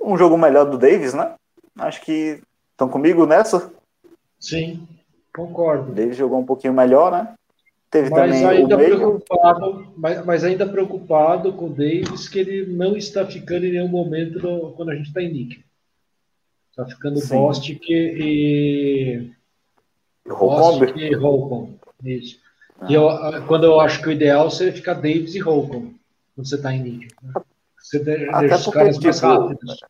um 0.00 0.16
jogo 0.16 0.38
melhor 0.38 0.64
do 0.64 0.78
Davis, 0.78 1.12
né? 1.12 1.34
Acho 1.78 2.00
que 2.00 2.40
estão 2.70 2.88
comigo 2.88 3.26
nessa. 3.26 3.70
Sim. 4.40 4.88
Concordo. 5.36 5.92
Davis 5.92 6.16
jogou 6.16 6.38
um 6.40 6.46
pouquinho 6.46 6.72
melhor, 6.72 7.12
né? 7.12 7.34
Teve 7.90 8.10
Mas 8.10 8.18
também 8.20 8.44
ainda, 8.46 8.74
o 8.74 8.78
meio. 8.78 8.96
preocupado, 8.96 9.92
mas, 9.96 10.24
mas 10.24 10.44
ainda 10.44 10.66
preocupado 10.66 11.52
com 11.52 11.66
o 11.66 11.70
Davis, 11.70 12.28
que 12.28 12.38
ele 12.38 12.66
não 12.74 12.96
está 12.96 13.24
ficando 13.24 13.64
em 13.66 13.72
nenhum 13.72 13.88
momento 13.88 14.40
no- 14.40 14.72
quando 14.72 14.90
a 14.90 14.94
gente 14.96 15.06
está 15.08 15.22
em 15.22 15.32
níquel. 15.32 15.60
Está 16.70 16.86
ficando 16.86 17.18
Sim. 17.20 17.36
Bostic 17.36 17.80
e. 17.88 19.30
Bostic 20.26 20.96
e 20.96 21.14
Holcomb. 21.14 21.76
Isso. 22.04 22.38
E 22.88 22.94
eu, 22.94 23.08
ah, 23.08 23.40
quando 23.46 23.64
eu 23.64 23.80
acho 23.80 24.02
que 24.02 24.08
o 24.08 24.12
ideal 24.12 24.50
seria 24.50 24.72
ficar 24.72 24.94
Davis 24.94 25.34
e 25.34 25.38
Holcomb, 25.38 25.94
quando 26.34 26.46
você 26.48 26.56
está 26.56 26.74
em 26.74 26.82
níquel. 26.82 27.08
né? 27.22 27.32
Você 27.78 27.98
deixa, 28.00 28.30
Até 28.32 28.54
os 28.56 28.66
caras 28.66 28.98
mais 28.98 29.16
tipo, 29.16 29.26
rápidos. 29.26 29.80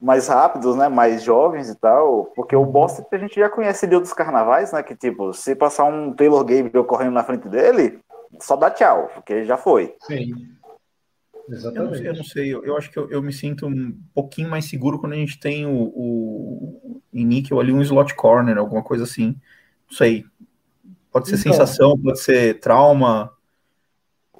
Mais 0.00 0.28
rápidos, 0.28 0.76
né? 0.76 0.88
Mais 0.88 1.22
jovens 1.22 1.68
e 1.68 1.74
tal. 1.74 2.26
Porque 2.36 2.54
o 2.54 2.64
Boston 2.64 3.04
a 3.10 3.18
gente 3.18 3.34
já 3.38 3.48
conhece 3.48 3.86
de 3.86 3.94
outros 3.94 4.12
carnavais, 4.12 4.72
né? 4.72 4.82
Que 4.82 4.94
tipo, 4.94 5.32
se 5.32 5.54
passar 5.54 5.84
um 5.84 6.12
Taylor 6.12 6.44
Gabriel 6.44 6.84
correndo 6.84 7.12
na 7.12 7.24
frente 7.24 7.48
dele, 7.48 7.98
só 8.40 8.56
dá 8.56 8.70
tchau, 8.70 9.10
porque 9.14 9.44
já 9.44 9.56
foi. 9.56 9.94
Sim. 10.02 10.30
Eu 11.48 11.52
não, 11.52 11.56
Exatamente. 11.58 11.98
sei, 11.98 12.08
eu 12.08 12.14
não 12.14 12.24
sei, 12.24 12.54
eu, 12.54 12.64
eu 12.64 12.76
acho 12.76 12.90
que 12.90 12.98
eu, 12.98 13.08
eu 13.08 13.22
me 13.22 13.32
sinto 13.32 13.66
um 13.68 13.96
pouquinho 14.12 14.50
mais 14.50 14.68
seguro 14.68 14.98
quando 14.98 15.12
a 15.12 15.16
gente 15.16 15.38
tem 15.38 15.64
o, 15.64 15.92
o 15.94 17.00
em 17.12 17.24
níquel 17.24 17.60
ali 17.60 17.72
um 17.72 17.80
slot 17.82 18.14
corner, 18.16 18.58
alguma 18.58 18.82
coisa 18.82 19.04
assim. 19.04 19.36
Não 19.88 19.96
sei. 19.96 20.24
Pode 21.12 21.28
ser 21.28 21.36
Então. 21.38 21.52
sensação, 21.52 21.96
pode 21.98 22.18
ser 22.20 22.58
trauma. 22.58 23.32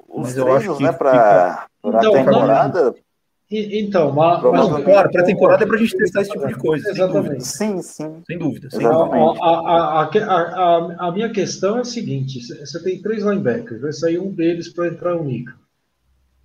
Os 0.07 0.27
Mas 0.27 0.37
eu 0.37 0.53
acho 0.53 0.75
que 0.75 0.83
né? 0.83 0.91
Pra, 0.91 1.67
pra 1.81 1.99
Então, 1.99 2.11
temporada. 2.11 2.93
E- 3.49 3.79
então, 3.81 4.11
mas, 4.11 4.43
Não, 4.43 4.83
claro, 4.83 5.09
pré-temporada 5.09 5.63
é 5.63 5.67
pra 5.67 5.77
gente 5.77 5.95
testar 5.97 6.21
esse 6.21 6.31
tipo 6.31 6.47
de 6.47 6.55
coisa, 6.55 6.83
sem 6.83 6.91
Exatamente. 6.93 7.23
dúvida. 7.27 7.39
Sim, 7.45 7.81
sim. 7.81 8.21
Sem 8.27 8.37
dúvida, 8.37 8.69
sem 8.69 8.79
dúvida. 8.81 9.15
A, 9.15 9.49
a, 9.49 10.01
a, 10.01 10.03
a, 10.03 10.41
a- 10.41 11.07
a 11.07 11.11
minha 11.13 11.29
questão 11.29 11.77
é 11.77 11.81
a 11.81 11.85
seguinte: 11.85 12.41
você 12.41 12.83
tem 12.83 13.01
três 13.01 13.23
linebackers, 13.23 13.79
vai 13.81 13.93
sair 13.93 14.19
um 14.19 14.31
deles 14.31 14.67
para 14.73 14.87
entrar 14.89 15.15
o 15.15 15.23
Nico. 15.23 15.53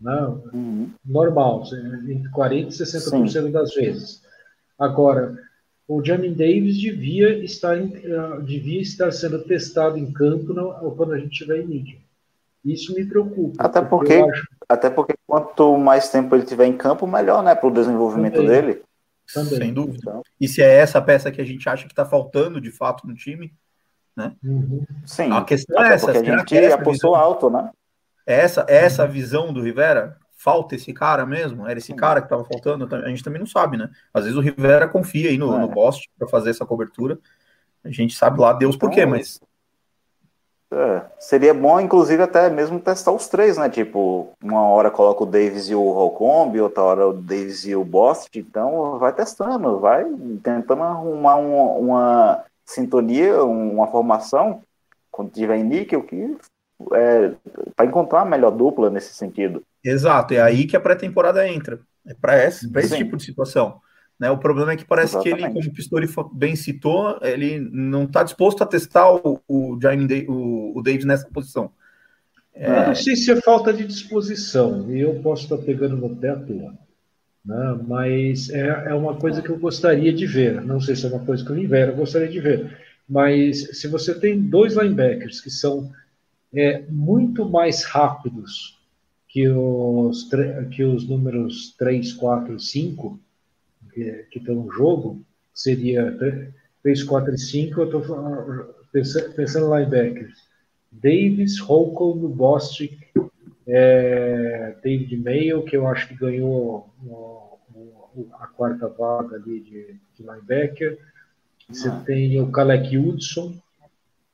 Não, 0.00 0.42
Uhum. 0.52 0.90
normal, 1.04 1.62
entre 2.08 2.28
40% 2.30 2.68
e 2.68 2.72
60% 2.86 3.50
das 3.52 3.74
vezes. 3.74 4.22
Agora, 4.78 5.36
o 5.86 6.04
Jamin 6.04 6.32
Davis 6.34 6.76
devia 6.78 7.36
estar, 7.44 7.78
em- 7.80 7.94
eh, 7.96 8.40
devia 8.44 8.80
estar 8.80 9.12
sendo 9.12 9.38
testado 9.40 9.96
em 9.98 10.10
campo 10.12 10.54
quando 10.96 11.12
a 11.12 11.18
gente 11.18 11.32
estiver 11.32 11.60
em 11.62 11.66
níquel. 11.66 11.98
Isso 12.64 12.94
me 12.94 13.04
preocupa. 13.04 13.62
Até 13.62 13.80
eu 13.80 13.86
porque- 13.86 14.12
acho 14.14 14.46
Até 14.72 14.90
porque 14.90 15.14
quanto 15.26 15.76
mais 15.78 16.08
tempo 16.08 16.34
ele 16.34 16.44
tiver 16.44 16.66
em 16.66 16.76
campo, 16.76 17.06
melhor, 17.06 17.42
né? 17.42 17.54
Pro 17.54 17.70
desenvolvimento 17.70 18.34
Também. 18.36 18.48
dele. 18.48 18.82
também. 19.32 19.56
Sem 19.58 19.72
dúvida. 19.72 19.98
Então, 20.00 20.22
E 20.40 20.48
se 20.48 20.60
é 20.62 20.74
essa 20.76 21.00
peça 21.00 21.30
que 21.30 21.40
a 21.40 21.44
gente 21.44 21.68
acha 21.68 21.86
que 21.88 21.94
tá 21.94 22.04
faltando 22.04 22.60
de 22.60 22.70
fato 22.70 23.06
no 23.06 23.14
time, 23.14 23.52
Uhum. 24.42 24.84
sim. 25.06 25.32
a 25.32 25.42
questão 25.42 25.80
é 25.82 25.86
Até 25.86 25.94
essa. 25.94 26.06
porque 26.12 26.18
a 26.30 26.36
gente 26.36 26.44
que 26.44 26.58
é 26.58 26.64
essa 26.64 26.74
apostou 26.74 27.12
visão, 27.12 27.14
alto, 27.24 27.48
né? 27.50 27.70
é 28.26 28.34
essa, 28.40 28.66
é 28.68 28.84
essa 28.84 29.06
visão 29.06 29.52
do 29.52 29.62
Rivera? 29.62 30.16
Falta 30.36 30.74
esse 30.74 30.92
cara 30.92 31.24
mesmo? 31.24 31.66
Era 31.68 31.78
esse 31.78 31.94
cara 31.94 32.20
que 32.20 32.28
tava 32.28 32.44
faltando? 32.44 32.92
A 32.94 33.08
gente 33.08 33.22
também 33.24 33.38
não 33.38 33.46
sabe, 33.46 33.76
né? 33.76 33.88
Às 34.12 34.24
vezes 34.24 34.36
o 34.36 34.40
Rivera 34.42 34.86
confia 34.88 35.30
aí 35.30 35.38
no, 35.38 35.54
É. 35.54 35.58
no 35.60 35.68
Boston 35.68 36.10
para 36.18 36.26
fazer 36.28 36.50
essa 36.50 36.66
cobertura. 36.66 37.18
A 37.84 37.90
gente 37.90 38.14
sabe 38.14 38.40
lá 38.40 38.52
Deus 38.52 38.76
por 38.76 38.90
quê, 38.90 39.06
mas 39.06 39.40
É, 40.74 41.02
seria 41.18 41.52
bom, 41.52 41.78
inclusive, 41.78 42.22
até 42.22 42.48
mesmo 42.48 42.80
testar 42.80 43.12
os 43.12 43.28
três, 43.28 43.58
né? 43.58 43.68
Tipo, 43.68 44.32
uma 44.42 44.62
hora 44.62 44.90
coloca 44.90 45.22
o 45.22 45.26
Davis 45.26 45.68
e 45.68 45.74
o 45.74 45.92
Holcomb, 45.92 46.58
outra 46.60 46.82
hora 46.82 47.08
o 47.08 47.12
Davis 47.12 47.66
e 47.66 47.76
o 47.76 47.84
Boston. 47.84 48.30
Então, 48.36 48.98
vai 48.98 49.12
testando, 49.12 49.78
vai 49.78 50.02
tentando 50.42 50.82
arrumar 50.82 51.36
uma, 51.36 51.72
uma 51.74 52.44
sintonia, 52.64 53.44
uma 53.44 53.86
formação, 53.88 54.62
quando 55.10 55.30
tiver 55.30 55.58
em 55.58 55.64
níquel, 55.64 56.02
que 56.04 56.38
é, 56.94 57.32
para 57.76 57.86
encontrar 57.86 58.22
a 58.22 58.24
melhor 58.24 58.50
dupla 58.50 58.88
nesse 58.88 59.12
sentido. 59.12 59.62
Exato, 59.84 60.32
é 60.32 60.40
aí 60.40 60.66
que 60.66 60.76
a 60.76 60.80
pré-temporada 60.80 61.46
entra. 61.46 61.78
É 62.06 62.14
para 62.14 62.42
esse, 62.44 62.68
pra 62.68 62.80
esse 62.80 62.96
Sim. 62.96 63.04
tipo 63.04 63.16
de 63.16 63.24
situação. 63.24 63.78
Né? 64.22 64.30
O 64.30 64.38
problema 64.38 64.70
é 64.70 64.76
que 64.76 64.84
parece 64.84 65.20
que 65.20 65.28
ele, 65.28 65.38
Exatamente. 65.40 65.54
como 65.64 65.68
o 65.68 65.74
Pistori 65.74 66.08
bem 66.32 66.54
citou, 66.54 67.18
ele 67.22 67.58
não 67.58 68.04
está 68.04 68.22
disposto 68.22 68.62
a 68.62 68.66
testar 68.66 69.12
o, 69.12 69.40
o, 69.48 69.76
Jaime 69.82 70.06
o, 70.28 70.78
o 70.78 70.80
Davis 70.80 71.04
nessa 71.04 71.26
posição. 71.28 71.72
Eu 72.54 72.86
não 72.86 72.94
sei 72.94 73.16
se 73.16 73.32
é 73.32 73.40
falta 73.40 73.72
de 73.72 73.84
disposição, 73.84 74.88
e 74.92 75.00
eu 75.00 75.16
posso 75.16 75.42
estar 75.42 75.58
pegando 75.58 75.96
no 75.96 76.14
pé 76.14 76.28
à 76.28 76.36
toa, 76.36 76.72
né? 77.44 77.80
mas 77.84 78.48
é, 78.50 78.90
é 78.90 78.94
uma 78.94 79.16
coisa 79.16 79.42
que 79.42 79.48
eu 79.48 79.58
gostaria 79.58 80.12
de 80.12 80.24
ver. 80.24 80.62
Não 80.62 80.80
sei 80.80 80.94
se 80.94 81.04
é 81.04 81.08
uma 81.08 81.24
coisa 81.24 81.44
que 81.44 81.50
o 81.50 81.56
Rivera 81.56 81.90
gostaria 81.90 82.28
de 82.28 82.38
ver, 82.38 82.78
mas 83.08 83.76
se 83.76 83.88
você 83.88 84.14
tem 84.14 84.40
dois 84.40 84.76
linebackers 84.76 85.40
que 85.40 85.50
são 85.50 85.90
é, 86.54 86.84
muito 86.88 87.44
mais 87.44 87.82
rápidos 87.82 88.78
que 89.26 89.48
os, 89.48 90.30
que 90.70 90.84
os 90.84 91.08
números 91.08 91.74
3, 91.76 92.12
4 92.12 92.54
e 92.54 92.60
5 92.60 93.18
que, 93.92 94.26
que 94.30 94.38
estão 94.38 94.54
no 94.54 94.70
jogo, 94.72 95.20
seria 95.54 96.16
3, 96.82 97.02
4 97.04 97.34
e 97.34 97.38
5, 97.38 97.80
eu 97.80 97.84
estou 97.84 98.74
pensando, 98.92 99.32
pensando 99.34 99.66
em 99.74 99.78
linebackers. 99.78 100.38
Davis, 100.90 101.58
Holcomb, 101.60 102.28
Bostic, 102.34 102.98
é, 103.66 104.74
David 104.82 105.16
Mayo, 105.18 105.62
que 105.64 105.76
eu 105.76 105.86
acho 105.86 106.08
que 106.08 106.14
ganhou 106.14 106.90
o- 107.04 107.58
a 108.40 108.46
quarta 108.46 108.88
vaga 108.88 109.36
ali 109.36 109.60
de, 109.60 109.96
de 110.14 110.22
linebacker. 110.22 110.98
Você 111.68 111.88
Ah. 111.88 112.02
tem 112.04 112.38
o 112.40 112.50
Kalek 112.50 112.98
Hudson, 112.98 113.54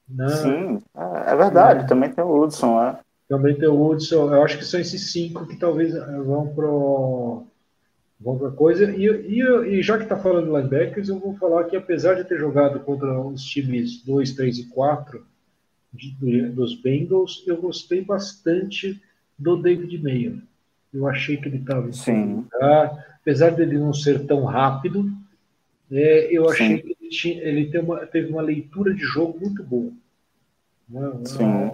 né? 0.09 0.29
Sim, 0.31 0.83
é, 0.97 1.33
é 1.33 1.37
verdade. 1.37 1.87
Também 1.87 2.11
tem 2.11 2.25
o 2.25 2.43
Hudson, 2.43 2.81
né? 2.81 2.99
Também 3.29 3.55
tem 3.57 3.69
o 3.69 3.81
Hudson. 3.81 4.35
Eu 4.35 4.43
acho 4.43 4.59
que 4.59 4.65
são 4.65 4.81
esses 4.81 5.13
cinco 5.13 5.47
que 5.47 5.57
talvez 5.57 5.93
vão 6.25 6.49
pro 6.55 7.45
para 8.23 8.51
coisa. 8.51 8.91
E, 8.91 9.07
e, 9.07 9.43
e 9.79 9.83
já 9.83 9.97
que 9.97 10.03
está 10.05 10.17
falando 10.19 10.47
de 10.47 10.51
linebackers, 10.57 11.09
eu 11.09 11.19
vou 11.19 11.37
falar 11.37 11.65
que 11.65 11.77
apesar 11.77 12.15
de 12.15 12.25
ter 12.25 12.39
jogado 12.39 12.81
contra 12.81 13.19
os 13.21 13.45
times 13.45 14.03
2, 14.05 14.33
3 14.33 14.59
e 14.59 14.65
4 14.67 15.25
de- 15.93 16.11
do- 16.13 16.53
dos 16.53 16.75
Bengals, 16.75 17.45
eu 17.47 17.57
gostei 17.57 18.03
bastante 18.03 19.01
do 19.39 19.57
David 19.57 19.99
Mayer. 20.03 20.39
Eu 20.93 21.07
achei 21.07 21.37
que 21.37 21.49
ele 21.49 21.59
estava 21.59 21.89
em. 21.89 22.47
Apesar 23.21 23.51
dele 23.51 23.79
não 23.79 23.93
ser 23.93 24.27
tão 24.27 24.45
rápido, 24.45 25.11
é, 25.93 26.29
eu 26.31 26.49
achei 26.49 26.67
Sim. 26.67 26.79
que 26.83 26.97
ele, 27.01 27.11
tinha, 27.11 27.43
ele 27.43 27.67
teve, 27.67 27.85
uma, 27.85 28.07
teve 28.07 28.33
uma 28.33 28.43
leitura 28.43 28.93
de 28.95 29.01
jogo 29.03 29.39
muito 29.39 29.63
boa. 29.63 29.93
Né? 30.89 31.13
Sim. 31.25 31.71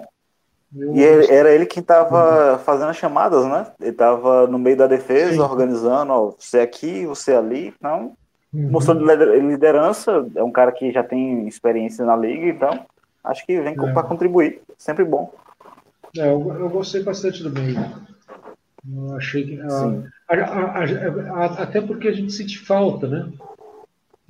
E 0.75 1.01
ele- 1.03 1.31
era 1.33 1.51
ele 1.53 1.66
que 1.66 1.79
estava 1.81 2.59
fazendo 2.64 2.89
as 2.91 2.97
chamadas, 2.97 3.45
né? 3.47 3.66
Ele 3.81 3.91
estava 3.91 4.47
no 4.49 4.59
meio 4.59 4.77
da 4.77 4.87
defesa, 4.89 5.33
Sim. 5.35 5.39
organizando, 5.41 6.12
ó, 6.12 6.33
você 6.39 6.59
aqui, 6.61 7.07
você 7.07 7.33
ali, 7.35 7.72
então 7.79 8.12
Uhum. 8.53 8.70
mostrou 8.70 8.97
lider- 8.99 9.41
liderança, 9.45 10.27
é 10.35 10.43
um 10.43 10.51
cara 10.51 10.72
que 10.72 10.91
já 10.93 11.03
tem 11.05 11.47
experiência 11.47 12.05
na 12.05 12.16
liga, 12.16 12.47
então 12.47 12.85
acho 13.22 13.47
que 13.47 13.61
vem 13.61 13.72
É. 13.75 13.93
para 13.93 14.03
contribuir, 14.03 14.61
sempre 14.77 15.05
bom. 15.05 15.33
É, 16.16 16.29
eu, 16.29 16.57
eu 16.59 16.68
gostei 16.68 17.03
bastante 17.03 17.43
do 17.43 17.51
meio. 17.51 17.79
Eu 18.97 19.16
achei 19.16 19.45
que. 19.45 19.61
a- 19.61 20.03
a- 20.29 20.85
a- 20.85 21.62
até 21.62 21.81
porque 21.81 22.09
a 22.09 22.12
gente 22.12 22.33
sente 22.33 22.59
falta, 22.59 23.09
né? 23.09 23.29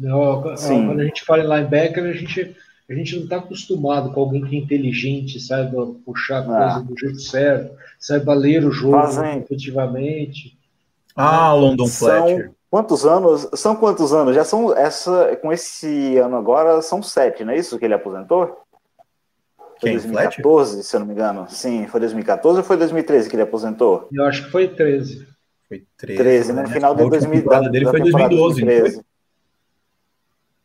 Quando 0.01 1.01
a 1.01 1.05
gente 1.05 1.25
fala 1.25 1.43
em 1.43 1.47
linebacker, 1.49 2.05
a 2.05 2.13
gente, 2.13 2.57
a 2.89 2.95
gente 2.95 3.17
não 3.17 3.23
está 3.25 3.37
acostumado 3.37 4.13
com 4.13 4.21
alguém 4.21 4.45
que 4.45 4.55
é 4.57 4.59
inteligente, 4.59 5.41
saiba 5.41 5.87
puxar 6.05 6.39
a 6.49 6.67
Ah. 6.67 6.73
coisa 6.75 6.87
do 6.89 6.99
jeito 6.99 7.21
certo, 7.21 7.75
saiba 7.99 8.35
ler 8.35 8.65
o 8.65 8.71
jogo 8.71 8.93
Fazem- 9.01 9.39
efetivamente. 9.39 10.57
Ah, 11.17 11.53
London 11.55 11.87
São 11.87 12.09
Fletcher. 12.27 12.51
quantos 12.71 13.07
anos? 13.07 13.49
São 13.55 13.77
quantos 13.77 14.13
anos? 14.13 14.35
Já 14.35 14.45
são 14.45 14.77
essa 14.77 15.37
com 15.41 15.53
esse 15.53 16.17
ano 16.19 16.37
agora 16.37 16.83
são 16.83 17.03
sete, 17.03 17.45
não 17.45 17.53
é 17.53 17.59
isso 17.59 17.79
que 17.79 17.85
ele 17.85 17.95
aposentou? 17.95 18.61
Foi 19.81 19.91
Quem, 19.91 19.93
2014, 19.99 20.83
se 20.83 20.95
eu 20.97 21.01
não 21.01 21.07
me 21.07 21.13
engano. 21.15 21.47
Sim, 21.49 21.87
foi 21.89 22.01
2014 22.01 22.59
ou 22.59 22.65
foi 22.65 22.77
2013 22.77 23.29
que 23.29 23.35
ele 23.37 23.43
aposentou? 23.43 24.09
Eu 24.13 24.25
acho 24.25 24.45
que 24.45 24.51
foi 24.51 24.69
13. 24.69 25.27
Foi 25.69 25.85
13, 25.97 26.19
13, 26.19 26.53
né? 26.53 26.63
No 26.63 26.69
final 26.69 26.95
de 26.95 27.03
última 27.03 27.19
2000, 27.21 27.41
temporada 27.43 27.65
da- 27.65 27.71
dele 27.71 27.85
da 27.87 27.91
foi 27.91 28.03
temporada 28.03 28.29
2012, 28.29 28.61
não 28.61 28.67
foi? 28.69 28.81
2013. 28.81 29.14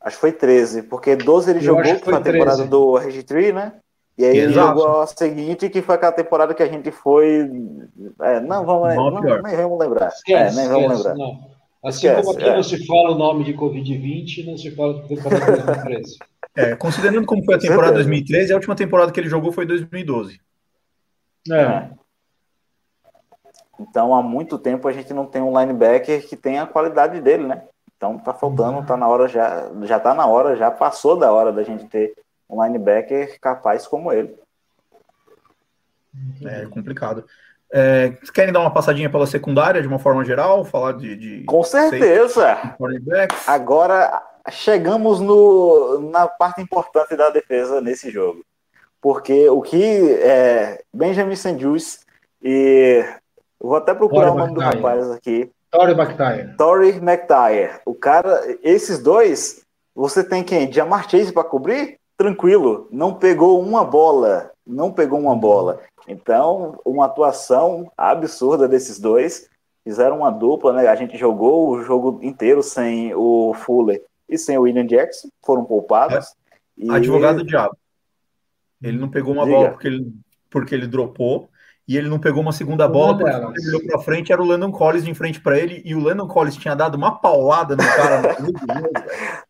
Acho 0.01 0.15
que 0.15 0.21
foi 0.21 0.31
13, 0.31 0.83
porque 0.83 1.15
12 1.15 1.49
ele 1.51 1.59
Eu 1.59 1.63
jogou, 1.63 1.81
a 1.83 2.21
temporada 2.21 2.55
13. 2.57 2.67
do 2.69 2.95
Registry, 2.95 3.51
né? 3.51 3.73
E 4.17 4.25
aí 4.25 4.37
ele 4.37 4.51
Exato. 4.51 4.79
jogou 4.79 5.01
a 5.01 5.07
seguinte, 5.07 5.69
que 5.69 5.81
foi 5.81 5.95
aquela 5.95 6.11
temporada 6.11 6.53
que 6.53 6.63
a 6.63 6.67
gente 6.67 6.91
foi. 6.91 7.49
é, 8.21 8.39
não 8.41 8.65
vamos 8.65 8.93
não, 8.95 9.21
pior. 9.21 9.41
nem 9.41 9.55
vamos 9.55 9.79
lembrar. 9.79 10.05
É, 10.05 10.09
Esquece, 10.09 10.55
nem 10.57 10.67
vamos 10.67 10.91
esquece, 10.91 11.07
lembrar. 11.09 11.15
não. 11.15 11.59
Assim 11.81 12.07
Esquece, 12.07 12.21
como 12.27 12.37
aqui 12.37 12.49
é. 12.49 12.55
não 12.55 12.63
se 12.63 12.85
fala 12.85 13.11
o 13.11 13.17
nome 13.17 13.43
de 13.45 13.53
Covid-20, 13.53 14.45
não 14.45 14.57
se 14.57 14.71
fala 14.75 14.93
do 14.95 15.07
temporada 15.07 15.57
de 15.57 15.63
2013. 15.63 16.17
É, 16.55 16.75
considerando 16.75 17.25
como 17.25 17.43
foi 17.45 17.55
a 17.55 17.59
temporada 17.59 17.95
certeza. 17.95 18.09
2013, 18.09 18.51
a 18.51 18.55
última 18.55 18.75
temporada 18.75 19.11
que 19.13 19.19
ele 19.19 19.29
jogou 19.29 19.51
foi 19.53 19.65
2012. 19.65 20.41
É. 21.49 21.89
Então 23.79 24.13
há 24.13 24.21
muito 24.21 24.57
tempo 24.57 24.87
a 24.87 24.91
gente 24.91 25.13
não 25.13 25.25
tem 25.25 25.41
um 25.41 25.57
linebacker 25.57 26.27
que 26.27 26.35
tenha 26.35 26.63
a 26.63 26.67
qualidade 26.67 27.21
dele, 27.21 27.47
né? 27.47 27.63
Então 27.99 28.17
tá 28.17 28.33
faltando, 28.33 28.81
tá 28.87 28.95
na 28.95 29.09
hora 29.09 29.27
já, 29.27 29.69
já 29.83 29.99
tá 29.99 30.13
na 30.13 30.25
hora, 30.25 30.55
já 30.55 30.71
passou 30.71 31.17
da 31.17 31.33
hora 31.33 31.51
da 31.51 31.63
gente 31.63 31.83
ter 31.83 32.15
um 32.49 32.63
linebacker 32.63 33.37
capaz 33.41 33.85
como 33.85 34.13
ele. 34.13 34.39
É 36.45 36.65
complicado. 36.67 37.25
É, 37.69 38.17
querem 38.33 38.53
dar 38.53 38.61
uma 38.61 38.71
passadinha 38.71 39.09
pela 39.09 39.27
secundária 39.27 39.81
de 39.81 39.87
uma 39.89 39.99
forma 39.99 40.23
geral? 40.23 40.63
Falar 40.63 40.93
de. 40.93 41.13
de 41.13 41.43
Com 41.43 41.61
certeza! 41.61 42.57
Agora 43.45 44.23
chegamos 44.49 45.19
no, 45.19 46.09
na 46.09 46.25
parte 46.25 46.61
importante 46.61 47.17
da 47.17 47.29
defesa 47.29 47.81
nesse 47.81 48.09
jogo. 48.09 48.45
Porque 49.01 49.49
o 49.49 49.61
que 49.61 50.13
é, 50.21 50.81
Benjamin 50.93 51.35
Sandus 51.35 51.99
e. 52.41 53.03
Vou 53.59 53.75
até 53.75 53.93
procurar 53.93 54.31
o 54.31 54.37
nome 54.37 54.53
do 54.53 54.61
rapaz 54.61 55.11
aqui. 55.11 55.51
Tory 55.71 55.91
McTire. 55.91 56.55
Tory 56.57 56.89
McTire. 56.97 57.79
O 57.85 57.93
cara, 57.93 58.57
esses 58.63 58.99
dois, 58.99 59.65
você 59.93 60.23
tem 60.23 60.43
quem? 60.43 60.71
Jamar 60.71 61.09
Chase 61.09 61.31
para 61.31 61.43
cobrir? 61.43 61.99
Tranquilo, 62.17 62.87
não 62.91 63.13
pegou 63.13 63.61
uma 63.61 63.83
bola. 63.85 64.51
Não 64.65 64.91
pegou 64.91 65.19
uma 65.19 65.35
bola. 65.35 65.79
Então, 66.07 66.79
uma 66.83 67.05
atuação 67.05 67.91
absurda 67.97 68.67
desses 68.67 68.99
dois. 68.99 69.49
Fizeram 69.83 70.17
uma 70.17 70.31
dupla, 70.31 70.73
né? 70.73 70.87
A 70.87 70.95
gente 70.95 71.17
jogou 71.17 71.69
o 71.69 71.81
jogo 71.83 72.19
inteiro 72.21 72.61
sem 72.61 73.13
o 73.15 73.53
Fuller 73.53 74.03
e 74.27 74.37
sem 74.37 74.57
o 74.57 74.61
William 74.61 74.85
Jackson, 74.85 75.29
foram 75.43 75.65
poupados. 75.65 76.27
É. 76.27 76.85
E... 76.85 76.91
Advogado 76.91 77.37
do 77.37 77.45
diabo. 77.45 77.75
Ele 78.81 78.97
não 78.97 79.09
pegou 79.09 79.33
uma 79.33 79.43
Diga. 79.43 79.55
bola 79.57 79.69
porque 79.71 79.87
ele, 79.87 80.13
porque 80.49 80.75
ele 80.75 80.87
dropou, 80.87 81.49
e 81.89 81.97
ele 81.97 82.07
não 82.07 82.19
pegou 82.19 82.39
uma 82.39 82.51
segunda 82.51 82.87
bola 82.87 83.17
porque 83.17 83.31
ele 83.31 83.69
olhou 83.69 83.87
para 83.87 83.97
frente, 83.97 84.31
era 84.31 84.39
o 84.39 84.45
Landon 84.45 84.71
Collins 84.71 85.07
em 85.07 85.13
frente 85.15 85.41
para 85.41 85.57
ele, 85.57 85.81
e 85.83 85.95
o 85.95 85.99
Landon 85.99 86.27
Collins 86.27 86.55
tinha 86.55 86.75
dado 86.75 86.93
uma 86.93 87.19
paulada 87.19 87.75
no 87.75 87.83
cara 87.83 88.37
no 88.39 88.53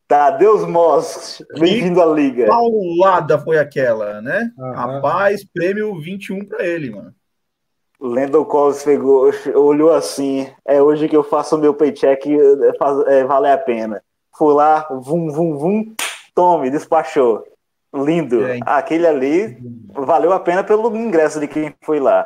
Tá, 0.07 0.31
Deus 0.31 0.65
Moss, 0.65 1.43
bem-vindo 1.59 2.01
à 2.01 2.05
liga. 2.05 2.45
Paulada 2.47 3.37
foi 3.39 3.59
aquela, 3.59 4.21
né? 4.21 4.49
Uhum. 4.57 4.71
Rapaz, 4.71 5.45
prêmio 5.53 5.99
21 5.99 6.45
para 6.45 6.65
ele, 6.65 6.91
mano. 6.91 7.13
Landon 7.99 8.45
Collins 8.45 8.83
pegou, 8.83 9.29
olhou 9.53 9.91
assim, 9.93 10.47
é 10.65 10.81
hoje 10.81 11.09
que 11.09 11.17
eu 11.17 11.25
faço 11.25 11.57
o 11.57 11.59
meu 11.59 11.73
paycheck, 11.73 12.25
faz, 12.79 13.05
é, 13.07 13.25
vale 13.25 13.51
a 13.51 13.57
pena. 13.57 14.01
Fui 14.37 14.53
lá, 14.53 14.87
vum, 14.89 15.29
vum, 15.29 15.57
vum, 15.57 15.93
tome, 16.33 16.69
despachou. 16.69 17.43
Lindo. 17.93 18.45
É, 18.45 18.59
Aquele 18.65 19.07
ali 19.07 19.57
valeu 19.93 20.31
a 20.31 20.39
pena 20.39 20.63
pelo 20.63 20.95
ingresso 20.95 21.39
de 21.39 21.47
quem 21.47 21.73
foi 21.81 21.99
lá. 21.99 22.25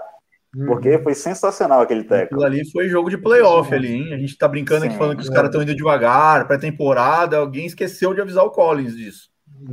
Porque 0.67 0.95
uhum. 0.95 1.03
foi 1.03 1.15
sensacional 1.15 1.81
aquele 1.81 2.03
teco. 2.03 2.25
Aquilo 2.25 2.43
ali 2.43 2.69
foi 2.71 2.87
jogo 2.87 3.09
de 3.09 3.17
playoff 3.17 3.73
ali, 3.73 3.91
hein? 3.91 4.13
A 4.13 4.17
gente 4.17 4.37
tá 4.37 4.47
brincando 4.47 4.81
Sim, 4.81 4.87
aqui 4.87 4.97
falando 4.97 5.17
que 5.17 5.23
os 5.23 5.29
caras 5.29 5.47
estão 5.47 5.63
indo 5.63 5.75
devagar, 5.75 6.47
pré-temporada. 6.47 7.37
Alguém 7.37 7.65
esqueceu 7.65 8.13
de 8.13 8.21
avisar 8.21 8.45
o 8.45 8.51
Collins 8.51 8.95
disso. 8.95 9.29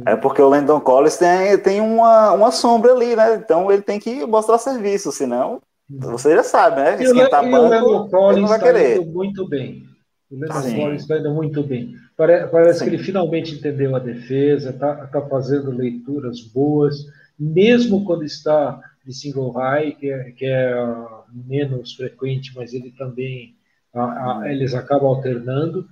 É 0.07 0.16
porque 0.16 0.41
o 0.41 0.49
Landon 0.49 0.80
Collins 0.80 1.18
tem, 1.18 1.59
tem 1.59 1.80
uma, 1.80 2.32
uma 2.32 2.51
sombra 2.51 2.93
ali, 2.93 3.14
né? 3.14 3.34
Então 3.34 3.70
ele 3.70 3.82
tem 3.82 3.99
que 3.99 4.24
mostrar 4.24 4.57
serviço, 4.57 5.12
senão 5.12 5.61
você 5.88 6.36
já 6.36 6.43
sabe, 6.45 6.76
né? 6.76 7.03
Esquentar 7.03 7.43
banco, 7.43 7.57
o 7.57 7.68
Landon 7.68 8.09
Collins 8.09 8.41
não 8.41 8.49
vai 8.49 8.59
tá 8.59 8.66
querer. 8.66 9.05
muito 9.05 9.49
bem. 9.49 9.89
O 10.31 10.39
Landon 10.39 10.76
Collins 10.76 11.03
está 11.03 11.18
indo 11.18 11.35
muito 11.35 11.62
bem. 11.62 11.97
Parece 12.16 12.78
Sim. 12.78 12.85
que 12.85 12.91
ele 12.95 13.03
finalmente 13.03 13.55
entendeu 13.55 13.97
a 13.97 13.99
defesa, 13.99 14.70
está 14.70 15.07
tá 15.07 15.20
fazendo 15.22 15.70
leituras 15.72 16.41
boas, 16.41 17.07
mesmo 17.39 18.05
quando 18.05 18.24
está 18.24 18.81
de 19.05 19.12
single 19.12 19.51
high, 19.51 19.93
que 19.93 20.11
é, 20.11 20.31
que 20.31 20.45
é 20.47 20.81
uh, 20.81 21.24
menos 21.33 21.95
frequente, 21.95 22.53
mas 22.55 22.72
ele 22.72 22.93
também 22.93 23.57
uh, 23.95 24.41
uh, 24.41 24.45
eles 24.45 24.74
acabam 24.74 25.09
alternando. 25.09 25.89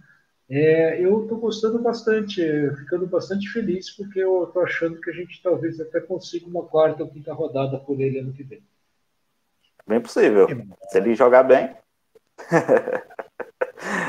É, 0.49 1.03
eu 1.03 1.23
estou 1.23 1.39
gostando 1.39 1.79
bastante, 1.79 2.41
ficando 2.77 3.07
bastante 3.07 3.49
feliz, 3.49 3.91
porque 3.91 4.21
eu 4.21 4.45
estou 4.45 4.63
achando 4.63 5.01
que 5.01 5.11
a 5.11 5.13
gente 5.13 5.43
talvez 5.43 5.81
até 5.81 6.01
consiga 6.01 6.47
uma 6.47 6.63
quarta 6.63 7.03
ou 7.03 7.09
quinta 7.09 7.35
rodada 7.35 7.79
por 7.79 8.01
ele 8.01 8.21
ano 8.21 8.33
que 8.33 8.45
vem. 8.45 8.63
Bem 9.87 10.01
possível. 10.01 10.47
Se 10.89 10.99
ele 10.99 11.15
jogar 11.15 11.43
bem. 11.43 11.75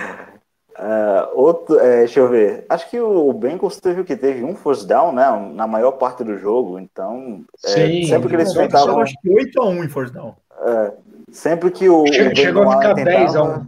Uh, 0.80 1.27
outro, 1.34 1.77
é, 1.77 1.99
deixa 1.99 2.21
eu 2.21 2.30
ver. 2.30 2.65
Acho 2.69 2.89
que 2.89 2.97
o 2.97 3.34
Bengals 3.34 3.82
teve 3.82 3.99
o 3.99 4.05
que? 4.05 4.15
Teve 4.15 4.45
um 4.45 4.55
first 4.55 4.88
down, 4.88 5.11
né? 5.11 5.25
Na 5.53 5.67
maior 5.67 5.91
parte 5.91 6.23
do 6.23 6.38
jogo. 6.38 6.80
Então, 6.80 7.43
é, 7.65 7.69
Sim, 7.69 8.03
sempre 8.05 8.30
que 8.30 8.36
eles 8.36 8.49
enfrentavam. 8.51 9.01
Acho 9.01 9.13
que 9.21 9.30
8 9.30 9.61
a 9.61 9.65
1 9.65 9.84
em 9.84 9.89
first 9.89 10.13
down. 10.13 10.36
É, 10.61 10.93
sempre 11.32 11.69
que 11.69 11.89
o. 11.89 12.07
Chegou, 12.07 12.32
o 12.32 12.36
chegou 12.36 12.63
a 12.63 12.77
ficar 12.77 12.93
tentava, 12.95 13.17
10 13.17 13.36
a 13.36 13.43
1. 13.43 13.65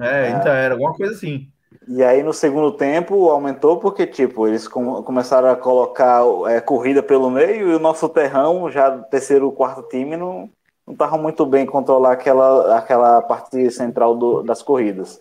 É, 0.00 0.30
então 0.30 0.52
era 0.52 0.74
alguma 0.74 0.94
coisa 0.94 1.14
assim. 1.14 1.48
E 1.88 2.00
aí 2.00 2.22
no 2.22 2.32
segundo 2.32 2.70
tempo 2.72 3.28
aumentou 3.28 3.78
porque, 3.78 4.06
tipo, 4.06 4.46
eles 4.46 4.68
com, 4.68 5.02
começaram 5.02 5.50
a 5.50 5.56
colocar 5.56 6.22
é, 6.48 6.60
corrida 6.60 7.02
pelo 7.02 7.28
meio 7.28 7.72
e 7.72 7.74
o 7.74 7.80
nosso 7.80 8.08
terrão, 8.08 8.70
já 8.70 8.98
terceiro 8.98 9.50
quarto 9.50 9.82
time, 9.88 10.16
não, 10.16 10.48
não 10.86 10.94
tava 10.94 11.18
muito 11.18 11.44
bem 11.44 11.66
controlar 11.66 12.12
aquela, 12.12 12.78
aquela 12.78 13.20
parte 13.20 13.68
central 13.72 14.14
do, 14.14 14.44
das 14.44 14.62
corridas. 14.62 15.20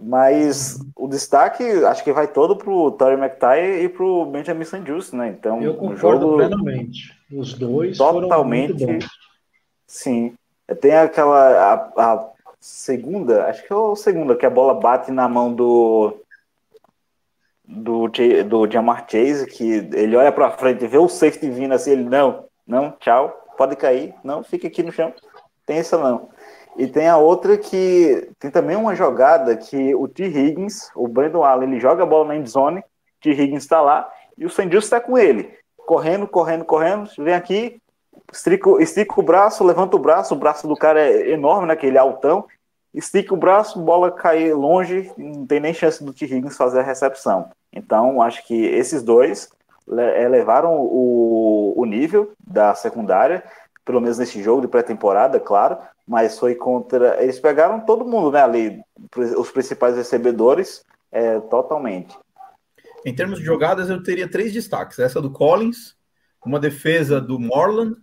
Mas 0.00 0.78
o 0.96 1.08
destaque 1.08 1.64
acho 1.84 2.04
que 2.04 2.12
vai 2.12 2.28
todo 2.28 2.56
para 2.56 2.70
o 2.70 2.90
Terry 2.92 3.14
McTye 3.14 3.84
e 3.84 3.88
para 3.88 4.04
o 4.04 4.26
Benjamin 4.26 4.64
Sanjus, 4.64 5.12
né? 5.12 5.28
Então, 5.28 5.62
eu 5.62 5.74
concordo 5.74 6.20
jogo 6.20 6.36
plenamente. 6.36 7.16
Os 7.32 7.54
dois 7.54 7.98
totalmente. 7.98 8.98
Sim. 9.86 10.34
Tem 10.80 10.94
aquela 10.94 11.72
a, 11.96 12.12
a, 12.12 12.28
segunda, 12.60 13.46
acho 13.46 13.66
que 13.66 13.72
é 13.72 13.76
a 13.76 13.96
segunda 13.96 14.36
que 14.36 14.46
a 14.46 14.50
bola 14.50 14.74
bate 14.74 15.10
na 15.10 15.28
mão 15.28 15.52
do 15.52 16.20
do 17.64 18.08
do 18.46 18.70
Jamar 18.70 19.06
Chase 19.08 19.46
que 19.46 19.88
ele 19.94 20.16
olha 20.16 20.32
para 20.32 20.50
frente, 20.50 20.86
vê 20.86 20.98
o 20.98 21.08
safety 21.08 21.50
vindo 21.50 21.72
assim, 21.72 21.92
ele 21.92 22.04
não, 22.04 22.44
não, 22.66 22.92
tchau, 22.92 23.30
pode 23.56 23.76
cair, 23.76 24.14
não, 24.22 24.42
fica 24.42 24.68
aqui 24.68 24.82
no 24.82 24.92
chão. 24.92 25.12
Tem 25.66 25.78
essa 25.78 25.98
não. 25.98 26.30
E 26.78 26.86
tem 26.86 27.08
a 27.08 27.16
outra 27.16 27.58
que 27.58 28.30
tem 28.38 28.52
também 28.52 28.76
uma 28.76 28.94
jogada 28.94 29.56
que 29.56 29.92
o 29.96 30.06
T. 30.06 30.26
Higgins, 30.26 30.92
o 30.94 31.08
Brandon 31.08 31.42
Allen, 31.42 31.70
ele 31.70 31.80
joga 31.80 32.04
a 32.04 32.06
bola 32.06 32.28
na 32.28 32.36
endzone, 32.36 32.84
T. 33.20 33.30
Higgins 33.30 33.64
está 33.64 33.80
lá 33.80 34.08
e 34.38 34.46
o 34.46 34.50
Sandils 34.50 34.84
está 34.84 35.00
com 35.00 35.18
ele, 35.18 35.50
correndo, 35.76 36.28
correndo, 36.28 36.64
correndo, 36.64 37.10
vem 37.18 37.34
aqui, 37.34 37.82
estica, 38.32 38.80
estica 38.80 39.18
o 39.18 39.24
braço, 39.24 39.64
levanta 39.64 39.96
o 39.96 39.98
braço, 39.98 40.34
o 40.34 40.38
braço 40.38 40.68
do 40.68 40.76
cara 40.76 41.00
é 41.00 41.32
enorme, 41.32 41.66
né, 41.66 41.74
que 41.74 41.84
ele 41.84 41.96
é 41.96 42.00
altão, 42.00 42.46
estica 42.94 43.34
o 43.34 43.36
braço, 43.36 43.80
bola 43.80 44.12
cai 44.12 44.52
longe, 44.52 45.10
não 45.18 45.44
tem 45.44 45.58
nem 45.58 45.74
chance 45.74 46.04
do 46.04 46.12
T. 46.12 46.26
Higgins 46.26 46.56
fazer 46.56 46.78
a 46.78 46.84
recepção. 46.84 47.50
Então, 47.72 48.22
acho 48.22 48.46
que 48.46 48.54
esses 48.54 49.02
dois 49.02 49.50
elevaram 50.22 50.76
o, 50.78 51.74
o 51.76 51.84
nível 51.84 52.30
da 52.38 52.72
secundária, 52.74 53.42
pelo 53.88 54.02
menos 54.02 54.18
nesse 54.18 54.42
jogo 54.42 54.60
de 54.60 54.68
pré-temporada, 54.68 55.40
claro, 55.40 55.78
mas 56.06 56.38
foi 56.38 56.54
contra. 56.54 57.22
Eles 57.22 57.40
pegaram 57.40 57.80
todo 57.80 58.04
mundo, 58.04 58.30
né? 58.30 58.42
Ali, 58.42 58.82
os 59.16 59.50
principais 59.50 59.96
recebedores, 59.96 60.84
é, 61.10 61.40
totalmente. 61.40 62.14
Em 63.06 63.14
termos 63.14 63.38
de 63.38 63.46
jogadas, 63.46 63.88
eu 63.88 64.02
teria 64.02 64.30
três 64.30 64.52
destaques: 64.52 64.98
essa 64.98 65.22
do 65.22 65.30
Collins, 65.30 65.96
uma 66.44 66.60
defesa 66.60 67.18
do 67.18 67.40
Morland, 67.40 67.96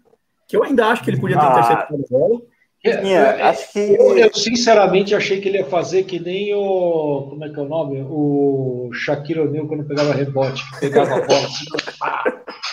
que 0.48 0.58
eu 0.58 0.64
ainda 0.64 0.88
acho 0.88 1.04
que 1.04 1.12
ele 1.12 1.22
podia 1.22 1.38
ter 1.38 1.46
ah, 1.46 1.52
interceptado 1.52 2.04
a 2.04 2.10
bola. 2.10 2.42
É, 2.84 3.42
acho 3.44 3.72
que 3.72 3.80
eu, 3.80 4.18
eu, 4.18 4.34
sinceramente 4.34 5.14
achei 5.14 5.40
que 5.40 5.50
ele 5.50 5.60
ia 5.60 5.66
fazer 5.66 6.04
que 6.04 6.20
nem 6.20 6.54
o 6.54 7.28
como 7.30 7.46
é 7.46 7.50
que 7.50 7.60
é 7.60 7.64
o 7.64 7.68
nome 7.68 8.06
o 8.08 8.92
Shaquille 8.94 9.40
O'Neal 9.40 9.68
quando 9.68 9.88
pegava 9.88 10.14
rebote 10.14 10.64
pegava 10.80 11.16
a 11.16 11.22
bola 11.26 11.48
assim, 11.48 11.66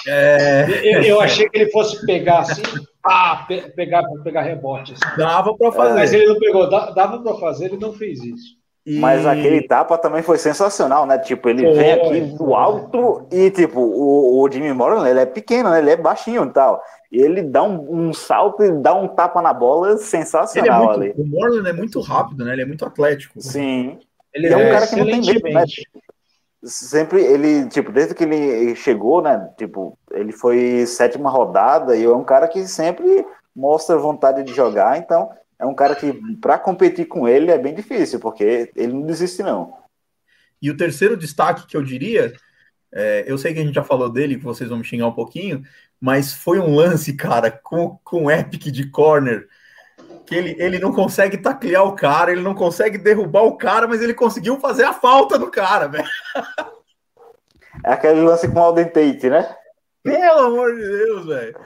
é... 0.06 0.66
eu, 0.84 1.02
eu, 1.02 1.20
achei 1.22 1.48
que 1.48 1.56
ele 1.56 1.70
fosse 1.70 2.04
pegar 2.04 2.40
assim 2.40 2.60
pá, 3.02 3.46
pegar 3.74 4.04
pegar 4.22 4.42
rebote 4.42 4.92
assim. 4.94 5.16
dava 5.16 5.56
para 5.56 5.72
fazer 5.72 5.94
mas 5.94 6.12
ele 6.12 6.26
não 6.26 6.38
pegou 6.38 6.68
dava 6.68 7.20
para 7.20 7.34
fazer 7.38 7.66
ele 7.66 7.78
não 7.78 7.92
fez 7.92 8.22
isso 8.22 8.62
e... 8.84 8.98
Mas 8.98 9.24
aquele 9.24 9.62
tapa 9.62 9.96
também 9.96 10.22
foi 10.22 10.38
sensacional, 10.38 11.06
né? 11.06 11.16
Tipo, 11.16 11.48
ele 11.48 11.62
foi, 11.62 11.72
vem 11.72 11.92
aqui 11.92 12.20
do 12.36 12.52
alto 12.54 13.28
e, 13.30 13.48
tipo, 13.50 13.80
o, 13.80 14.42
o 14.42 14.50
Jimmy 14.50 14.72
Morgan, 14.72 15.08
ele 15.08 15.20
é 15.20 15.26
pequeno, 15.26 15.70
né? 15.70 15.78
Ele 15.78 15.90
é 15.90 15.96
baixinho 15.96 16.44
e 16.44 16.50
tal. 16.50 16.82
E 17.10 17.20
ele 17.20 17.42
dá 17.42 17.62
um, 17.62 18.08
um, 18.08 18.12
salto 18.12 18.64
e 18.64 18.72
dá 18.72 18.92
um 18.92 19.06
tapa 19.06 19.40
na 19.40 19.52
bola 19.52 19.98
sensacional 19.98 20.82
é 20.82 20.86
muito, 20.86 21.00
ali. 21.00 21.14
O 21.16 21.24
Morgan 21.24 21.68
é 21.68 21.72
muito 21.72 22.00
rápido, 22.00 22.44
né? 22.44 22.54
Ele 22.54 22.62
é 22.62 22.66
muito 22.66 22.84
atlético. 22.84 23.40
Sim. 23.40 23.98
Ele 24.34 24.48
é, 24.48 24.52
é 24.52 24.56
um 24.56 24.72
cara 24.72 24.86
que 24.86 24.96
não 24.96 25.04
tem 25.06 25.20
medo, 25.20 25.48
né? 25.48 25.64
Sempre 26.64 27.22
ele, 27.24 27.68
tipo, 27.68 27.90
desde 27.90 28.14
que 28.14 28.22
ele 28.24 28.76
chegou, 28.76 29.20
né? 29.20 29.50
Tipo, 29.56 29.98
ele 30.12 30.32
foi 30.32 30.86
sétima 30.86 31.28
rodada 31.28 31.96
e 31.96 32.04
é 32.04 32.08
um 32.08 32.24
cara 32.24 32.46
que 32.46 32.66
sempre 32.66 33.26
mostra 33.54 33.96
vontade 33.98 34.42
de 34.44 34.54
jogar, 34.54 34.98
então 34.98 35.30
é 35.58 35.66
um 35.66 35.74
cara 35.74 35.94
que, 35.94 36.12
para 36.38 36.58
competir 36.58 37.06
com 37.06 37.28
ele, 37.28 37.50
é 37.50 37.58
bem 37.58 37.74
difícil, 37.74 38.18
porque 38.18 38.70
ele 38.74 38.92
não 38.92 39.02
desiste, 39.02 39.42
não. 39.42 39.74
E 40.60 40.70
o 40.70 40.76
terceiro 40.76 41.16
destaque 41.16 41.66
que 41.66 41.76
eu 41.76 41.82
diria, 41.82 42.32
é, 42.92 43.24
eu 43.26 43.36
sei 43.38 43.52
que 43.52 43.60
a 43.60 43.64
gente 43.64 43.74
já 43.74 43.82
falou 43.82 44.10
dele, 44.10 44.36
que 44.36 44.44
vocês 44.44 44.68
vão 44.68 44.78
me 44.78 44.84
xingar 44.84 45.08
um 45.08 45.14
pouquinho, 45.14 45.62
mas 46.00 46.32
foi 46.32 46.58
um 46.58 46.74
lance, 46.74 47.14
cara, 47.14 47.50
com, 47.50 47.98
com 48.02 48.30
epic 48.30 48.64
de 48.64 48.90
corner, 48.90 49.48
que 50.32 50.38
ele, 50.38 50.56
ele 50.58 50.78
não 50.78 50.92
consegue 50.92 51.36
taclear 51.36 51.84
o 51.84 51.94
cara, 51.94 52.32
ele 52.32 52.40
não 52.42 52.54
consegue 52.54 52.96
derrubar 52.96 53.42
o 53.42 53.56
cara, 53.56 53.86
mas 53.86 54.00
ele 54.00 54.14
conseguiu 54.14 54.58
fazer 54.58 54.84
a 54.84 54.92
falta 54.92 55.38
do 55.38 55.50
cara, 55.50 55.86
velho. 55.88 56.08
É 57.84 57.92
aquele 57.92 58.20
lance 58.22 58.48
com 58.48 58.58
o 58.58 58.62
Alden 58.62 58.86
Tate, 58.86 59.28
né? 59.30 59.54
Pelo 60.02 60.40
amor 60.46 60.74
de 60.74 60.80
Deus, 60.82 61.26
velho. 61.26 61.56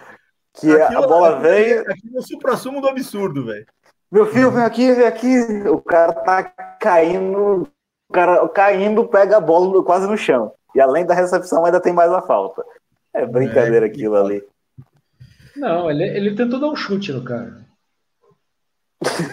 Que 0.54 0.72
Aquilo- 0.80 1.04
a 1.04 1.06
bola 1.06 1.38
veio, 1.40 1.78
é- 1.78 1.92
Aquilo 1.92 2.16
é 2.16 2.18
o 2.18 2.22
supra-sumo 2.22 2.80
do 2.80 2.88
absurdo, 2.88 3.44
velho. 3.44 3.66
meu 4.10 4.26
filho, 4.26 4.50
vem 4.50 4.62
aqui, 4.64 4.92
vem 4.92 5.06
aqui. 5.06 5.38
O 5.68 5.80
cara 5.80 6.12
tá 6.12 6.42
caindo, 6.80 7.68
o 8.08 8.12
cara 8.12 8.48
caindo, 8.48 9.06
pega 9.06 9.36
a 9.36 9.40
bola 9.40 9.82
quase 9.84 10.06
no 10.06 10.16
chão. 10.16 10.52
E 10.74 10.80
além 10.80 11.04
da 11.06 11.14
recepção, 11.14 11.64
ainda 11.64 11.80
tem 11.80 11.92
mais 11.92 12.10
a 12.12 12.22
falta. 12.22 12.62
É 13.14 13.24
brincadeira 13.26 13.86
É, 13.86 13.88
aquilo 13.88 14.16
ali. 14.16 14.42
Não, 15.56 15.90
ele, 15.90 16.04
ele 16.04 16.34
tentou 16.36 16.60
dar 16.60 16.68
um 16.68 16.76
chute 16.76 17.12
no 17.12 17.24
cara. 17.24 17.65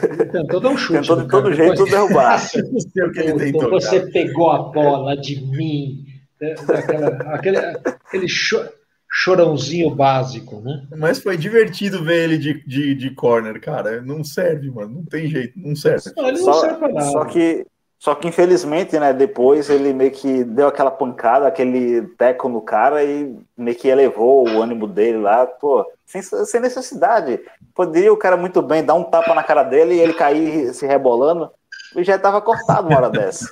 Ele 0.03 0.25
tentou 0.25 0.59
dar 0.59 0.69
um 0.69 0.77
chute. 0.77 0.99
Tentou 0.99 1.15
no 1.17 1.23
de 1.23 1.29
todo 1.29 1.43
cara. 1.43 1.55
jeito 1.55 1.71
Depois- 1.85 1.91
derrubar. 1.91 2.41
Não 2.71 2.79
sei 2.79 3.03
o 3.03 3.11
que 3.11 3.19
ele 3.19 3.33
tentou. 3.51 3.69
Você 3.69 3.99
cara. 3.99 4.11
pegou 4.11 4.51
a 4.51 4.59
bola 4.71 5.15
de 5.15 5.41
mim. 5.41 6.05
né, 6.41 6.53
daquela- 6.67 7.07
aquele 7.33 7.57
aquele 7.57 8.27
cho- 8.27 8.67
chorãozinho 9.09 9.89
básico, 9.95 10.59
né? 10.61 10.85
Mas 10.97 11.19
foi 11.19 11.37
divertido 11.37 12.03
ver 12.03 12.23
ele 12.23 12.37
de, 12.37 12.65
de, 12.67 12.95
de 12.95 13.09
corner, 13.11 13.61
cara. 13.61 14.01
Não 14.01 14.23
serve, 14.23 14.69
mano. 14.69 14.95
Não 14.95 15.05
tem 15.05 15.27
jeito, 15.27 15.53
não 15.57 15.75
serve. 15.75 16.11
Não, 16.17 16.27
ele 16.27 16.37
não 16.39 16.45
Só, 16.45 16.53
serve 16.61 16.77
pra 16.79 16.89
nada. 16.89 17.11
só 17.11 17.25
que, 17.25 17.65
só 18.03 18.13
que 18.13 18.27
infelizmente, 18.27 18.99
né, 18.99 19.13
depois 19.13 19.69
ele 19.69 19.93
meio 19.93 20.11
que 20.11 20.43
deu 20.43 20.67
aquela 20.67 20.91
pancada, 20.91 21.47
aquele 21.47 22.01
teco 22.17 22.49
no 22.49 22.59
cara 22.59 23.01
e 23.01 23.33
meio 23.57 23.77
que 23.77 23.87
elevou 23.87 24.45
o 24.45 24.61
ânimo 24.61 24.89
dele 24.89 25.19
lá, 25.19 25.45
pô, 25.47 25.89
sem, 26.05 26.21
sem 26.21 26.59
necessidade. 26.59 27.39
Poderia 27.73 28.11
o 28.11 28.17
cara 28.17 28.35
muito 28.35 28.61
bem 28.61 28.83
dar 28.83 28.95
um 28.95 29.05
tapa 29.05 29.33
na 29.33 29.41
cara 29.41 29.63
dele 29.63 29.95
e 29.95 30.01
ele 30.01 30.13
cair 30.13 30.73
se 30.73 30.85
rebolando 30.85 31.49
e 31.95 32.03
já 32.03 32.19
tava 32.19 32.41
cortado 32.41 32.89
uma 32.89 32.97
hora 32.97 33.09
dessa. 33.09 33.49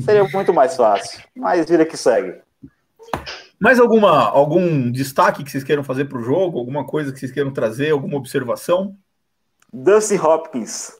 Seria 0.00 0.24
muito 0.24 0.52
mais 0.52 0.76
fácil. 0.76 1.18
Mas 1.34 1.64
vira 1.64 1.86
que 1.86 1.96
segue. 1.96 2.38
Mais 3.58 3.80
alguma, 3.80 4.28
algum 4.28 4.92
destaque 4.92 5.42
que 5.42 5.50
vocês 5.50 5.64
queiram 5.64 5.82
fazer 5.82 6.04
pro 6.04 6.22
jogo? 6.22 6.58
Alguma 6.58 6.84
coisa 6.84 7.14
que 7.14 7.18
vocês 7.18 7.32
queiram 7.32 7.50
trazer? 7.50 7.92
Alguma 7.92 8.18
observação? 8.18 8.94
Dusty 9.72 10.18
Hopkins. 10.18 10.99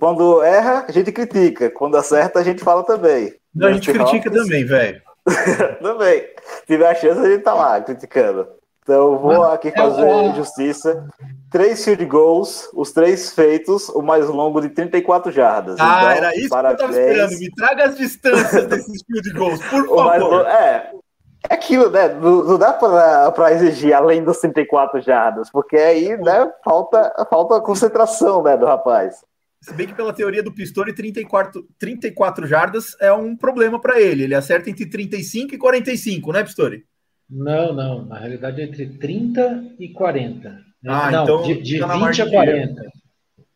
Quando 0.00 0.42
erra, 0.42 0.86
a 0.88 0.92
gente 0.92 1.12
critica. 1.12 1.70
Quando 1.70 1.96
acerta, 1.96 2.40
a 2.40 2.42
gente 2.42 2.64
fala 2.64 2.82
também. 2.82 3.34
Não, 3.54 3.68
a 3.68 3.72
gente 3.72 3.92
critica 3.92 4.30
também, 4.30 4.64
velho. 4.64 5.00
Também. 5.82 6.22
Se 6.60 6.66
tiver 6.66 6.88
a 6.90 6.94
chance, 6.94 7.20
a 7.20 7.30
gente 7.30 7.42
tá 7.42 7.52
lá 7.52 7.80
criticando. 7.80 8.48
Então, 8.82 9.12
eu 9.12 9.18
vou 9.18 9.44
aqui 9.44 9.70
fazer 9.70 10.08
é- 10.08 10.34
justiça. 10.34 11.06
Três 11.50 11.84
field 11.84 12.04
goals, 12.06 12.68
os 12.74 12.90
três 12.92 13.32
feitos, 13.34 13.88
o 13.90 14.00
mais 14.00 14.26
longo 14.28 14.60
de 14.60 14.70
34 14.70 15.30
jardas. 15.30 15.76
Ah, 15.78 15.98
Então, 15.98 16.10
era 16.10 16.30
isso 16.36 16.48
que 16.48 16.54
eu 16.54 16.62
tava 16.62 16.76
parabéns. 16.76 16.96
esperando. 16.96 17.38
Me 17.38 17.50
traga 17.54 17.84
as 17.84 17.96
distâncias 17.96 18.66
desses 18.66 19.02
field 19.04 19.30
goals, 19.38 19.60
por 19.66 19.82
O 19.82 19.96
favor. 19.98 20.18
longo- 20.18 20.46
é, 20.48 20.90
é 21.50 21.54
aquilo, 21.54 21.90
né? 21.90 22.08
Não, 22.08 22.44
não 22.44 22.58
dá 22.58 22.72
pra, 22.72 23.30
pra 23.32 23.52
exigir 23.52 23.92
além 23.92 24.24
dos 24.24 24.38
34 24.38 25.00
jardas, 25.00 25.50
porque 25.50 25.76
aí, 25.76 26.16
né, 26.16 26.50
falta, 26.64 27.12
falta 27.28 27.60
concentração, 27.60 28.42
né, 28.42 28.56
do 28.56 28.64
rapaz. 28.66 29.16
Se 29.62 29.74
bem 29.74 29.86
que 29.86 29.94
pela 29.94 30.12
teoria 30.12 30.42
do 30.42 30.52
Pistori, 30.52 30.92
34, 30.94 31.66
34 31.78 32.46
jardas 32.46 32.96
é 32.98 33.12
um 33.12 33.36
problema 33.36 33.78
para 33.78 34.00
ele. 34.00 34.24
Ele 34.24 34.34
acerta 34.34 34.70
entre 34.70 34.86
35 34.86 35.54
e 35.54 35.58
45, 35.58 36.32
né, 36.32 36.42
Pistori? 36.42 36.84
Não, 37.28 37.72
não. 37.74 38.06
Na 38.06 38.18
realidade 38.18 38.60
é 38.62 38.64
entre 38.64 38.86
30 38.86 39.64
e 39.78 39.90
40. 39.90 40.48
né? 40.48 40.60
Ah, 40.86 41.10
não, 41.10 41.22
então 41.24 41.42
de, 41.42 41.60
de 41.60 41.78
tá 41.78 41.86
na 41.86 41.92
20 41.94 42.00
margem 42.02 42.24
a 42.24 42.28
de 42.28 42.34
erro. 42.34 42.44
40. 42.46 42.82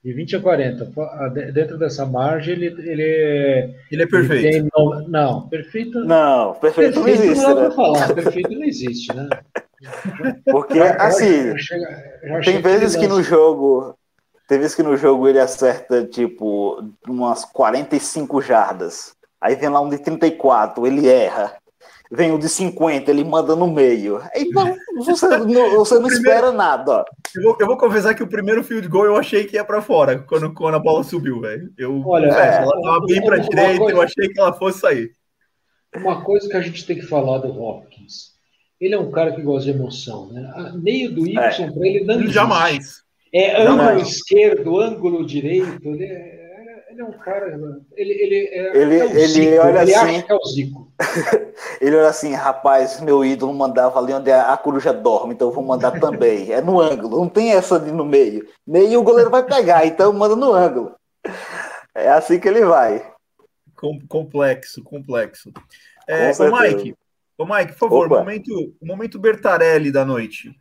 De 0.04 0.12
20 0.12 0.36
a 0.36 0.40
40. 0.40 0.84
Pô, 0.94 1.02
a- 1.02 1.28
de- 1.28 1.52
Dentro 1.52 1.78
dessa 1.78 2.04
margem, 2.04 2.52
ele, 2.54 2.66
ele, 2.66 3.02
é- 3.02 3.64
Ele 3.90 4.02
é 4.02 4.04
ele 4.04 4.06
perfeito. 4.06 4.42
tem. 4.42 4.68
no- 4.76 5.08
Não, 5.08 5.48
perfeito. 5.48 6.04
Não, 6.04 6.54
perfeito, 6.56 6.96
não 6.96 7.04
perfeito 7.06 7.30
existe, 7.32 7.42
não 7.46 7.54
dá 7.54 7.68
né? 7.70 7.74
falar. 7.74 8.14
Perfeito 8.14 8.50
não 8.50 8.64
existe, 8.64 9.16
né? 9.16 9.28
Porque, 10.44 10.76
Já- 10.78 10.96
assim, 10.96 11.46
já 11.52 11.56
chega- 11.56 12.02
já 12.26 12.40
Tem 12.42 12.60
vezes 12.60 12.94
que 12.94 13.08
no 13.08 13.22
jogo. 13.22 13.98
Tem 14.46 14.58
vezes 14.58 14.74
que 14.74 14.82
no 14.82 14.96
jogo 14.96 15.26
ele 15.28 15.40
acerta, 15.40 16.04
tipo, 16.04 16.82
umas 17.08 17.44
45 17.46 18.42
jardas. 18.42 19.14
Aí 19.40 19.54
vem 19.54 19.68
lá 19.68 19.80
um 19.80 19.88
de 19.88 19.98
34, 19.98 20.86
ele 20.86 21.08
erra. 21.08 21.56
Vem 22.10 22.32
o 22.32 22.38
de 22.38 22.48
50, 22.48 23.10
ele 23.10 23.24
manda 23.24 23.56
no 23.56 23.66
meio. 23.66 24.22
Aí 24.34 24.48
não, 24.52 24.76
você 25.04 25.26
não, 25.38 25.70
você 25.76 25.98
não 25.98 26.08
espera 26.08 26.52
nada, 26.52 26.92
ó. 26.92 27.04
Eu 27.34 27.42
vou, 27.42 27.56
eu 27.58 27.66
vou 27.66 27.76
confessar 27.78 28.14
que 28.14 28.22
o 28.22 28.28
primeiro 28.28 28.62
field 28.62 28.86
goal 28.86 29.06
eu 29.06 29.16
achei 29.16 29.44
que 29.44 29.56
ia 29.56 29.64
para 29.64 29.80
fora 29.82 30.18
quando, 30.20 30.52
quando 30.52 30.74
a 30.74 30.78
bola 30.78 31.02
subiu, 31.02 31.40
velho. 31.40 31.72
Eu, 31.76 32.00
Olha, 32.06 32.26
é, 32.26 32.56
ela 32.62 32.80
tava 32.82 33.00
bem 33.06 33.24
para 33.24 33.36
uma 33.36 33.48
direita, 33.48 33.78
coisa- 33.78 33.96
eu 33.98 34.02
achei 34.02 34.28
que 34.28 34.38
ela 34.38 34.52
fosse 34.52 34.80
sair. 34.80 35.10
Uma 35.96 36.22
coisa 36.22 36.48
que 36.48 36.56
a 36.56 36.60
gente 36.60 36.84
tem 36.86 36.96
que 36.96 37.06
falar 37.06 37.38
do 37.38 37.48
Hopkins. 37.60 38.34
Ele 38.80 38.94
é 38.94 38.98
um 38.98 39.10
cara 39.10 39.32
que 39.32 39.40
gosta 39.42 39.70
de 39.70 39.76
emoção, 39.78 40.30
né? 40.32 40.72
Meio 40.74 41.10
do 41.12 41.26
Y 41.26 41.34
para 41.72 41.86
ele 41.86 42.04
não 42.04 42.14
existe. 42.16 42.32
Jamais. 42.32 43.03
É 43.34 43.60
ângulo 43.62 44.00
esquerdo, 44.00 44.78
ângulo 44.80 45.26
direito. 45.26 45.88
Ele 45.88 46.04
é, 46.04 46.84
ele 46.90 47.00
é 47.00 47.04
um 47.04 47.12
cara. 47.18 47.48
Ele, 47.96 48.12
ele, 48.12 48.34
é, 48.46 48.76
Ele- 48.76 49.00
é 49.00 49.04
ele 49.06 49.26
Zico, 49.26 49.62
olha 49.62 49.82
ele 49.82 49.94
assim- 49.94 50.16
acha 50.16 50.22
que 50.22 50.32
é 50.32 50.34
o 50.36 50.44
Zico. 50.44 50.92
Ele 51.80 51.96
olha 51.96 52.08
assim, 52.08 52.32
rapaz, 52.34 53.00
meu 53.00 53.24
ídolo 53.24 53.52
mandava 53.52 53.98
ali 53.98 54.12
onde 54.12 54.30
a, 54.30 54.52
a 54.52 54.56
coruja 54.56 54.92
dorme, 54.92 55.34
então 55.34 55.48
eu 55.48 55.52
vou 55.52 55.64
mandar 55.64 55.98
também. 56.00 56.52
É 56.52 56.60
no 56.60 56.80
ângulo, 56.80 57.18
não 57.18 57.28
tem 57.28 57.52
essa 57.52 57.74
ali 57.76 57.90
no 57.92 58.04
meio. 58.04 58.46
Meio 58.66 59.00
o 59.00 59.02
goleiro 59.02 59.30
vai 59.30 59.42
pegar, 59.44 59.84
então 59.84 60.12
manda 60.12 60.36
no 60.36 60.52
ângulo. 60.52 60.94
É 61.94 62.08
assim 62.10 62.38
que 62.38 62.46
ele 62.48 62.64
vai. 62.64 63.04
Com- 63.76 63.98
complexo, 64.08 64.82
complexo. 64.82 65.52
Com 65.52 65.62
É, 66.12 66.30
ô, 66.30 66.34
certeza. 66.34 66.62
Mike, 66.76 66.94
ô, 67.38 67.44
Mike, 67.44 67.72
por 67.72 67.78
favor, 67.78 68.06
Opa. 68.06 68.18
momento, 68.20 68.74
momento 68.82 69.18
Bertarelli 69.18 69.90
da 69.90 70.04
noite. 70.04 70.52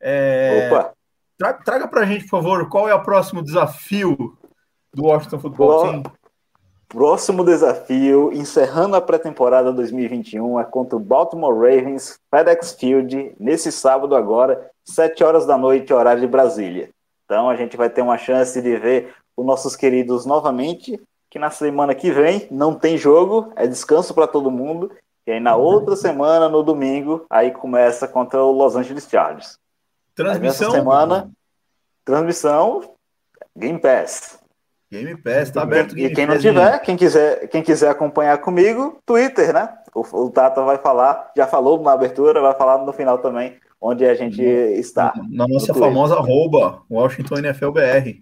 É, 0.00 0.68
Opa. 0.70 0.92
Tra- 1.38 1.54
traga 1.54 1.88
pra 1.88 2.04
gente, 2.04 2.24
por 2.24 2.30
favor, 2.30 2.68
qual 2.68 2.88
é 2.88 2.94
o 2.94 3.02
próximo 3.02 3.42
desafio 3.42 4.36
do 4.92 5.04
Washington 5.04 5.38
Football 5.38 5.82
Team? 5.82 6.02
Próximo 6.88 7.44
desafio, 7.44 8.32
encerrando 8.32 8.96
a 8.96 9.00
pré-temporada 9.00 9.70
2021, 9.72 10.58
é 10.58 10.64
contra 10.64 10.96
o 10.96 11.00
Baltimore 11.00 11.54
Ravens, 11.54 12.18
FedEx 12.30 12.72
Field, 12.72 13.34
nesse 13.38 13.70
sábado 13.70 14.16
agora, 14.16 14.70
7 14.86 15.22
horas 15.22 15.44
da 15.44 15.58
noite, 15.58 15.92
horário 15.92 16.22
de 16.22 16.26
Brasília. 16.26 16.88
Então 17.26 17.50
a 17.50 17.56
gente 17.56 17.76
vai 17.76 17.90
ter 17.90 18.00
uma 18.00 18.16
chance 18.16 18.60
de 18.62 18.76
ver 18.78 19.14
os 19.36 19.44
nossos 19.44 19.76
queridos 19.76 20.24
novamente, 20.24 20.98
que 21.30 21.38
na 21.38 21.50
semana 21.50 21.94
que 21.94 22.10
vem 22.10 22.48
não 22.50 22.74
tem 22.74 22.96
jogo, 22.96 23.52
é 23.54 23.66
descanso 23.66 24.14
para 24.14 24.26
todo 24.26 24.50
mundo, 24.50 24.90
e 25.26 25.32
aí 25.32 25.40
na 25.40 25.56
outra 25.56 25.94
semana, 25.94 26.48
no 26.48 26.62
domingo, 26.62 27.26
aí 27.28 27.50
começa 27.50 28.08
contra 28.08 28.42
o 28.42 28.50
Los 28.50 28.76
Angeles 28.76 29.06
Chargers. 29.06 29.58
Transmissão 30.18 30.72
semana, 30.72 31.30
transmissão, 32.04 32.94
Game 33.56 33.78
Pass. 33.78 34.40
Game 34.90 35.16
Pass, 35.16 35.52
tá 35.52 35.62
aberto 35.62 35.92
o 35.92 35.98
E 35.98 36.02
Game 36.02 36.14
quem 36.16 36.26
não 36.26 36.34
Pass, 36.34 36.42
tiver, 36.42 36.78
quem 36.80 36.96
quiser, 36.96 37.46
quem 37.46 37.62
quiser 37.62 37.88
acompanhar 37.88 38.36
comigo, 38.38 38.98
Twitter, 39.06 39.52
né? 39.52 39.68
O, 39.94 40.00
o 40.00 40.28
Tata 40.28 40.60
vai 40.62 40.76
falar, 40.78 41.30
já 41.36 41.46
falou 41.46 41.80
na 41.80 41.92
abertura, 41.92 42.40
vai 42.40 42.52
falar 42.54 42.78
no 42.78 42.92
final 42.92 43.18
também, 43.18 43.54
onde 43.80 44.04
a 44.04 44.14
gente 44.14 44.42
está. 44.42 45.12
Na 45.30 45.46
nossa 45.46 45.72
No 45.72 45.78
famosa 45.78 46.16
arroba, 46.16 46.82
Washington 46.90 47.38
NFL 47.38 47.70
BR. 47.70 48.20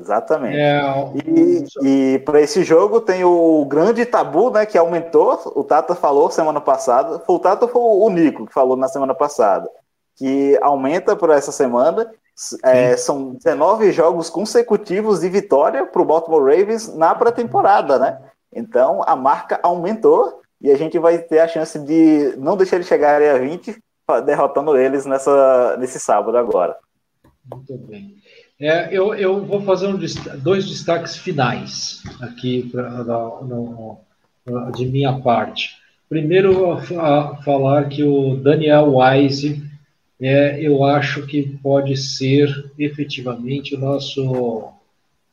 Exatamente. 0.00 0.56
É, 0.56 0.80
E, 1.26 1.64
e 1.82 2.18
para 2.20 2.40
esse 2.40 2.64
jogo 2.64 3.02
tem 3.02 3.22
o 3.22 3.66
grande 3.66 4.06
tabu, 4.06 4.50
né? 4.50 4.64
Que 4.64 4.78
aumentou. 4.78 5.38
O 5.54 5.62
Tata 5.62 5.94
falou 5.94 6.30
semana 6.30 6.60
passada. 6.60 7.18
Foi 7.18 7.36
o 7.36 7.38
Tata 7.38 7.68
foi 7.68 7.82
o 7.82 8.08
Nico 8.08 8.46
que 8.46 8.52
falou 8.54 8.78
na 8.78 8.88
semana 8.88 9.14
passada. 9.14 9.68
Que 10.18 10.58
aumenta 10.60 11.14
para 11.16 11.34
essa 11.36 11.52
semana. 11.52 12.10
É, 12.64 12.96
são 12.96 13.34
19 13.34 13.90
jogos 13.90 14.30
consecutivos 14.30 15.20
de 15.20 15.28
vitória 15.28 15.84
para 15.86 16.00
o 16.00 16.04
Baltimore 16.04 16.44
Ravens 16.44 16.94
na 16.94 17.12
pré-temporada, 17.14 17.98
né? 17.98 18.18
Então 18.54 19.02
a 19.06 19.16
marca 19.16 19.58
aumentou 19.62 20.40
e 20.60 20.70
a 20.70 20.76
gente 20.76 20.98
vai 20.98 21.18
ter 21.18 21.40
a 21.40 21.48
chance 21.48 21.78
de 21.80 22.34
não 22.36 22.56
deixar 22.56 22.76
eles 22.76 22.86
chegarem 22.86 23.28
a 23.28 23.38
20, 23.38 23.76
derrotando 24.24 24.76
eles 24.76 25.04
nessa, 25.04 25.76
nesse 25.78 25.98
sábado 25.98 26.36
agora. 26.38 26.76
Muito 27.52 27.76
bem. 27.76 28.16
É, 28.60 28.88
eu, 28.92 29.14
eu 29.14 29.44
vou 29.44 29.62
fazer 29.62 29.86
um 29.86 29.98
dois 30.38 30.68
destaques 30.68 31.16
finais 31.16 32.02
aqui 32.20 32.68
pra, 32.70 32.88
no- 32.90 33.98
no- 34.46 34.72
de 34.72 34.86
minha 34.86 35.20
parte. 35.20 35.76
Primeiro, 36.08 36.72
a, 36.72 36.78
a 37.32 37.36
falar 37.42 37.88
que 37.88 38.02
o 38.02 38.36
Daniel 38.36 38.94
Wise, 38.96 39.62
é, 40.20 40.60
eu 40.60 40.84
acho 40.84 41.26
que 41.26 41.42
pode 41.62 41.96
ser 41.96 42.72
efetivamente 42.78 43.74
o 43.74 43.78
nosso 43.78 44.72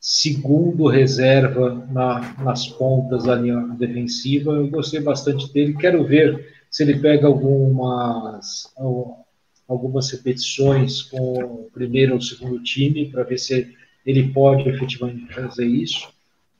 segundo 0.00 0.86
reserva 0.86 1.86
na- 1.90 2.34
nas 2.42 2.68
pontas 2.68 3.24
da 3.24 3.34
linha 3.34 3.60
defensiva. 3.78 4.52
Eu 4.52 4.68
gostei 4.68 5.00
bastante 5.00 5.52
dele. 5.52 5.76
Quero 5.76 6.04
ver 6.04 6.54
se 6.70 6.82
ele 6.84 6.98
pega 6.98 7.26
algumas 7.26 8.72
algumas 9.68 10.10
repetições 10.12 11.02
com 11.02 11.38
o 11.40 11.70
primeiro 11.72 12.14
ou 12.14 12.20
segundo 12.20 12.62
time 12.62 13.10
para 13.10 13.24
ver 13.24 13.38
se 13.38 13.74
ele 14.04 14.28
pode 14.32 14.68
efetivamente 14.68 15.34
fazer 15.34 15.66
isso. 15.66 16.08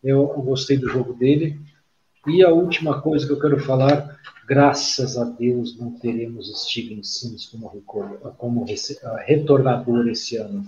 Eu, 0.03 0.27
gostei 0.43 0.77
do 0.77 0.89
jogo 0.89 1.15
dele. 1.15 1.57
E 2.27 2.43
a 2.43 2.51
última 2.51 3.01
coisa 3.01 3.25
que 3.25 3.33
eu 3.33 3.41
quero 3.41 3.61
falar, 3.61 4.19
Graças 4.47 5.19
a 5.19 5.25
Deus 5.25 5.77
não 5.77 5.91
teremos 5.99 6.49
Steven 6.63 7.03
Sims 7.03 7.47
como, 7.47 7.69
como 8.39 8.65
retornador 9.27 10.09
esse 10.09 10.37
ano. 10.37 10.65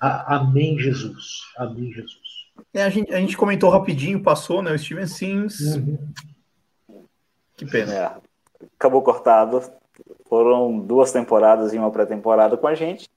Amém, 0.00 0.78
Jesus. 0.78 1.40
Amém, 1.56 1.92
Jesus. 1.92 2.46
É, 2.72 2.84
a, 2.84 2.88
gente, 2.88 3.12
a 3.12 3.18
gente 3.18 3.36
comentou 3.36 3.68
rapidinho, 3.68 4.22
passou, 4.22 4.62
né? 4.62 4.72
O 4.72 4.78
Steven 4.78 5.08
Sims. 5.08 5.60
Uhum. 5.60 5.98
Que 7.56 7.66
pena. 7.66 7.92
É, 7.92 8.16
acabou 8.78 9.02
cortado. 9.02 9.60
Foram 10.28 10.78
duas 10.78 11.10
temporadas 11.10 11.72
e 11.72 11.78
uma 11.78 11.90
pré-temporada 11.90 12.56
com 12.56 12.68
a 12.68 12.74
gente. 12.76 13.08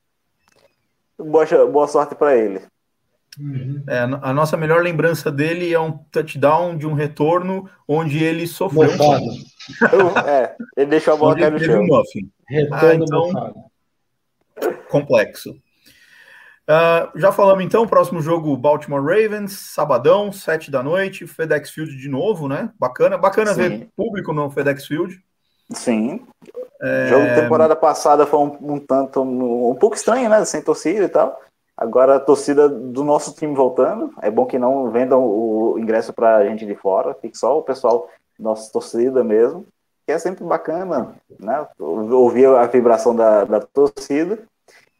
Boa, 1.17 1.45
boa 1.67 1.87
sorte 1.87 2.15
para 2.15 2.35
ele. 2.35 2.61
Uhum. 3.37 3.83
É, 3.87 3.99
a 3.99 4.33
nossa 4.33 4.57
melhor 4.57 4.81
lembrança 4.81 5.31
dele 5.31 5.73
é 5.73 5.79
um 5.79 5.91
touchdown 6.11 6.77
de 6.77 6.87
um 6.87 6.93
retorno 6.93 7.69
onde 7.87 8.23
ele 8.23 8.47
sofreu. 8.47 8.89
Um... 8.89 10.19
é, 10.27 10.55
ele 10.75 10.89
deixou 10.89 11.13
a 11.13 11.17
bola 11.17 11.35
cair 11.35 11.51
no 11.51 11.59
chão. 11.59 11.83
Um 11.83 12.03
ah, 12.71 12.95
então, 12.95 13.69
complexo. 14.89 15.51
Uh, 16.69 17.17
já 17.17 17.31
falamos 17.31 17.63
então, 17.63 17.87
próximo 17.87 18.21
jogo 18.21 18.55
Baltimore 18.55 19.03
Ravens, 19.03 19.53
sabadão, 19.53 20.31
sete 20.31 20.69
da 20.69 20.83
noite, 20.83 21.25
FedEx 21.25 21.71
Field 21.71 21.95
de 21.97 22.07
novo, 22.07 22.47
né? 22.47 22.71
Bacana, 22.79 23.17
bacana 23.17 23.53
Sim. 23.53 23.61
ver 23.61 23.89
público 23.95 24.33
no 24.33 24.51
FedEx 24.51 24.85
Field. 24.85 25.19
Sim. 25.71 26.27
É... 26.81 27.05
O 27.05 27.09
jogo 27.09 27.27
de 27.27 27.41
temporada 27.41 27.75
passada 27.75 28.25
foi 28.27 28.39
um, 28.39 28.73
um 28.73 28.79
tanto 28.79 29.21
um, 29.21 29.71
um 29.71 29.75
pouco 29.75 29.95
estranho, 29.95 30.29
né? 30.29 30.45
Sem 30.45 30.61
torcida 30.61 31.05
e 31.05 31.09
tal. 31.09 31.39
Agora 31.79 32.17
a 32.17 32.19
torcida 32.19 32.67
do 32.67 33.05
nosso 33.05 33.33
time 33.33 33.55
voltando. 33.55 34.13
É 34.21 34.29
bom 34.29 34.45
que 34.45 34.59
não 34.59 34.91
vendam 34.91 35.23
o 35.23 35.79
ingresso 35.79 36.11
para 36.11 36.43
gente 36.45 36.65
de 36.65 36.75
fora, 36.75 37.13
fique 37.13 37.37
só 37.37 37.57
o 37.57 37.63
pessoal 37.63 38.09
nossa 38.37 38.69
torcida 38.69 39.23
mesmo, 39.23 39.65
que 40.05 40.11
é 40.11 40.19
sempre 40.19 40.43
bacana, 40.43 41.15
né? 41.39 41.65
Ouvir 41.79 42.47
a 42.47 42.65
vibração 42.67 43.15
da, 43.15 43.45
da 43.45 43.61
torcida 43.61 44.39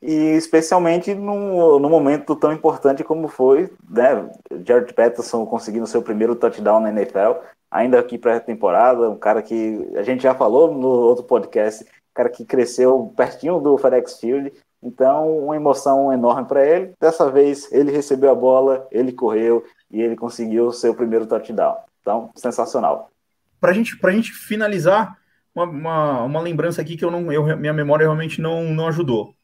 e 0.01 0.13
especialmente 0.37 1.13
num, 1.13 1.79
num 1.79 1.89
momento 1.89 2.33
tão 2.33 2.53
importante 2.53 3.03
como 3.03 3.27
foi, 3.27 3.69
né? 3.89 4.29
Jared 4.65 4.93
Patterson 4.93 5.45
conseguindo 5.45 5.85
seu 5.85 6.01
primeiro 6.01 6.33
touchdown 6.33 6.79
na 6.79 6.91
NFL, 6.91 7.41
ainda 7.69 7.99
aqui 7.99 8.17
pré-temporada, 8.17 9.09
um 9.09 9.17
cara 9.17 9.41
que 9.41 9.85
a 9.97 10.03
gente 10.03 10.23
já 10.23 10.33
falou 10.33 10.73
no 10.73 10.87
outro 10.87 11.25
podcast, 11.25 11.83
um 11.83 12.13
cara 12.13 12.29
que 12.29 12.45
cresceu 12.45 13.13
pertinho 13.17 13.59
do 13.59 13.77
FedEx 13.77 14.17
Field, 14.17 14.53
então, 14.81 15.37
uma 15.37 15.55
emoção 15.55 16.11
enorme 16.11 16.47
para 16.47 16.65
ele. 16.65 16.93
Dessa 16.99 17.29
vez, 17.29 17.71
ele 17.71 17.91
recebeu 17.91 18.31
a 18.31 18.35
bola, 18.35 18.87
ele 18.91 19.11
correu 19.11 19.63
e 19.91 20.01
ele 20.01 20.15
conseguiu 20.15 20.67
o 20.67 20.73
seu 20.73 20.95
primeiro 20.95 21.25
touchdown. 21.25 21.77
Então, 22.01 22.31
sensacional. 22.35 23.11
Para 23.59 23.73
gente, 23.73 23.97
a 24.01 24.11
gente 24.11 24.31
finalizar, 24.31 25.17
uma, 25.53 25.65
uma, 25.65 26.23
uma, 26.23 26.41
lembrança 26.41 26.81
aqui 26.81 26.95
que 26.95 27.03
eu 27.03 27.11
não, 27.11 27.31
eu, 27.31 27.57
minha 27.57 27.73
memória 27.73 28.05
realmente 28.05 28.39
não, 28.39 28.63
não 28.63 28.87
ajudou. 28.87 29.35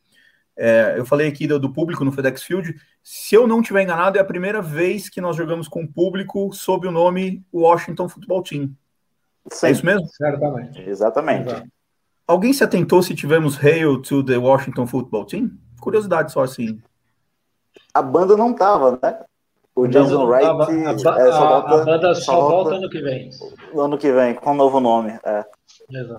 É, 0.57 0.95
eu 0.97 1.05
falei 1.05 1.27
aqui 1.27 1.45
do, 1.45 1.59
do, 1.59 1.73
público 1.73 2.05
no 2.05 2.13
FedEx 2.13 2.43
Field. 2.43 2.73
Se 3.03 3.35
eu 3.35 3.45
não 3.45 3.59
estiver 3.59 3.83
enganado, 3.83 4.17
é 4.17 4.21
a 4.21 4.25
primeira 4.25 4.61
vez 4.61 5.09
que 5.09 5.19
nós 5.19 5.35
jogamos 5.35 5.67
com 5.67 5.83
o 5.83 5.91
público 5.91 6.53
sob 6.53 6.87
o 6.87 6.91
nome 6.91 7.43
Washington 7.53 8.07
Football 8.07 8.41
Team. 8.41 8.71
Sim, 9.51 9.67
é 9.67 9.71
isso 9.71 9.85
mesmo? 9.85 10.07
Certamente. 10.07 10.89
Exatamente. 10.89 11.49
Exato. 11.49 11.74
Alguém 12.27 12.51
se 12.53 12.63
atentou 12.63 13.03
se 13.03 13.13
tivemos 13.13 13.57
Hail 13.63 14.01
to 14.01 14.23
the 14.23 14.37
Washington 14.37 14.87
Football 14.87 15.25
Team? 15.25 15.51
Curiosidade 15.79 16.31
só 16.31 16.43
assim. 16.43 16.81
A 17.93 18.01
banda 18.01 18.35
não 18.35 18.53
tava, 18.53 18.99
né? 19.01 19.19
O 19.75 19.87
Jason 19.87 20.25
Wright. 20.25 20.45
A, 20.45 20.91
é, 20.91 20.97
só 20.97 21.47
volta, 21.49 21.81
a, 21.81 21.85
banda 21.85 22.15
só, 22.15 22.39
volta, 22.39 22.55
volta 22.55 22.75
ano 22.75 22.89
que 22.89 23.01
vem. 23.01 23.29
No 23.73 23.81
ano 23.81 23.97
que 23.97 24.11
vem, 24.11 24.33
com 24.33 24.51
um 24.51 24.55
novo 24.55 24.79
nome. 24.79 25.19
É. 25.23 25.45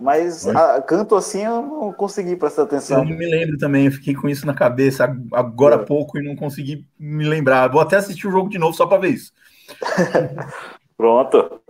Mas 0.01 0.47
a, 0.47 0.81
canto 0.81 1.17
assim 1.17 1.43
eu 1.43 1.63
não 1.63 1.93
consegui 1.93 2.37
prestar 2.37 2.63
atenção. 2.63 2.99
Eu 2.99 3.11
não 3.11 3.17
me 3.17 3.27
lembro 3.27 3.59
também, 3.59 3.87
eu 3.87 3.93
fiquei 3.93 4.15
com 4.15 4.29
isso 4.29 4.47
na 4.47 4.55
cabeça 4.55 5.05
agora 5.33 5.77
há 5.77 5.81
é. 5.81 5.85
pouco 5.85 6.19
e 6.19 6.23
não 6.23 6.37
consegui 6.37 6.87
me 6.99 7.25
lembrar. 7.25 7.69
Vou 7.69 7.81
até 7.81 7.97
assistir 7.97 8.29
o 8.29 8.31
jogo 8.31 8.49
de 8.49 8.59
novo 8.59 8.77
só 8.77 8.87
para 8.87 8.99
ver 8.99 9.11
isso. 9.11 9.33
Pronto. 10.97 11.61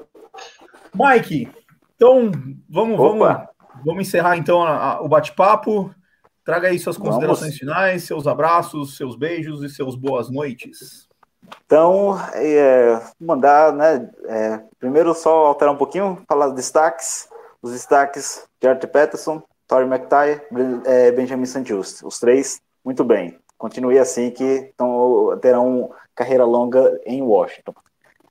Mike, 0.95 1.49
então 1.95 2.30
vamos, 2.68 2.97
vamos 2.99 3.47
Vamos 3.87 4.09
encerrar 4.09 4.37
então 4.37 4.64
a, 4.64 4.95
a, 4.95 5.01
o 5.01 5.09
bate-papo. 5.09 5.95
Traga 6.45 6.66
aí 6.66 6.78
suas 6.78 6.97
considerações 6.97 7.53
Vamos. 7.53 7.59
finais, 7.59 8.03
seus 8.03 8.26
abraços, 8.26 8.97
seus 8.97 9.14
beijos 9.14 9.62
e 9.62 9.68
seus 9.68 9.95
boas 9.95 10.28
noites. 10.28 11.09
Então, 11.64 12.18
é, 12.34 13.01
mandar, 13.20 13.72
né? 13.72 14.11
É, 14.24 14.61
primeiro, 14.80 15.14
só 15.14 15.47
alterar 15.47 15.72
um 15.72 15.76
pouquinho, 15.76 16.20
falar 16.26 16.47
dos 16.47 16.57
destaques. 16.57 17.28
Os 17.62 17.70
destaques: 17.70 18.45
Jared 18.61 18.84
Peterson, 18.89 19.41
Tori 19.68 19.84
McTye, 19.84 20.41
é, 20.84 21.12
Benjamin 21.12 21.47
St. 21.47 21.64
Just. 21.64 22.03
Os 22.03 22.18
três, 22.18 22.61
muito 22.84 23.05
bem. 23.05 23.39
Continue 23.57 24.01
assim, 24.01 24.32
que 24.32 24.72
tão, 24.76 25.39
terão 25.41 25.93
carreira 26.12 26.45
longa 26.45 27.01
em 27.07 27.22
Washington. 27.22 27.74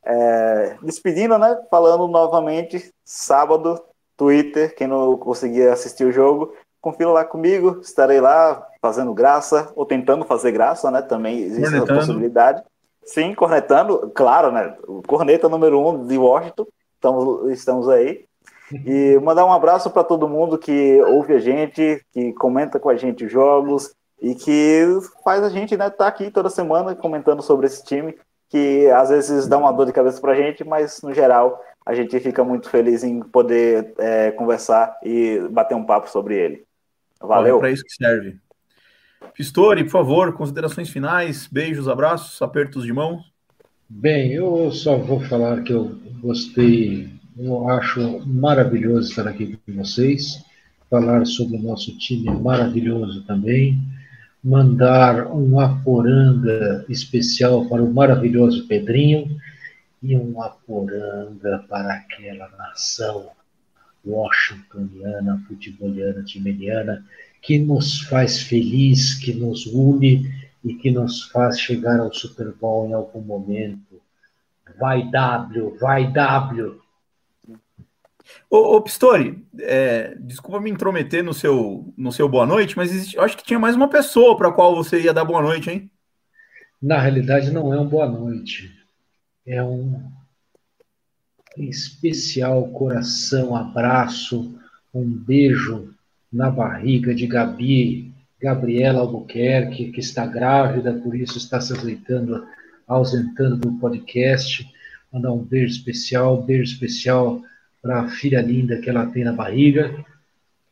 É, 0.03 0.77
despedindo, 0.83 1.37
né? 1.37 1.57
Falando 1.71 2.09
novamente, 2.09 2.93
sábado 3.05 3.81
Twitter, 4.18 4.76
quem 4.76 4.88
não 4.88 5.18
conseguir 5.18 5.68
assistir 5.68 6.05
o 6.05 6.11
jogo, 6.11 6.53
confira 6.82 7.09
lá 7.09 7.26
comigo, 7.26 7.80
estarei 7.82 8.22
lá 8.22 8.66
fazendo 8.82 9.13
graça, 9.13 9.72
ou 9.76 9.86
tentando 9.86 10.24
fazer 10.24 10.51
graça, 10.51 10.91
né? 10.91 11.01
Também 11.01 11.39
existe 11.39 11.63
cornetando. 11.63 11.91
essa 11.91 11.99
possibilidade. 11.99 12.63
Sim, 13.03 13.34
cornetando, 13.34 14.11
claro, 14.13 14.51
né? 14.51 14.76
O 14.88 15.01
corneta 15.01 15.49
número 15.49 15.80
um 15.80 16.05
de 16.05 16.18
Washington, 16.18 16.68
estamos, 16.95 17.51
estamos 17.51 17.89
aí. 17.89 18.26
E 18.72 19.20
mandar 19.24 19.45
um 19.45 19.53
abraço 19.53 19.89
para 19.89 20.03
todo 20.03 20.30
mundo 20.30 20.57
que 20.57 21.01
ouve 21.03 21.34
a 21.34 21.39
gente, 21.39 22.03
que 22.11 22.34
comenta 22.34 22.80
com 22.80 22.89
a 22.89 22.95
gente 22.95 23.26
os 23.26 23.32
jogos 23.32 23.93
e 24.22 24.34
que 24.34 24.86
faz 25.24 25.43
a 25.43 25.49
gente 25.49 25.78
né, 25.78 25.88
estar 25.88 25.97
tá 25.97 26.07
aqui 26.07 26.32
toda 26.32 26.49
semana 26.49 26.95
comentando 26.95 27.41
sobre 27.43 27.68
esse 27.68 27.84
time, 27.84 28.16
que 28.49 28.89
às 28.89 29.09
vezes 29.09 29.47
dá 29.47 29.57
uma 29.57 29.72
dor 29.72 29.86
de 29.86 29.93
cabeça 29.93 30.20
para 30.20 30.32
a 30.32 30.36
gente, 30.36 30.63
mas 30.63 31.01
no 31.01 31.13
geral 31.13 31.59
a 31.86 31.93
gente 31.93 32.19
fica 32.19 32.43
muito 32.43 32.69
feliz 32.69 33.03
em 33.03 33.19
poder 33.21 33.93
é, 33.99 34.31
conversar 34.31 34.97
e 35.03 35.39
bater 35.51 35.75
um 35.75 35.86
papo 35.86 36.09
sobre 36.09 36.36
ele. 36.36 36.63
Valeu. 37.21 37.57
É 37.57 37.59
para 37.59 37.71
isso 37.71 37.83
que 37.83 37.93
serve. 37.93 38.38
Pistori, 39.33 39.83
por 39.83 39.91
favor, 39.91 40.33
considerações 40.33 40.89
finais, 40.89 41.47
beijos, 41.47 41.88
abraços, 41.88 42.41
apertos 42.41 42.83
de 42.83 42.93
mão. 42.93 43.23
Bem, 43.88 44.33
eu 44.33 44.71
só 44.71 44.97
vou 44.97 45.19
falar 45.21 45.61
que 45.61 45.73
eu 45.73 45.95
gostei, 46.19 47.09
eu 47.38 47.69
acho 47.69 48.25
maravilhoso 48.25 49.09
estar 49.09 49.27
aqui 49.27 49.59
com 49.65 49.73
vocês, 49.73 50.43
falar 50.89 51.25
sobre 51.25 51.57
o 51.57 51.61
nosso 51.61 51.95
time 51.97 52.31
maravilhoso 52.31 53.23
também, 53.25 53.79
mandar 54.43 55.27
um 55.27 55.59
aporanga 55.59 56.86
especial 56.89 57.65
para 57.65 57.83
o 57.83 57.93
maravilhoso 57.93 58.67
Pedrinho, 58.67 59.38
e 60.05 60.15
uma 60.15 60.49
poranga 60.49 61.65
para 61.67 61.93
aquela 61.95 62.47
nação 62.49 63.31
washingtoniana, 64.05 65.43
futeboliana, 65.47 66.23
timeniana, 66.23 67.03
que 67.41 67.57
nos 67.57 68.01
faz 68.01 68.43
feliz, 68.43 69.15
que 69.15 69.33
nos 69.33 69.65
une 69.65 70.31
e 70.63 70.75
que 70.75 70.91
nos 70.91 71.23
faz 71.23 71.59
chegar 71.59 71.99
ao 71.99 72.13
Super 72.13 72.51
Bowl 72.53 72.87
em 72.87 72.93
algum 72.93 73.21
momento. 73.21 73.99
Vai 74.79 75.09
W, 75.09 75.75
vai 75.79 76.11
W. 76.11 76.79
Ô, 78.47 78.75
ô 78.75 78.81
Pistori, 78.81 79.43
é, 79.59 80.15
desculpa 80.19 80.59
me 80.59 80.69
intrometer 80.69 81.23
no 81.23 81.33
seu, 81.33 81.91
no 81.97 82.11
seu 82.11 82.29
boa 82.29 82.45
noite, 82.45 82.77
mas 82.77 82.91
existe, 82.91 83.17
acho 83.19 83.35
que 83.35 83.43
tinha 83.43 83.59
mais 83.59 83.75
uma 83.75 83.87
pessoa 83.87 84.37
para 84.37 84.49
a 84.49 84.51
qual 84.51 84.75
você 84.75 85.01
ia 85.01 85.13
dar 85.13 85.25
boa 85.25 85.41
noite, 85.41 85.71
hein? 85.71 85.89
Na 86.79 86.99
realidade, 86.99 87.51
não 87.51 87.73
é 87.73 87.79
um 87.79 87.87
boa 87.87 88.07
noite 88.07 88.84
é 89.45 89.63
um 89.63 90.01
especial 91.57 92.67
coração, 92.69 93.55
abraço, 93.55 94.55
um 94.93 95.05
beijo 95.07 95.93
na 96.31 96.49
barriga 96.49 97.13
de 97.13 97.27
Gabi, 97.27 98.11
Gabriela 98.41 98.99
Albuquerque, 98.99 99.91
que 99.91 99.99
está 99.99 100.25
grávida, 100.25 100.93
por 100.93 101.15
isso 101.15 101.37
está 101.37 101.61
se 101.61 101.73
ausentando, 101.73 102.45
ausentando 102.87 103.57
do 103.57 103.73
podcast. 103.73 104.67
Mandar 105.11 105.31
um 105.31 105.43
beijo 105.43 105.73
especial, 105.77 106.41
um 106.41 106.45
beijo 106.45 106.63
especial 106.63 107.41
para 107.81 108.01
a 108.01 108.09
filha 108.09 108.41
linda 108.41 108.79
que 108.79 108.89
ela 108.89 109.05
tem 109.05 109.23
na 109.23 109.31
barriga 109.31 110.03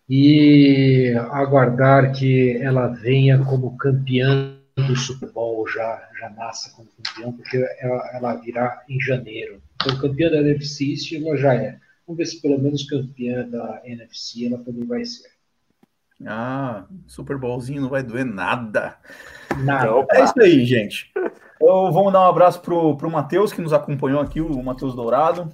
e 0.09 1.13
aguardar 1.31 2.11
que 2.11 2.57
ela 2.57 2.87
venha 2.87 3.39
como 3.39 3.77
campeã 3.77 4.57
do 4.75 4.95
Super 4.95 5.31
Bowl 5.31 5.52
já, 5.67 6.09
já 6.19 6.29
nasça 6.29 6.71
como 6.75 6.87
campeão, 6.87 7.33
porque 7.33 7.57
ela, 7.79 8.09
ela 8.13 8.35
virá 8.35 8.83
em 8.87 8.99
janeiro. 8.99 9.61
Então, 9.75 9.99
campeã 9.99 10.29
da 10.29 10.37
NFC 10.37 10.91
East 10.91 11.11
ela 11.13 11.37
já 11.37 11.53
é. 11.53 11.79
Vamos 12.07 12.17
ver 12.17 12.25
se 12.25 12.41
pelo 12.41 12.59
menos 12.59 12.87
campeã 12.87 13.47
da 13.47 13.81
NFC 13.85 14.47
ela 14.47 14.63
também 14.63 14.85
vai 14.85 15.05
ser. 15.05 15.31
Ah, 16.25 16.85
Super 17.07 17.37
Bowlzinho 17.37 17.81
não 17.81 17.89
vai 17.89 18.03
doer 18.03 18.25
nada. 18.25 18.97
Nada. 19.63 20.05
É 20.11 20.23
isso 20.23 20.41
aí, 20.41 20.65
gente. 20.65 21.11
Então, 21.55 21.91
vamos 21.91 22.13
dar 22.13 22.21
um 22.21 22.29
abraço 22.29 22.61
pro, 22.61 22.95
pro 22.97 23.11
Matheus, 23.11 23.51
que 23.51 23.61
nos 23.61 23.73
acompanhou 23.73 24.21
aqui, 24.21 24.41
o 24.41 24.63
Matheus 24.63 24.95
Dourado. 24.95 25.49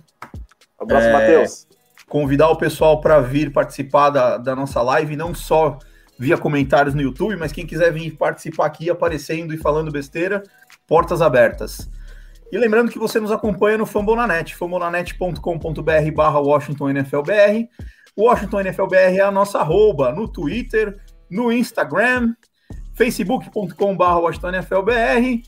Um 0.80 0.84
abraço, 0.84 1.08
é... 1.08 1.14
Matheus. 1.14 1.68
convidar 2.08 2.50
o 2.50 2.56
pessoal 2.56 3.02
para 3.02 3.20
vir 3.20 3.52
participar 3.52 4.10
da, 4.10 4.38
da 4.38 4.56
nossa 4.56 4.82
live, 4.82 5.16
não 5.16 5.34
só 5.34 5.78
via 6.20 6.38
comentários 6.38 6.94
no 6.94 7.02
YouTube, 7.02 7.38
mas 7.38 7.54
quem 7.54 7.66
quiser 7.66 7.94
vir 7.94 8.12
participar 8.18 8.66
aqui 8.66 8.90
aparecendo 8.90 9.54
e 9.54 9.58
falando 9.58 9.90
besteira, 9.90 10.44
portas 10.86 11.22
abertas. 11.22 11.90
E 12.52 12.58
lembrando 12.58 12.92
que 12.92 13.00
você 13.00 13.22
nos 13.22 13.32
acompanha 13.32 13.78
no 13.78 13.86
Fambonanet, 13.86 14.54
fambonanet.com.br 14.54 16.12
barra 16.14 16.40
Washington 16.40 16.90
NFLBR. 16.90 17.70
Washington 18.18 18.64
NFLBR 18.64 19.18
é 19.18 19.22
a 19.22 19.32
nossa 19.32 19.60
arroba 19.60 20.12
no 20.12 20.28
Twitter, 20.28 21.00
no 21.30 21.54
Instagram, 21.54 22.34
facebook.com 22.96 23.96
barra 23.96 24.20
Washington 24.20 24.52
NFLBR. 24.52 25.42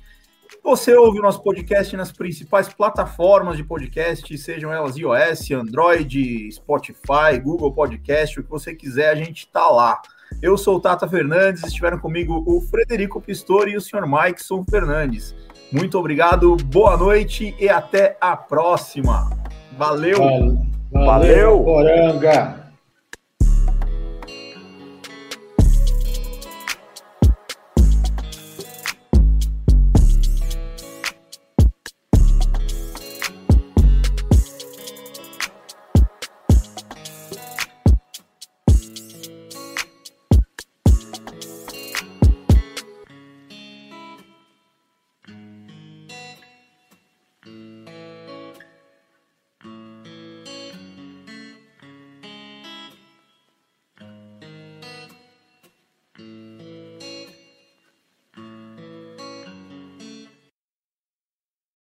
Você 0.64 0.96
ouve 0.96 1.20
o 1.20 1.22
nosso 1.22 1.44
podcast 1.44 1.98
nas 1.98 2.14
principais 2.14 2.70
plataformas 2.70 3.58
de 3.58 3.64
podcast, 3.66 4.38
sejam 4.38 4.72
elas 4.72 4.96
iOS, 4.96 5.52
Android, 5.52 6.50
Spotify, 6.54 7.38
Google 7.44 7.74
Podcast, 7.74 8.40
o 8.40 8.44
que 8.44 8.50
você 8.50 8.74
quiser, 8.74 9.10
a 9.10 9.16
gente 9.16 9.40
está 9.40 9.68
lá. 9.68 10.02
Eu 10.42 10.58
sou 10.58 10.78
o 10.78 10.80
Tata 10.80 11.08
Fernandes, 11.08 11.64
estiveram 11.64 11.98
comigo 11.98 12.44
o 12.46 12.62
Frederico 12.62 13.20
Pistori 13.20 13.72
e 13.72 13.78
o 13.78 13.82
senhor 13.82 14.08
Mikeson 14.08 14.64
Fernandes. 14.70 15.36
Muito 15.72 15.98
obrigado, 15.98 16.56
boa 16.66 16.98
noite 16.98 17.56
e 17.60 17.70
até 17.70 18.18
a 18.20 18.36
próxima. 18.36 19.30
Valeu! 19.78 20.18
Valeu! 20.18 20.64
Valeu. 20.92 21.64
Poranga! 21.64 22.61